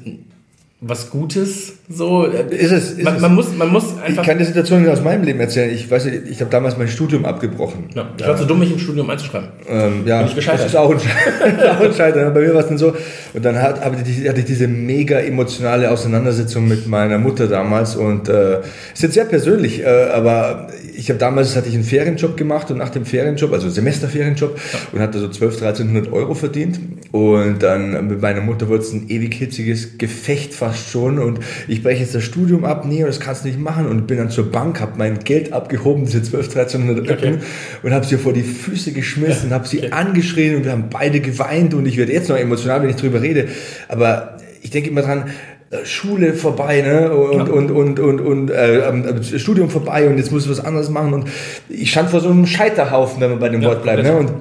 [0.87, 1.73] was Gutes.
[1.89, 3.21] So, Ist es, ist man, es.
[3.21, 4.23] man muss, man muss Ich einfach.
[4.25, 5.73] kann die Situation aus meinem Leben erzählen.
[5.73, 7.85] Ich weiß, nicht, ich habe damals mein Studium abgebrochen.
[7.95, 9.49] ja, ich war zu dumm, mich im Studium einzuschreiben.
[9.67, 10.61] Ähm, ja, Bin ich gescheitert?
[10.61, 10.97] das ist auch ein,
[11.69, 12.33] auch ein Scheitern.
[12.35, 12.93] Bei mir war es dann so.
[13.33, 17.95] Und dann hat, hatte, ich, hatte ich diese mega emotionale Auseinandersetzung mit meiner Mutter damals.
[17.95, 18.59] Und äh,
[18.93, 22.77] ist jetzt sehr persönlich, äh, aber ich habe damals hatte ich einen Ferienjob gemacht und
[22.77, 24.59] nach dem Ferienjob, also Semesterferienjob,
[24.91, 26.79] und hatte so 12, 1300 Euro verdient.
[27.11, 31.19] Und dann mit meiner Mutter wurde es ein ewig hitziges Gefecht fast schon.
[31.19, 32.85] Und ich breche jetzt das Studium ab.
[32.85, 33.87] Nee, das kannst du nicht machen.
[33.87, 37.37] Und bin dann zur Bank, habe mein Geld abgehoben, diese 12, 1300 Euro, Okay.
[37.83, 41.73] und habe sie vor die Füße geschmissen, habe sie angeschrien und wir haben beide geweint
[41.73, 43.47] und ich werde jetzt noch emotional, wenn ich drüber rede.
[43.87, 45.29] Aber ich denke immer dran,
[45.71, 47.13] äh, Schule vorbei, ne?
[47.13, 51.13] Und, und, und, und, und äh, Studium vorbei und jetzt muss ich was anderes machen.
[51.13, 51.27] Und
[51.69, 54.03] ich stand vor so einem Scheiterhaufen, wenn wir bei dem Ja, Wort bleiben.
[54.03, 54.15] Ne?
[54.15, 54.31] Und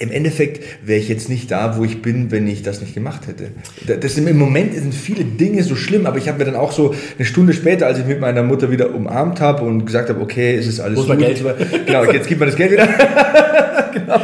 [0.00, 3.26] im Endeffekt wäre ich jetzt nicht da, wo ich bin, wenn ich das nicht gemacht
[3.26, 3.48] hätte.
[3.86, 6.72] Da- Das im Moment sind viele Dinge so schlimm, aber ich habe mir dann auch
[6.72, 10.20] so eine Stunde später, als ich mit meiner Mutter wieder umarmt habe und gesagt habe,
[10.20, 11.18] okay, es ist alles gut.
[11.18, 11.42] Geld?
[11.86, 12.86] Genau, jetzt gibt man das Geld wieder.
[13.92, 14.20] genau.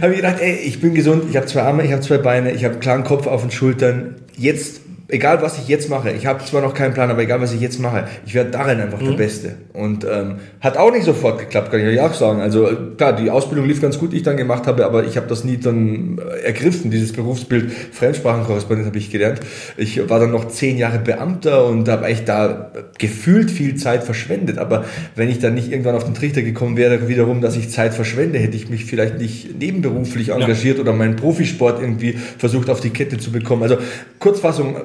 [0.00, 2.52] habe ich gedacht, ey, ich bin gesund, ich habe zwei Arme, ich habe zwei Beine,
[2.52, 4.14] ich habe einen klaren Kopf auf den Schultern.
[4.36, 4.80] Jetzt
[5.10, 7.60] egal was ich jetzt mache, ich habe zwar noch keinen Plan, aber egal was ich
[7.60, 9.56] jetzt mache, ich werde darin einfach der Beste.
[9.72, 12.40] Und ähm, hat auch nicht sofort geklappt, kann ich euch auch sagen.
[12.40, 15.26] Also klar, die Ausbildung lief ganz gut, die ich dann gemacht habe, aber ich habe
[15.26, 17.70] das nie dann äh, ergriffen, dieses Berufsbild.
[17.92, 19.40] Fremdsprachenkorrespondent habe ich gelernt.
[19.76, 24.58] Ich war dann noch zehn Jahre Beamter und habe eigentlich da gefühlt viel Zeit verschwendet.
[24.58, 24.84] Aber
[25.16, 28.38] wenn ich dann nicht irgendwann auf den Trichter gekommen wäre, wiederum, dass ich Zeit verschwende,
[28.38, 33.18] hätte ich mich vielleicht nicht nebenberuflich engagiert oder meinen Profisport irgendwie versucht auf die Kette
[33.18, 33.62] zu bekommen.
[33.62, 33.78] Also
[34.18, 34.76] Kurzfassung,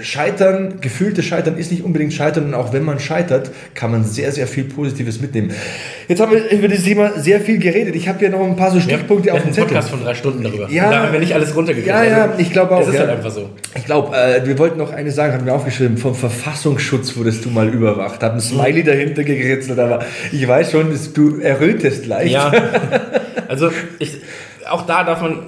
[0.00, 4.32] Scheitern, gefühltes Scheitern ist nicht unbedingt Scheitern und auch wenn man scheitert, kann man sehr,
[4.32, 5.52] sehr viel Positives mitnehmen.
[6.08, 7.94] Jetzt haben wir über dieses Thema sehr viel geredet.
[7.94, 9.68] Ich habe hier noch ein paar so Stichpunkte Wir auf dem Zettel.
[9.68, 10.68] Podcast von drei Stunden darüber.
[10.70, 10.86] Ja.
[10.86, 11.88] Und da haben wir nicht alles runtergekriegt.
[11.88, 12.80] Ja, ja, ich glaube auch.
[12.80, 13.00] Es ist ja.
[13.00, 13.50] halt einfach so.
[13.74, 17.50] Ich glaube, äh, wir wollten noch eine sagen, haben wir aufgeschrieben, vom Verfassungsschutz wurdest du
[17.50, 18.22] mal überwacht.
[18.22, 22.32] Hat ein Smiley dahinter gekritzelt, aber ich weiß schon, dass du errötest leicht.
[22.32, 22.52] Ja.
[23.46, 24.16] Also ich,
[24.68, 25.40] auch da darf man,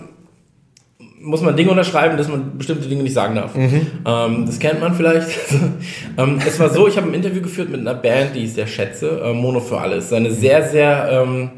[1.26, 3.50] muss man Dinge unterschreiben, dass man bestimmte Dinge nicht sagen darf.
[3.56, 5.28] Ähm, das kennt man vielleicht.
[6.18, 8.68] ähm, es war so, ich habe ein Interview geführt mit einer Band, die ich sehr
[8.68, 10.12] schätze, äh, Mono für alles.
[10.12, 11.50] Eine sehr, sehr ähm,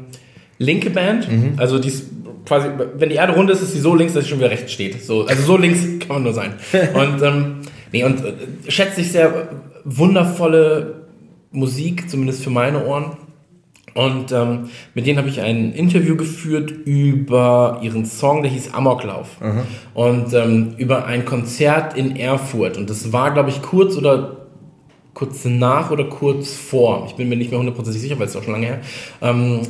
[0.57, 1.27] linke Band.
[1.57, 2.05] Also die ist
[2.45, 4.71] quasi, wenn die Erde rund ist, ist sie so links, dass sie schon wieder rechts
[4.71, 5.03] steht.
[5.03, 6.53] So, also so links kann man nur sein.
[6.93, 7.55] Und, ähm,
[7.91, 8.33] nee, und äh,
[8.71, 9.49] schätze ich sehr
[9.85, 11.05] wundervolle
[11.51, 13.17] Musik, zumindest für meine Ohren.
[13.93, 19.37] Und ähm, mit denen habe ich ein Interview geführt über ihren Song, der hieß Amoklauf.
[19.93, 22.77] Und ähm, über ein Konzert in Erfurt.
[22.77, 24.37] Und das war, glaube ich, kurz oder
[25.13, 27.05] kurz nach oder kurz vor.
[27.07, 28.79] Ich bin mir nicht mehr hundertprozentig sicher, weil es auch schon lange her.
[29.21, 29.61] Ähm,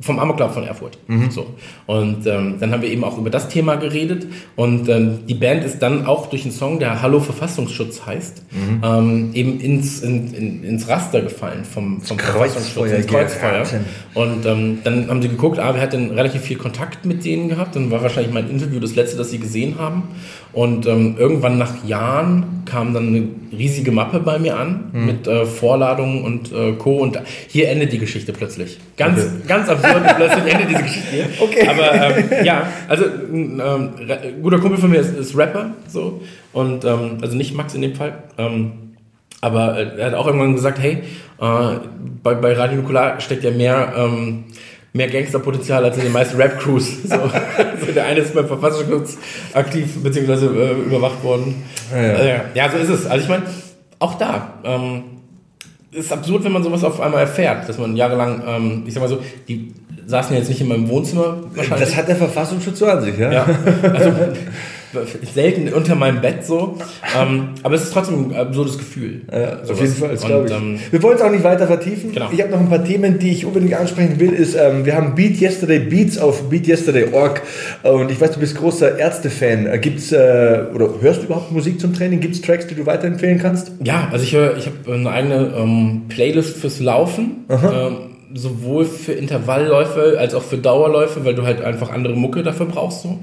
[0.00, 0.96] vom Amoklauf von Erfurt.
[1.30, 1.46] So.
[1.86, 4.28] Und ähm, dann haben wir eben auch über das Thema geredet.
[4.54, 8.42] Und ähm, die Band ist dann auch durch einen Song, der Hallo Verfassungsschutz heißt,
[8.84, 13.64] ähm, eben ins, in, in, ins Raster gefallen vom, vom Kreuzfeuer ins Kreuzfeuer.
[14.14, 17.48] Und ähm, dann haben sie geguckt, ah, wer hat denn relativ viel Kontakt mit denen
[17.48, 17.74] gehabt?
[17.74, 20.04] Dann war wahrscheinlich mein Interview das letzte, das sie gesehen haben.
[20.52, 25.44] Und ähm, irgendwann nach Jahren kam dann eine riesige Mappe bei mir an mit äh,
[25.44, 26.96] Vorladungen und äh, Co.
[26.96, 28.78] Und hier endet die Geschichte plötzlich.
[28.96, 31.24] Ganz, ganz absurd, plötzlich endet diese Geschichte hier.
[31.40, 31.68] Okay.
[31.68, 36.20] Aber ähm, ja, also ein ähm, guter Kumpel von mir ist, ist Rapper, so.
[36.52, 38.24] Und ähm, also nicht Max in dem Fall.
[38.38, 38.72] Ähm,
[39.40, 41.02] aber äh, er hat auch irgendwann gesagt, hey,
[41.40, 41.76] äh,
[42.22, 44.44] bei, bei Radio Nukular steckt ja mehr, ähm,
[44.98, 47.04] mehr Gangsterpotenzial als in den meisten Rap-Crews.
[47.04, 47.14] So.
[47.14, 49.16] also der eine ist beim Verfassungsschutz
[49.54, 51.64] aktiv beziehungsweise äh, überwacht worden.
[51.90, 52.14] Ja, ja.
[52.18, 53.06] Äh, ja, so ist es.
[53.06, 53.44] Also ich meine,
[54.00, 54.54] auch da.
[54.64, 55.04] Ähm,
[55.90, 59.08] ist absurd, wenn man sowas auf einmal erfährt, dass man jahrelang, ähm, ich sag mal
[59.08, 59.72] so, die
[60.06, 61.88] saßen ja jetzt nicht in meinem Wohnzimmer wahrscheinlich.
[61.88, 63.32] Das hat der Verfassungsschutz so an sich, ja?
[63.32, 63.46] Ja,
[63.94, 64.12] also
[65.34, 66.78] selten unter meinem Bett so.
[67.18, 69.22] Ähm, aber es ist trotzdem ein absurdes Gefühl.
[69.30, 70.52] Ja, auf jeden Fall, glaube ich.
[70.52, 72.12] ähm, wir wollen es auch nicht weiter vertiefen.
[72.12, 72.28] Genau.
[72.32, 74.32] Ich habe noch ein paar Themen, die ich unbedingt ansprechen will.
[74.32, 77.42] Ist, ähm, wir haben Beat Yesterday Beats auf beatyesterday.org
[77.82, 79.66] und ich weiß, du bist großer Ärzte-Fan.
[79.66, 82.20] Äh, Gibt's äh, oder hörst du überhaupt Musik zum Training?
[82.20, 83.72] Gibt es Tracks, die du weiterempfehlen kannst?
[83.82, 87.44] Ja, also ich höre, ich habe eine eigene ähm, Playlist fürs Laufen.
[88.34, 93.02] Sowohl für Intervallläufe als auch für Dauerläufe, weil du halt einfach andere Mucke dafür brauchst.
[93.02, 93.18] So.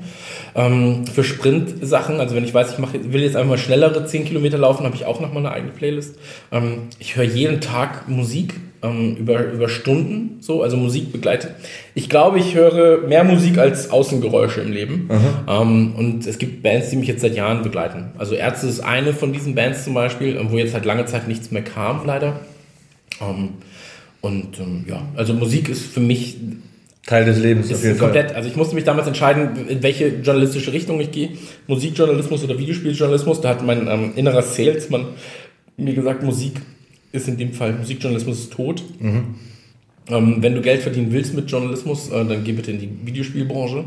[0.56, 4.26] Ähm, für Sprint-Sachen, also wenn ich weiß, ich mach, will jetzt einfach mal schnellere 10
[4.26, 6.18] Kilometer laufen, habe ich auch nochmal eine eigene Playlist.
[6.52, 11.52] Ähm, ich höre jeden Tag Musik ähm, über, über Stunden, so, also Musik begleitet.
[11.94, 15.10] Ich glaube, ich höre mehr Musik als Außengeräusche im Leben.
[15.48, 18.12] Ähm, und es gibt Bands, die mich jetzt seit Jahren begleiten.
[18.18, 21.28] Also Ärzte ist eine von diesen Bands zum Beispiel, ähm, wo jetzt halt lange Zeit
[21.28, 22.40] nichts mehr kam, leider.
[23.22, 23.50] Ähm,
[24.26, 26.38] und ähm, ja, also Musik ist für mich
[27.06, 31.00] Teil des Lebens ist komplett, also ich musste mich damals entscheiden, in welche journalistische Richtung
[31.00, 31.30] ich gehe.
[31.68, 33.42] Musikjournalismus oder Videospieljournalismus.
[33.42, 35.06] Da hat mein ähm, innerer Salesman
[35.78, 36.54] mir gesagt, Musik
[37.12, 38.82] ist in dem Fall, Musikjournalismus ist tot.
[40.10, 43.84] Ähm, wenn du Geld verdienen willst mit Journalismus, äh, dann geh bitte in die Videospielbranche.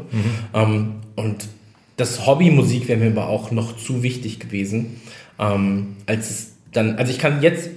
[0.54, 1.48] Ähm, und
[1.96, 5.00] das Hobby Musik wäre mir aber auch noch zu wichtig gewesen,
[5.40, 7.70] ähm, als es dann, also ich kann jetzt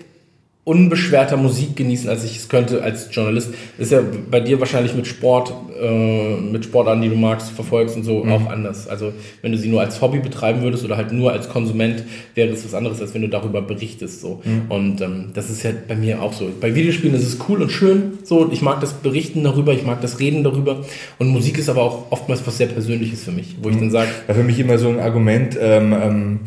[0.63, 3.49] unbeschwerter Musik genießen, als ich es könnte als Journalist.
[3.77, 5.51] Das ist ja bei dir wahrscheinlich mit Sport,
[5.81, 8.87] äh, mit Sportarten, die du magst, verfolgst und so auch anders.
[8.87, 12.03] Also wenn du sie nur als Hobby betreiben würdest oder halt nur als Konsument,
[12.35, 14.21] wäre es was anderes, als wenn du darüber berichtest.
[14.21, 14.43] So.
[14.69, 16.47] Und ähm, das ist ja bei mir auch so.
[16.61, 18.19] Bei Videospielen ist es cool und schön.
[18.23, 20.85] So, ich mag das Berichten darüber, ich mag das Reden darüber.
[21.17, 24.09] Und Musik ist aber auch oftmals was sehr Persönliches für mich, wo ich dann sage,
[24.27, 26.39] war für mich immer so ein Argument, ähm, ähm,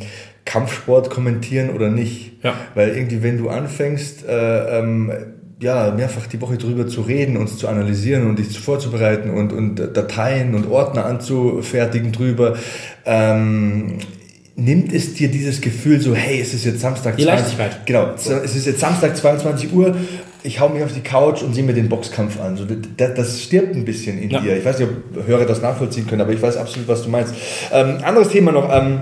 [0.45, 2.33] Kampfsport kommentieren oder nicht.
[2.43, 2.55] Ja.
[2.75, 5.11] Weil irgendwie, wenn du anfängst, äh, ähm,
[5.61, 9.77] ja, mehrfach die Woche drüber zu reden und zu analysieren und dich vorzubereiten und, und
[9.77, 12.57] Dateien und Ordner anzufertigen drüber,
[13.07, 13.99] ähm,
[14.57, 17.87] nimmt es dir dieses Gefühl so, hey, es ist jetzt Samstag Die Leichtigkeit.
[17.87, 19.97] Genau, es ist jetzt Samstag 22 Uhr,
[20.43, 22.57] ich hau mich auf die Couch und sehe mir den Boxkampf an.
[22.57, 22.67] So,
[22.97, 24.41] das, das stirbt ein bisschen in Ja.
[24.41, 24.57] dir.
[24.59, 27.35] Ich weiß nicht, ob Hörer das nachvollziehen können, aber ich weiß absolut, was du meinst.
[27.73, 29.01] Ähm, anderes Thema noch, ähm,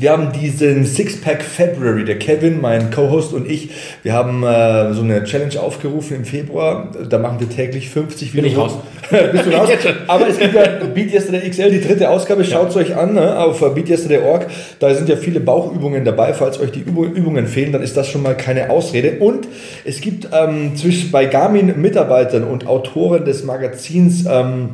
[0.00, 3.70] Wir haben diesen Sixpack February, der Kevin, mein Co-Host und ich,
[4.04, 6.92] wir haben äh, so eine Challenge aufgerufen im Februar.
[7.08, 8.78] Da machen wir täglich 50 Bin ich raus.
[9.10, 9.70] Bist du raus?
[10.06, 10.62] Aber es gibt ja
[10.94, 12.44] Beat Yesterday XL, die dritte Ausgabe.
[12.44, 14.46] Schaut es euch an ne, auf beatyesterday.org.
[14.78, 16.32] Da sind ja viele Bauchübungen dabei.
[16.32, 19.18] Falls euch die Übung- Übungen fehlen, dann ist das schon mal keine Ausrede.
[19.18, 19.48] Und
[19.84, 24.68] es gibt ähm, zwischen bei Garmin Mitarbeitern und Autoren des Magazins ähm,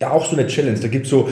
[0.00, 0.78] ja auch so eine Challenge.
[0.80, 1.28] Da gibt es so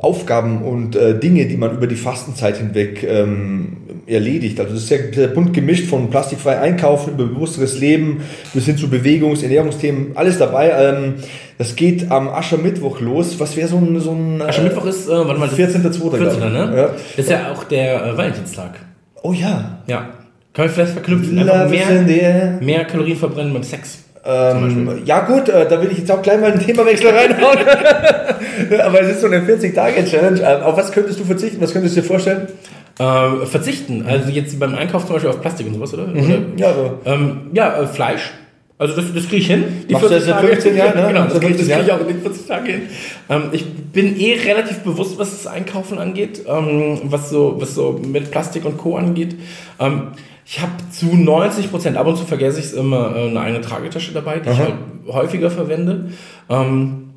[0.00, 4.58] Aufgaben und äh, Dinge, die man über die Fastenzeit hinweg ähm, erledigt.
[4.58, 8.22] Also das ist sehr, sehr bunt gemischt von plastikfrei einkaufen über bewussteres Leben
[8.54, 10.70] bis hin zu Bewegungs-, Ernährungsthemen, alles dabei.
[10.70, 11.14] Ähm,
[11.58, 13.38] das geht am Aschermittwoch los.
[13.38, 14.00] Was wäre so ein...
[14.00, 16.16] So ein Aschermittwoch ist, äh, warte mal, 14.2.
[16.16, 16.40] 14.
[16.40, 16.72] Ne?
[16.74, 16.86] Ja.
[16.88, 18.78] Das ist ja auch der äh, Valentinstag.
[19.22, 19.82] Oh ja.
[19.86, 20.08] Ja.
[20.54, 21.38] Kann man vielleicht verknüpfen.
[21.38, 24.04] Einfach mehr, mehr Kalorien verbrennen beim Sex.
[24.30, 27.58] Ähm, ja gut, äh, da will ich jetzt auch gleich mal einen Themawechsel reinhauen.
[28.84, 30.42] Aber es ist so eine 40-Tage-Challenge.
[30.42, 31.62] Äh, auf was könntest du verzichten?
[31.62, 32.48] Was könntest du dir vorstellen?
[32.98, 34.04] Äh, verzichten.
[34.06, 36.08] Also jetzt beim Einkauf zum Beispiel auf Plastik und sowas, oder?
[36.08, 36.40] oder?
[36.56, 36.98] Ja, so.
[37.06, 38.32] Ähm, ja, äh, Fleisch.
[38.76, 39.64] Also das, das kriege ich hin.
[39.88, 41.06] Die Machst du das seit 15 Jahren, ne?
[41.08, 42.82] genau, das kriege das 15 krieg ich auch in den 40 Tagen hin.
[43.30, 47.98] Ähm, ich bin eh relativ bewusst, was das Einkaufen angeht, ähm, was, so, was so
[48.06, 48.96] mit Plastik und Co.
[48.96, 49.36] angeht.
[49.80, 50.08] Ähm,
[50.50, 53.60] ich habe zu 90 Prozent, ab und zu vergesse ich es immer, äh, eine eigene
[53.60, 54.64] Tragetasche dabei, die ich Aha.
[54.64, 54.74] halt
[55.08, 56.06] häufiger verwende.
[56.48, 57.10] Ähm,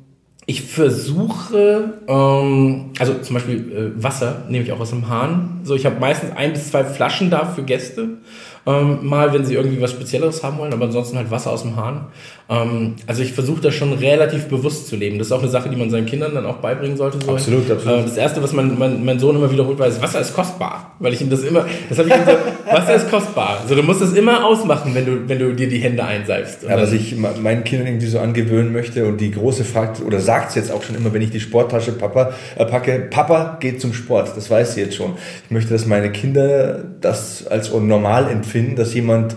[0.44, 5.60] ich versuche, ähm, also zum Beispiel äh, Wasser nehme ich auch aus dem Hahn.
[5.62, 8.18] So, ich habe meistens ein bis zwei Flaschen da für Gäste.
[8.64, 11.74] Ähm, mal, wenn sie irgendwie was Spezielleres haben wollen, aber ansonsten halt Wasser aus dem
[11.74, 12.06] Hahn.
[12.48, 15.18] Ähm, also ich versuche das schon relativ bewusst zu leben.
[15.18, 17.18] Das ist auch eine Sache, die man seinen Kindern dann auch beibringen sollte.
[17.24, 17.32] So.
[17.32, 18.00] Absolut, absolut.
[18.00, 20.92] Äh, das erste, was mein, mein, mein Sohn immer wiederholt, war, ist, Wasser ist kostbar.
[21.00, 22.32] Weil ich ihm das immer, das habe ich ihm so,
[22.72, 23.58] Wasser ist kostbar.
[23.62, 26.62] Also du musst das immer ausmachen, wenn du, wenn du dir die Hände einseifst.
[26.62, 30.20] Ja, was ich me- meinen Kindern irgendwie so angewöhnen möchte und die Große fragt oder
[30.20, 33.80] sagt es jetzt auch schon immer, wenn ich die Sporttasche Papa, äh, packe, Papa geht
[33.80, 35.14] zum Sport, das weiß sie jetzt schon.
[35.46, 39.36] Ich möchte, dass meine Kinder das als normal empfinden, dass jemand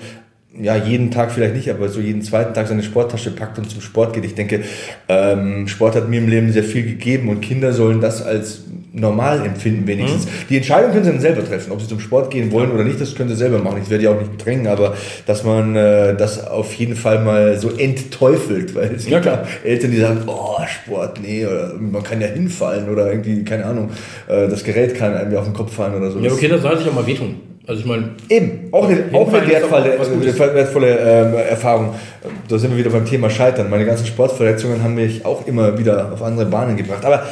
[0.62, 3.82] ja, jeden Tag vielleicht nicht, aber so jeden zweiten Tag seine Sporttasche packt und zum
[3.82, 4.24] Sport geht.
[4.24, 4.62] Ich denke,
[5.10, 8.64] ähm, Sport hat mir im Leben sehr viel gegeben und Kinder sollen das als
[8.94, 10.28] normal empfinden wenigstens.
[10.50, 13.02] Die Entscheidung können sie dann selber treffen, ob sie zum Sport gehen wollen oder nicht,
[13.02, 13.82] das können sie selber machen.
[13.84, 17.60] Ich werde ja auch nicht drängen, aber dass man äh, das auf jeden Fall mal
[17.60, 19.44] so entteufelt, weil es Ja, gibt klar.
[19.66, 23.66] ja Eltern, die sagen, oh, Sport, nee, oder man kann ja hinfallen oder irgendwie, keine
[23.66, 23.90] Ahnung,
[24.30, 26.20] äh, das Gerät kann einem ja auf den Kopf fallen oder so.
[26.20, 27.36] ja, aber Kinder sollen sich auch mal wehtun.
[27.68, 31.96] Also ich meine, Eben, auch eine, auch eine wertvolle, auch wertvolle ähm, Erfahrung.
[32.48, 33.70] Da sind wir wieder beim Thema Scheitern.
[33.70, 37.04] Meine ganzen Sportverletzungen haben mich auch immer wieder auf andere Bahnen gebracht.
[37.04, 37.24] Aber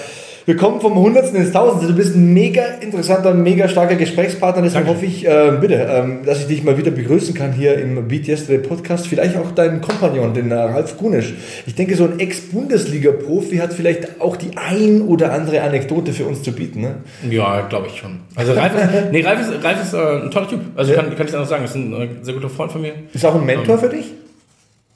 [0.46, 1.88] wir kommen vom Hundertsten ins Tausendste.
[1.88, 4.62] Du bist ein mega interessanter, mega starker Gesprächspartner.
[4.62, 4.98] Deswegen Danke.
[4.98, 8.28] hoffe ich, äh, bitte, ähm, dass ich dich mal wieder begrüßen kann hier im Beat
[8.28, 9.08] Yesterday Podcast.
[9.08, 11.34] Vielleicht auch deinen Kompagnon, den äh, Ralf Gunisch.
[11.66, 16.44] Ich denke, so ein Ex-Bundesliga-Profi hat vielleicht auch die ein oder andere Anekdote für uns
[16.44, 16.82] zu bieten.
[16.82, 16.96] Ne?
[17.30, 18.20] ja, glaube ich schon.
[18.36, 20.60] Also Ralf ist, nee, Ralf ist, Ralf ist äh, ein toller Typ.
[20.76, 21.02] Also Ja.
[21.02, 22.94] kann, kann ich auch sagen, ist ein äh, sehr guter Freund von mir.
[23.14, 24.06] Ist auch ein Mentor für dich?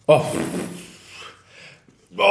[0.08, 0.22] Oh.
[2.18, 2.24] Oh,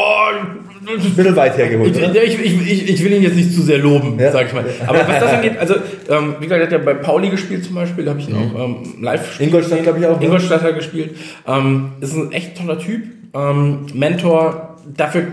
[0.88, 1.96] Ein bisschen weit hergeholt.
[1.96, 2.22] Ich, oder?
[2.22, 4.32] ich, ich, ich, will ihn jetzt nicht zu sehr loben, Ja.
[4.32, 4.64] sag ich mal.
[4.86, 5.74] Aber was das angeht, also,
[6.08, 8.34] ähm, wie gesagt, er hat ja bei Pauli gespielt zum Beispiel, da habe ich ihn
[8.36, 9.48] auch ähm, live gespielt.
[9.48, 10.18] Ingolstadt, glaube ich, auch.
[10.18, 10.24] ne?
[10.26, 11.16] Ingolstadt hat er gespielt.
[11.46, 13.02] Ähm, ist ein echt toller Typ.
[13.34, 15.26] Ähm, Mentor, dafür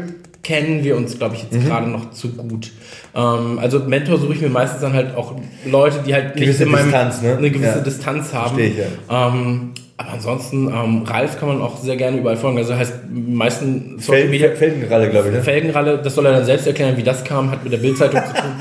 [0.44, 1.50] kennen wir uns, glaube ich, Mhm.
[1.52, 2.72] jetzt gerade noch zu gut.
[3.16, 5.36] Ähm, also Mentor suche ich mir meistens dann halt auch
[5.66, 7.38] Leute, die halt nicht Gewisse in meinem, Distanz, ne?
[7.38, 7.84] eine gewisse Ja.
[7.84, 8.56] Distanz haben.
[8.56, 8.76] Verstehe ich,
[9.10, 12.58] ähm, aber ansonsten, ähm, Ralf kann man auch sehr gerne überall folgen.
[12.58, 15.36] Also heißt, meisten Fel Media Felgenralle, glaube ich.
[15.36, 15.44] Ne?
[15.44, 18.34] Felgenralle, das soll er dann selbst erklären, wie das kam, hat mit der Bildzeitung zu
[18.34, 18.52] tun.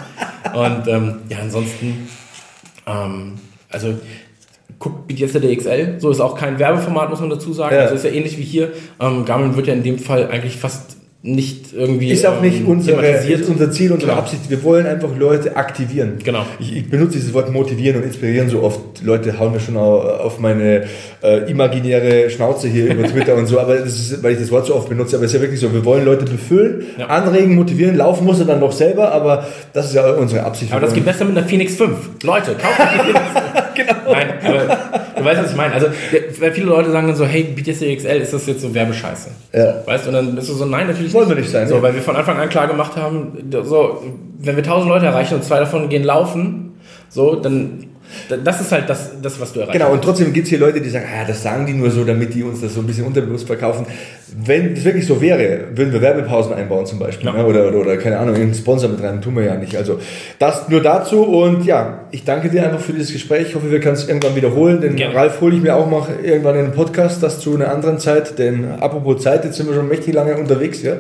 [0.55, 2.09] Und ähm, ja, ansonsten,
[2.87, 3.35] ähm,
[3.71, 3.95] also
[4.79, 7.75] guckt Beat Yesterday XL, so ist auch kein Werbeformat, muss man dazu sagen.
[7.75, 7.83] Ja.
[7.83, 8.73] Also ist ja ähnlich wie hier.
[9.01, 12.11] Ähm, Garmin wird ja in dem Fall eigentlich fast nicht irgendwie.
[12.11, 14.23] Ist auch nicht ähm, unsere, ist unser Ziel, unsere Genau.
[14.23, 14.43] Absicht.
[14.51, 16.15] Wir wollen einfach Leute aktivieren.
[16.25, 16.45] Genau.
[16.59, 18.81] Ich, ich benutze dieses Wort motivieren und inspirieren so oft.
[19.05, 20.83] Leute hauen mir schon au- auf meine
[21.23, 24.67] äh, imaginäre Schnauze hier über Twitter und so, aber das ist, weil ich das Wort
[24.67, 27.07] so oft benutze, aber es ist ja wirklich so, wir wollen Leute befüllen, Ja.
[27.07, 30.73] anregen, motivieren, laufen muss er dann noch selber, aber das ist ja unsere Absicht.
[30.73, 31.97] Aber das geht besser mit einer Phoenix 5.
[32.25, 33.45] Leute, kauft euch die Phoenix 5.
[33.77, 34.13] genau.
[34.13, 35.75] Nein, aber du weißt, was ich meine.
[35.75, 35.87] Also,
[36.41, 39.31] weil viele Leute sagen dann so, hey, Yesterday XL, ist das jetzt so Werbescheiße?
[39.53, 39.75] Ja.
[39.87, 41.83] Weißt du, und dann bist du so, nein, natürlich Wollen wir nicht sein, So, ja.
[41.83, 44.03] weil wir von Anfang an klar gemacht haben, so,
[44.39, 46.75] wenn wir 1000 Leute erreichen und zwei davon gehen laufen,
[47.09, 47.87] so, dann,
[48.45, 49.79] das ist halt das, das was du erreichst.
[49.79, 52.05] Genau, und trotzdem gibt es hier Leute, die sagen, ah, das sagen die nur so,
[52.05, 53.87] damit die uns das so ein bisschen unterbewusst verkaufen.
[54.45, 57.27] Wenn es wirklich so wäre, würden wir Werbepausen einbauen zum Beispiel.
[57.27, 57.35] Ja.
[57.35, 57.47] Ne?
[57.47, 59.77] Oder, oder, oder, keine Ahnung, irgendeinen Sponsor mit rein, tun wir ja nicht.
[59.77, 60.01] Also
[60.39, 63.49] das nur dazu und ja, ich danke dir einfach für dieses Gespräch.
[63.49, 64.81] Ich hoffe, wir können es irgendwann wiederholen.
[64.81, 65.15] Den Gerne.
[65.15, 68.39] Ralf hole ich mir auch mal irgendwann in den Podcast, das zu einer anderen Zeit.
[68.39, 70.95] Denn apropos Zeit, jetzt sind wir schon mächtig lange unterwegs, ja.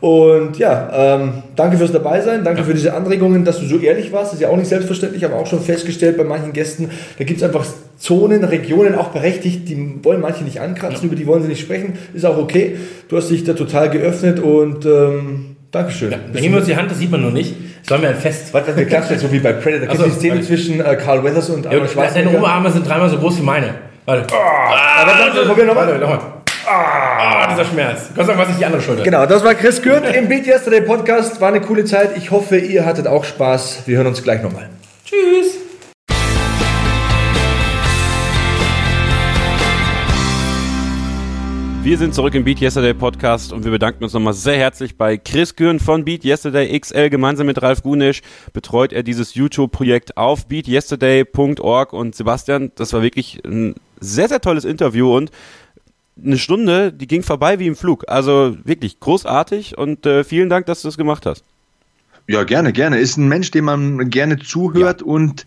[0.00, 4.12] Und ja, ähm, danke fürs dabei sein, danke für diese Anregungen, dass du so ehrlich
[4.12, 4.26] warst.
[4.26, 7.40] Das ist ja auch nicht selbstverständlich, aber auch schon festgestellt bei manchen Gästen, da gibt
[7.40, 7.66] es einfach
[7.98, 11.06] Zonen, Regionen auch berechtigt, die wollen manche nicht ankratzen, ja.
[11.06, 12.76] über die wollen sie nicht sprechen, ist auch okay.
[13.08, 16.12] Du hast dich da total geöffnet und ähm, Dankeschön.
[16.12, 17.54] Ja, dann geben wir uns die Hand, das sieht man nur nicht.
[17.82, 18.54] Sollen wir ein Fest.
[18.54, 19.94] Warte, wir klatschen so wie bei Predator.
[19.94, 22.30] Es die Szene zwischen äh, Carl Weathers und Arnold ja, Schwarzenegger.
[22.30, 23.74] Deine Oberarme sind dreimal so groß wie meine.
[24.06, 24.26] Warte.
[24.32, 25.86] Oh, ah, warte, probier nochmal.
[25.86, 26.20] Warte, nochmal.
[26.70, 28.10] Ah, oh, dieser Schmerz.
[28.14, 29.02] Gott sei Dank, was ich die andere Schulter.
[29.02, 31.40] Genau, das war Chris Gürt im Beat Yesterday Podcast.
[31.40, 32.14] War eine coole Zeit.
[32.18, 33.84] Ich hoffe, ihr hattet auch Spaß.
[33.86, 34.68] Wir hören uns gleich nochmal.
[35.06, 35.54] Tschüss.
[41.82, 45.16] Wir sind zurück im Beat Yesterday Podcast und wir bedanken uns nochmal sehr herzlich bei
[45.16, 47.08] Chris Gürn von Beat Yesterday XL.
[47.08, 48.20] Gemeinsam mit Ralf Gunisch
[48.52, 54.66] betreut er dieses YouTube-Projekt auf beatyesterday.org und Sebastian, das war wirklich ein sehr, sehr tolles
[54.66, 55.30] Interview und
[56.22, 58.04] eine Stunde, die ging vorbei wie im Flug.
[58.08, 61.44] Also wirklich großartig und äh, vielen Dank, dass du das gemacht hast.
[62.26, 62.98] Ja, gerne, gerne.
[62.98, 65.06] Ist ein Mensch, dem man gerne zuhört ja.
[65.06, 65.46] und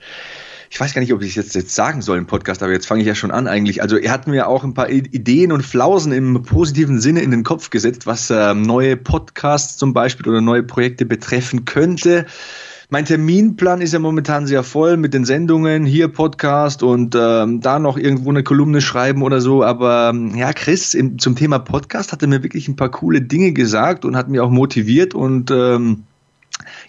[0.71, 2.87] ich weiß gar nicht, ob ich es jetzt, jetzt sagen soll im Podcast, aber jetzt
[2.87, 3.81] fange ich ja schon an eigentlich.
[3.81, 7.43] Also er hat mir auch ein paar Ideen und Flausen im positiven Sinne in den
[7.43, 12.25] Kopf gesetzt, was äh, neue Podcasts zum Beispiel oder neue Projekte betreffen könnte.
[12.93, 17.79] Mein Terminplan ist ja momentan sehr voll mit den Sendungen, hier Podcast und ähm, da
[17.79, 19.63] noch irgendwo eine Kolumne schreiben oder so.
[19.63, 23.21] Aber ähm, ja, Chris im, zum Thema Podcast hat er mir wirklich ein paar coole
[23.21, 26.03] Dinge gesagt und hat mich auch motiviert und ähm,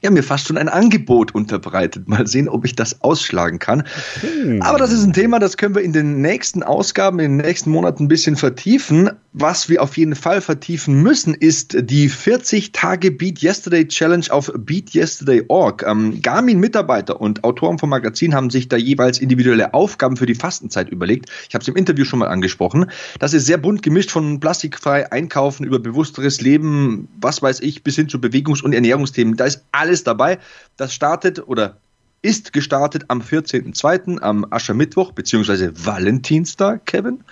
[0.03, 2.09] ja, mir fast schon ein Angebot unterbreitet.
[2.09, 3.85] Mal sehen, ob ich das ausschlagen kann.
[4.21, 4.61] Hm.
[4.61, 7.71] Aber das ist ein Thema, das können wir in den nächsten Ausgaben, in den nächsten
[7.71, 9.11] Monaten ein bisschen vertiefen.
[9.35, 14.53] Was wir auf jeden Fall vertiefen müssen, ist die 40 Tage Beat Yesterday Challenge auf
[14.55, 15.85] beatyesterday.org.
[15.87, 20.91] Ähm, Garmin-Mitarbeiter und Autoren vom Magazin haben sich da jeweils individuelle Aufgaben für die Fastenzeit
[20.91, 21.31] überlegt.
[21.49, 22.91] Ich habe es im Interview schon mal angesprochen.
[23.21, 27.97] Das ist sehr bunt gemischt von plastikfrei einkaufen über bewussteres Leben, was weiß ich, bis
[27.97, 29.37] hin zu Bewegungs- und Ernährungsthemen.
[29.37, 30.39] Da ist alles dabei.
[30.77, 31.77] Das startet oder
[32.23, 34.21] ist gestartet am 14.02.
[34.21, 37.25] am Aschermittwoch, beziehungsweise Valentinstag, Kevin.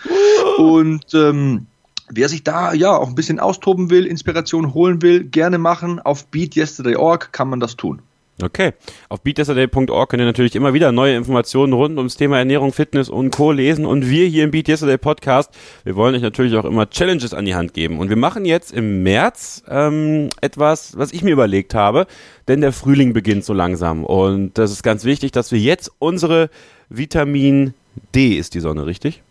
[0.58, 1.66] Und ähm,
[2.12, 6.00] Wer sich da ja auch ein bisschen austoben will, Inspiration holen will, gerne machen.
[6.00, 8.02] Auf beatyesterday.org kann man das tun.
[8.42, 8.72] Okay.
[9.08, 13.30] Auf beatyesterday.org könnt ihr natürlich immer wieder neue Informationen rund ums Thema Ernährung, Fitness und
[13.30, 13.52] Co.
[13.52, 13.86] lesen.
[13.86, 15.50] Und wir hier im Beat Yesterday Podcast,
[15.84, 17.98] wir wollen euch natürlich auch immer Challenges an die Hand geben.
[17.98, 22.06] Und wir machen jetzt im März ähm, etwas, was ich mir überlegt habe,
[22.48, 24.04] denn der Frühling beginnt so langsam.
[24.04, 26.50] Und das ist ganz wichtig, dass wir jetzt unsere
[26.88, 27.74] Vitamin
[28.14, 29.22] D ist die Sonne, richtig?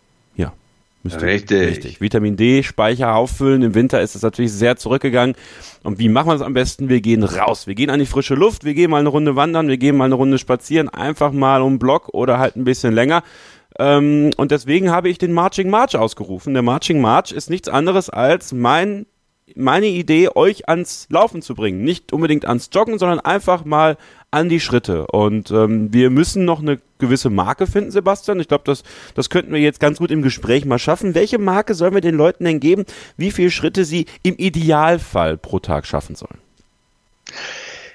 [1.02, 1.68] Müsste, richtig.
[1.68, 2.00] richtig.
[2.00, 3.62] Vitamin D, Speicher auffüllen.
[3.62, 5.34] Im Winter ist es natürlich sehr zurückgegangen.
[5.82, 6.90] Und wie machen wir das am besten?
[6.90, 7.66] Wir gehen raus.
[7.66, 8.64] Wir gehen an die frische Luft.
[8.64, 9.68] Wir gehen mal eine Runde wandern.
[9.68, 10.90] Wir gehen mal eine Runde spazieren.
[10.90, 13.22] Einfach mal um Block oder halt ein bisschen länger.
[13.78, 16.52] Ähm, und deswegen habe ich den Marching March ausgerufen.
[16.52, 19.06] Der Marching March ist nichts anderes als mein
[19.56, 21.82] meine Idee, euch ans Laufen zu bringen.
[21.82, 23.96] Nicht unbedingt ans Joggen, sondern einfach mal
[24.30, 25.06] an die Schritte.
[25.08, 28.40] Und ähm, wir müssen noch eine gewisse Marke finden, Sebastian.
[28.40, 28.82] Ich glaube, das,
[29.14, 31.14] das könnten wir jetzt ganz gut im Gespräch mal schaffen.
[31.14, 32.84] Welche Marke sollen wir den Leuten denn geben,
[33.16, 36.38] wie viele Schritte sie im Idealfall pro Tag schaffen sollen?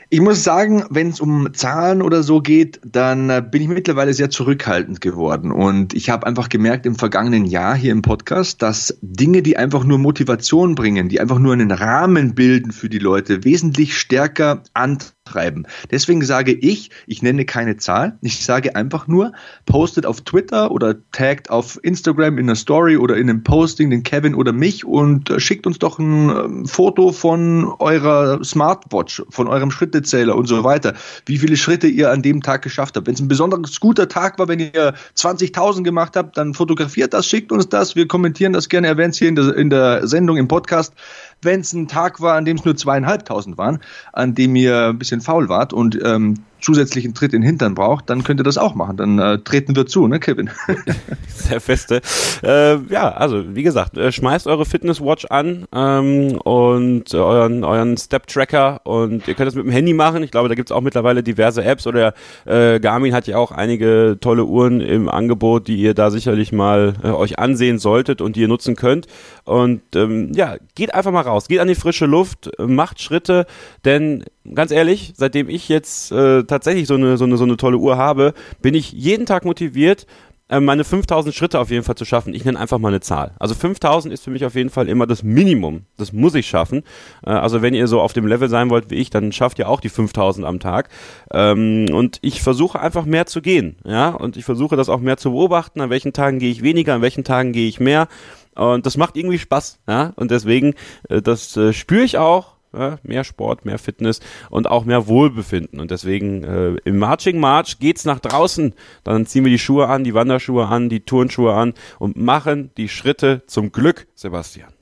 [0.10, 4.14] Ich muss sagen, wenn es um Zahlen oder so geht, dann äh, bin ich mittlerweile
[4.14, 5.52] sehr zurückhaltend geworden.
[5.52, 9.84] Und ich habe einfach gemerkt im vergangenen Jahr hier im Podcast, dass Dinge, die einfach
[9.84, 15.16] nur Motivation bringen, die einfach nur einen Rahmen bilden für die Leute, wesentlich stärker antreiben
[15.26, 15.68] treiben.
[15.92, 19.34] Deswegen sage ich, ich nenne keine Zahl, ich sage einfach nur,
[19.66, 24.04] postet auf Twitter oder taggt auf Instagram in einer Story oder in einem Posting den
[24.04, 29.48] Kevin oder mich und äh, schickt uns doch ein ähm, Foto von eurer Smartwatch, von
[29.48, 30.94] eurem Schrittezähler und so weiter,
[31.26, 33.08] wie viele Schritte ihr an dem Tag geschafft habt.
[33.08, 37.28] Wenn es ein besonders guter Tag war, wenn ihr 20.000 gemacht habt, dann fotografiert das,
[37.28, 40.38] schickt uns das, wir kommentieren das gerne, erwähnt es hier in der, in der Sendung,
[40.38, 40.94] im Podcast
[41.42, 43.80] wenn es ein Tag war, an dem es nur zweieinhalbtausend waren,
[44.12, 48.10] an dem ihr ein bisschen faul wart und ähm, zusätzlichen Tritt in den Hintern braucht,
[48.10, 48.98] dann könnt ihr das auch machen.
[48.98, 50.50] Dann äh, treten wir zu, ne, Kevin?
[51.28, 52.02] Sehr feste.
[52.44, 58.82] Äh, ja, also wie gesagt, äh, schmeißt eure Fitnesswatch an ähm, und euren, euren Step-Tracker
[58.84, 60.24] und ihr könnt das mit dem Handy machen.
[60.24, 62.14] Ich glaube, da gibt es auch mittlerweile diverse Apps oder
[62.46, 66.96] äh, Garmin hat ja auch einige tolle Uhren im Angebot, die ihr da sicherlich mal
[67.04, 69.08] äh, euch ansehen solltet und die ihr nutzen könnt.
[69.44, 73.46] Und ähm, ja, geht einfach mal raus, geht an die frische Luft, macht Schritte,
[73.84, 74.24] denn
[74.54, 77.98] ganz ehrlich, seitdem ich jetzt äh, tatsächlich so eine, so, eine, so eine tolle Uhr
[77.98, 80.08] habe, bin ich jeden Tag motiviert,
[80.48, 82.34] äh, meine 5000 Schritte auf jeden Fall zu schaffen.
[82.34, 83.34] Ich nenne einfach mal eine Zahl.
[83.40, 85.86] Also 5000 ist für mich auf jeden Fall immer das Minimum.
[85.98, 86.84] Das muss ich schaffen.
[87.26, 89.68] Äh, also wenn ihr so auf dem Level sein wollt wie ich, dann schafft ihr
[89.68, 90.90] auch die 5000 am Tag.
[91.34, 93.78] Ähm, und ich versuche einfach mehr zu gehen.
[93.84, 95.82] Ja, und ich versuche das auch mehr zu beobachten.
[95.82, 98.08] An welchen Tagen gehe ich weniger, an welchen Tagen gehe ich mehr.
[98.54, 99.80] Und das macht irgendwie Spaß.
[99.88, 100.76] Ja, und deswegen,
[101.10, 104.20] äh, das spüre ich auch ja, mehr Sport, mehr Fitness
[104.50, 105.80] und auch mehr Wohlbefinden.
[105.80, 108.74] Und deswegen äh, im Marching March geht's nach draußen.
[109.04, 112.90] Dann ziehen wir die Schuhe an, die Wanderschuhe an, die Turnschuhe an und machen die
[112.90, 114.75] Schritte zum Glück, Sebastian.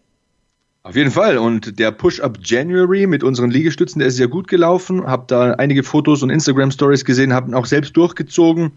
[0.85, 1.37] Auf jeden Fall.
[1.37, 5.05] Und der Push-Up January mit unseren Liegestützen, der ist sehr gut gelaufen.
[5.05, 8.73] Hab da einige Fotos und Instagram-Stories gesehen, haben auch selbst durchgezogen.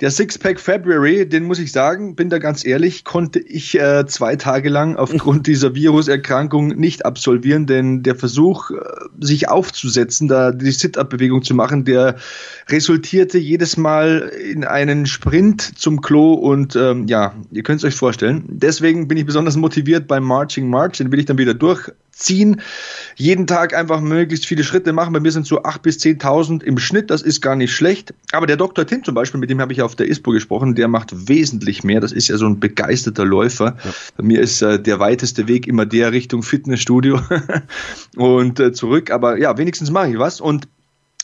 [0.00, 4.36] Der Sixpack February, den muss ich sagen, bin da ganz ehrlich, konnte ich äh, zwei
[4.36, 8.76] Tage lang aufgrund dieser Viruserkrankung nicht absolvieren, denn der Versuch, äh,
[9.20, 12.16] sich aufzusetzen, da die Sit-Up-Bewegung zu machen, der
[12.70, 17.96] resultierte jedes Mal in einen Sprint zum Klo und ähm, ja, ihr könnt es euch
[17.96, 18.44] vorstellen.
[18.48, 22.60] Deswegen bin ich besonders motiviert beim Marching March, den will ich dann wieder wieder durchziehen.
[23.16, 25.12] Jeden Tag einfach möglichst viele Schritte machen.
[25.12, 27.10] Bei mir sind so 8.000 bis 10.000 im Schnitt.
[27.10, 28.14] Das ist gar nicht schlecht.
[28.32, 28.86] Aber der Dr.
[28.86, 32.00] Tim zum Beispiel, mit dem habe ich auf der ISPO gesprochen, der macht wesentlich mehr.
[32.00, 33.76] Das ist ja so ein begeisterter Läufer.
[33.84, 33.94] Ja.
[34.16, 37.20] Bei mir ist äh, der weiteste Weg immer der Richtung Fitnessstudio
[38.16, 39.10] und äh, zurück.
[39.10, 40.40] Aber ja, wenigstens mache ich was.
[40.40, 40.68] Und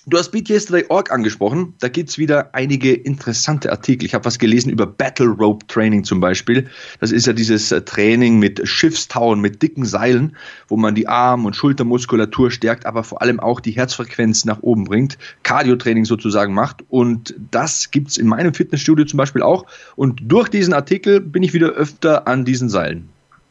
[0.09, 1.74] Du hast Beat Yesterday Org angesprochen.
[1.81, 4.07] Da gibt's wieder einige interessante Artikel.
[4.07, 6.69] Ich habe was gelesen über Battle Rope Training zum Beispiel.
[7.01, 10.37] Das ist ja dieses äh, Training mit Schiffstauen, mit dicken Seilen,
[10.69, 14.85] wo man die Arm- und Schultermuskulatur stärkt, aber vor allem auch die Herzfrequenz nach oben
[14.85, 15.19] bringt.
[15.43, 16.85] Cardio-Training sozusagen macht.
[16.89, 19.66] Und das gibt's in meinem Fitnessstudio zum Beispiel auch.
[19.97, 23.09] Und durch diesen Artikel bin ich wieder öfter an diesen Seilen.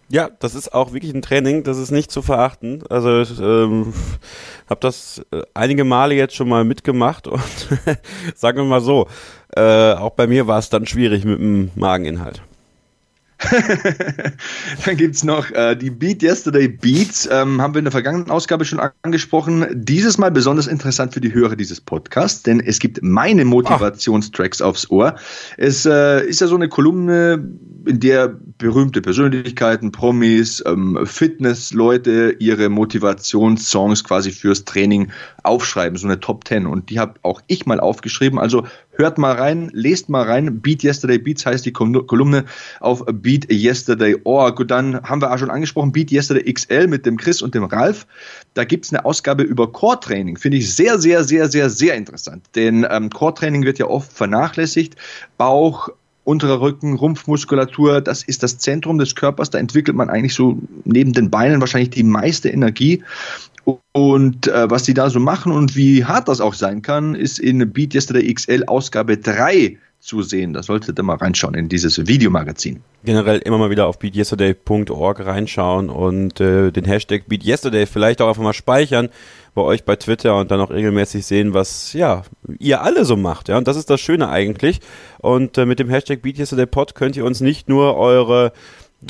[0.09, 2.83] Ja, das ist auch wirklich ein Training, das ist nicht zu verachten.
[2.89, 3.93] Also ich ähm,
[4.69, 7.41] habe das äh, einige Male jetzt schon mal mitgemacht und
[8.35, 9.07] sagen wir mal so,
[9.55, 12.43] äh, auch bei mir war es dann schwierig mit dem Mageninhalt.
[14.85, 18.63] Dann gibt's noch äh, die Beat Yesterday Beats, ähm, haben wir in der vergangenen Ausgabe
[18.65, 19.67] schon angesprochen.
[19.73, 24.89] Dieses Mal besonders interessant für die Hörer dieses Podcasts, denn es gibt meine Motivationstracks aufs
[24.89, 25.15] Ohr.
[25.57, 27.43] Es äh, ist ja so eine Kolumne,
[27.85, 35.11] in der berühmte Persönlichkeiten, Promis, ähm, Fitnessleute ihre Motivationssongs quasi fürs Training
[35.43, 36.65] aufschreiben, so eine Top 10.
[36.65, 38.39] Und die habe auch ich mal aufgeschrieben.
[38.39, 38.65] Also
[38.97, 40.61] hört mal rein, lest mal rein.
[40.61, 42.45] Beat Yesterday Beats heißt die Kolumne
[42.79, 44.59] auf Beat Yesterday Org.
[44.59, 47.63] Und dann haben wir auch schon angesprochen, Beat Yesterday XL mit dem Chris und dem
[47.63, 48.07] Ralf.
[48.53, 50.37] Da gibt's eine Ausgabe über Core-Training.
[50.37, 52.45] Finde ich sehr, sehr, sehr, sehr, sehr interessant.
[52.55, 54.95] Denn ähm, Core-Training wird ja oft vernachlässigt.
[55.37, 55.89] Bauch,
[56.25, 59.51] unterer Rücken, Rumpfmuskulatur, das ist das Zentrum des Körpers.
[59.51, 63.03] Da entwickelt man eigentlich so neben den Beinen wahrscheinlich die meiste Energie.
[63.91, 67.39] Und äh, was die da so machen und wie hart das auch sein kann, ist
[67.39, 70.53] in Beat Yesterday XL Ausgabe 3 zu sehen.
[70.53, 72.81] Da solltet ihr mal reinschauen in dieses Videomagazin.
[73.03, 78.43] Generell immer mal wieder auf beatyesterday.org reinschauen und äh, den Hashtag BeatYesterday vielleicht auch einfach
[78.43, 79.09] mal speichern
[79.55, 82.23] bei euch bei Twitter und dann auch regelmäßig sehen, was ja
[82.59, 83.49] ihr alle so macht.
[83.49, 84.79] Ja, und das ist das Schöne eigentlich.
[85.19, 88.53] Und äh, mit dem Hashtag BeatYesterdayPod könnt ihr uns nicht nur eure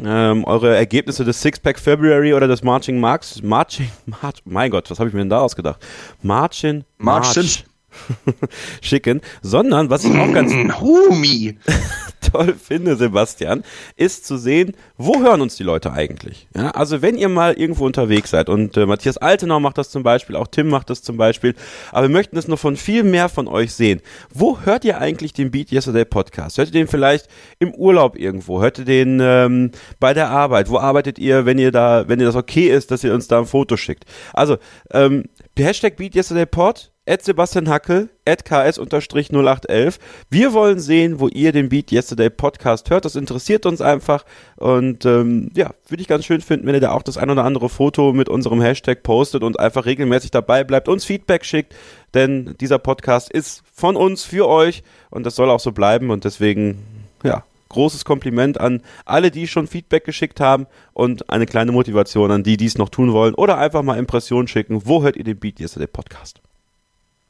[0.03, 4.99] ähm, eure Ergebnisse des Sixpack February oder des Marching Marks, Marching, March, mein Gott, was
[4.99, 5.79] habe ich mir denn da ausgedacht?
[6.21, 7.35] Marching March.
[7.35, 7.65] March
[8.81, 10.53] schicken, sondern was ich auch ganz
[12.21, 13.63] toll finde, Sebastian,
[13.95, 16.47] ist zu sehen, wo hören uns die Leute eigentlich?
[16.55, 20.03] Ja, also wenn ihr mal irgendwo unterwegs seid und äh, Matthias Altenau macht das zum
[20.03, 21.55] Beispiel, auch Tim macht das zum Beispiel,
[21.91, 24.01] aber wir möchten es noch von viel mehr von euch sehen.
[24.33, 26.57] Wo hört ihr eigentlich den Beat Yesterday Podcast?
[26.57, 27.27] Hört ihr den vielleicht
[27.59, 28.61] im Urlaub irgendwo?
[28.61, 30.69] Hört ihr den ähm, bei der Arbeit?
[30.69, 33.39] Wo arbeitet ihr, wenn ihr da, wenn ihr das okay ist, dass ihr uns da
[33.39, 34.05] ein Foto schickt?
[34.33, 34.57] Also
[34.91, 35.25] ähm,
[35.57, 39.99] Hashtag Beat Yesterday Pod at Sebastian Hackel, at ks-0811.
[40.29, 43.05] Wir wollen sehen, wo ihr den Beat Yesterday Podcast hört.
[43.05, 44.25] Das interessiert uns einfach.
[44.55, 47.43] Und ähm, ja, würde ich ganz schön finden, wenn ihr da auch das ein oder
[47.43, 51.75] andere Foto mit unserem Hashtag postet und einfach regelmäßig dabei bleibt, uns Feedback schickt.
[52.13, 56.09] Denn dieser Podcast ist von uns für euch und das soll auch so bleiben.
[56.09, 56.83] Und deswegen,
[57.23, 62.43] ja, großes Kompliment an alle, die schon Feedback geschickt haben und eine kleine Motivation an
[62.43, 64.81] die, die es noch tun wollen oder einfach mal Impressionen schicken.
[64.85, 66.41] Wo hört ihr den Beat Yesterday Podcast?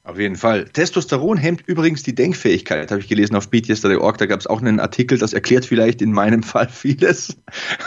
[0.05, 0.65] Auf jeden Fall.
[0.65, 4.19] Testosteron hemmt übrigens die Denkfähigkeit, habe ich gelesen auf BeatYesterday.org.
[4.19, 7.35] Da gab es auch einen Artikel, das erklärt vielleicht in meinem Fall vieles.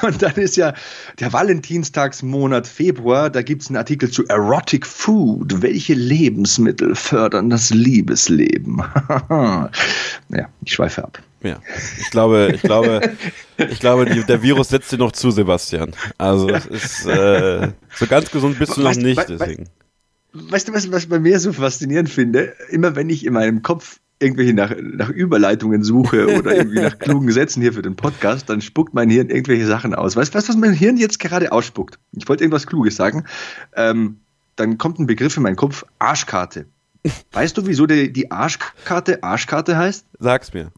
[0.02, 0.74] Und dann ist ja
[1.20, 5.62] der Valentinstagsmonat Februar, da gibt es einen Artikel zu Erotic Food.
[5.62, 8.82] Welche Lebensmittel fördern das Liebesleben?
[9.30, 11.22] ja, ich schweife ab.
[11.44, 11.60] Ja,
[12.00, 13.12] ich glaube, ich glaube,
[13.58, 15.92] ich glaube, die, der Virus setzt dir noch zu, Sebastian.
[16.18, 19.68] Also es ist äh, so ganz gesund bist du noch nicht, deswegen.
[20.32, 22.54] Weißt du, was, was ich bei mir so faszinierend finde?
[22.68, 27.30] Immer wenn ich in meinem Kopf irgendwelche nach, nach Überleitungen suche oder irgendwie nach klugen
[27.30, 30.16] Sätzen hier für den Podcast, dann spuckt mein Hirn irgendwelche Sachen aus.
[30.16, 31.98] Weißt du, was mein Hirn jetzt gerade ausspuckt?
[32.12, 33.24] Ich wollte irgendwas Kluges sagen.
[33.74, 34.20] Ähm,
[34.56, 36.66] dann kommt ein Begriff in meinen Kopf, Arschkarte.
[37.32, 40.04] Weißt du, wieso die, die Arschkarte Arschkarte heißt?
[40.18, 40.72] Sag's mir.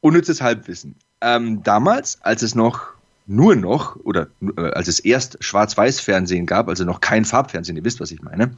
[0.00, 0.96] Unnützes Halbwissen.
[1.20, 2.94] Ähm, damals, als es noch
[3.26, 8.00] nur noch, oder äh, als es erst Schwarz-Weiß-Fernsehen gab, also noch kein Farbfernsehen, ihr wisst,
[8.00, 8.52] was ich meine,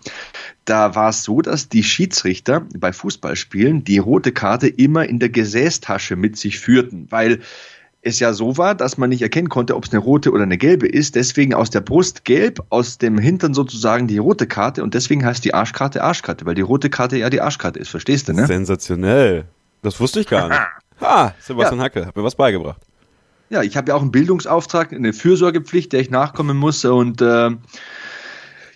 [0.64, 5.28] da war es so, dass die Schiedsrichter bei Fußballspielen die rote Karte immer in der
[5.28, 7.40] Gesäßtasche mit sich führten, weil
[8.04, 10.58] es ja so war, dass man nicht erkennen konnte, ob es eine rote oder eine
[10.58, 11.14] gelbe ist.
[11.14, 15.44] Deswegen aus der Brust gelb, aus dem Hintern sozusagen die rote Karte und deswegen heißt
[15.44, 17.88] die Arschkarte Arschkarte, weil die rote Karte ja die Arschkarte ist.
[17.88, 18.46] Verstehst du, ne?
[18.46, 19.46] Sensationell.
[19.82, 20.60] Das wusste ich gar nicht.
[21.00, 21.84] Ha, Sebastian ja.
[21.84, 22.80] Hacke, hat mir was beigebracht.
[23.50, 27.50] Ja, ich habe ja auch einen Bildungsauftrag, eine Fürsorgepflicht, der ich nachkommen muss und äh,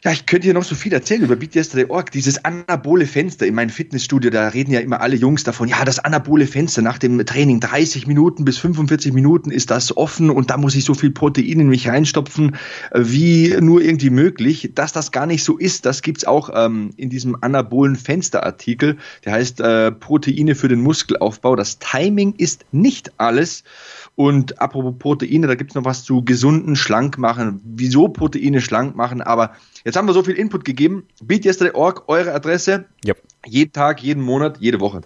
[0.04, 2.12] ja, ich könnte hier noch so viel erzählen über BeatYesterday.org.
[2.12, 5.98] Dieses anabole Fenster in meinem Fitnessstudio, da reden ja immer alle Jungs davon, ja, das
[5.98, 10.56] anabole Fenster nach dem Training, 30 Minuten bis 45 Minuten ist das offen und da
[10.56, 12.56] muss ich so viel Protein in mich reinstopfen,
[12.92, 14.70] äh, wie nur irgendwie möglich.
[14.74, 18.98] Dass das gar nicht so ist, das gibt's auch ähm, in diesem anabolen Fensterartikel.
[19.24, 21.56] Der heißt äh, Proteine für den Muskelaufbau.
[21.56, 23.64] Das Timing ist nicht alles.
[24.18, 27.60] Und apropos Proteine, da gibt's noch was zu gesunden schlank machen.
[27.64, 29.52] Wieso Proteine schlank machen, aber
[29.84, 31.06] Jetzt haben wir so viel Input gegeben.
[31.22, 32.84] BeatYesterday.org, eure Adresse.
[33.06, 33.22] Yep.
[33.46, 35.00] Jeden Tag, jeden Monat, jede Woche.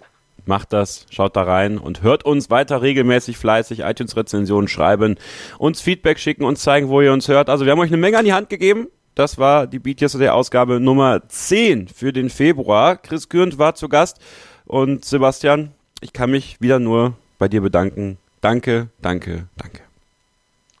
[0.45, 5.15] Macht das, schaut da rein und hört uns weiter regelmäßig fleißig iTunes-Rezensionen schreiben,
[5.57, 7.49] uns Feedback schicken, uns zeigen, wo ihr uns hört.
[7.49, 8.87] Also wir haben euch eine Menge an die Hand gegeben.
[9.15, 12.97] Das war die Beat Yesterday Ausgabe Nummer 10 für den Februar.
[12.97, 14.19] Chris Gürnt war zu Gast
[14.65, 15.71] und Sebastian,
[16.01, 18.17] ich kann mich wieder nur bei dir bedanken.
[18.43, 19.79] Danke, danke, danke.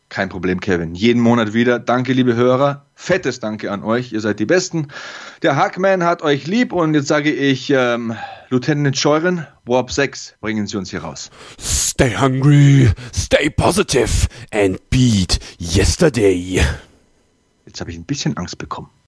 [0.09, 0.95] Kein Problem, Kevin.
[0.95, 1.79] Jeden Monat wieder.
[1.79, 2.85] Danke, liebe Hörer.
[2.93, 4.11] Fettes Danke an euch.
[4.11, 4.89] Ihr seid die Besten.
[5.43, 8.17] Der Hackman hat euch lieb und jetzt sage ich, ähm,
[8.49, 11.31] Lieutenant Scheuren, Warp 6, bringen Sie uns hier raus.
[11.57, 16.59] Stay hungry, stay positive and beat yesterday.
[17.65, 18.89] Jetzt habe ich ein bisschen Angst bekommen.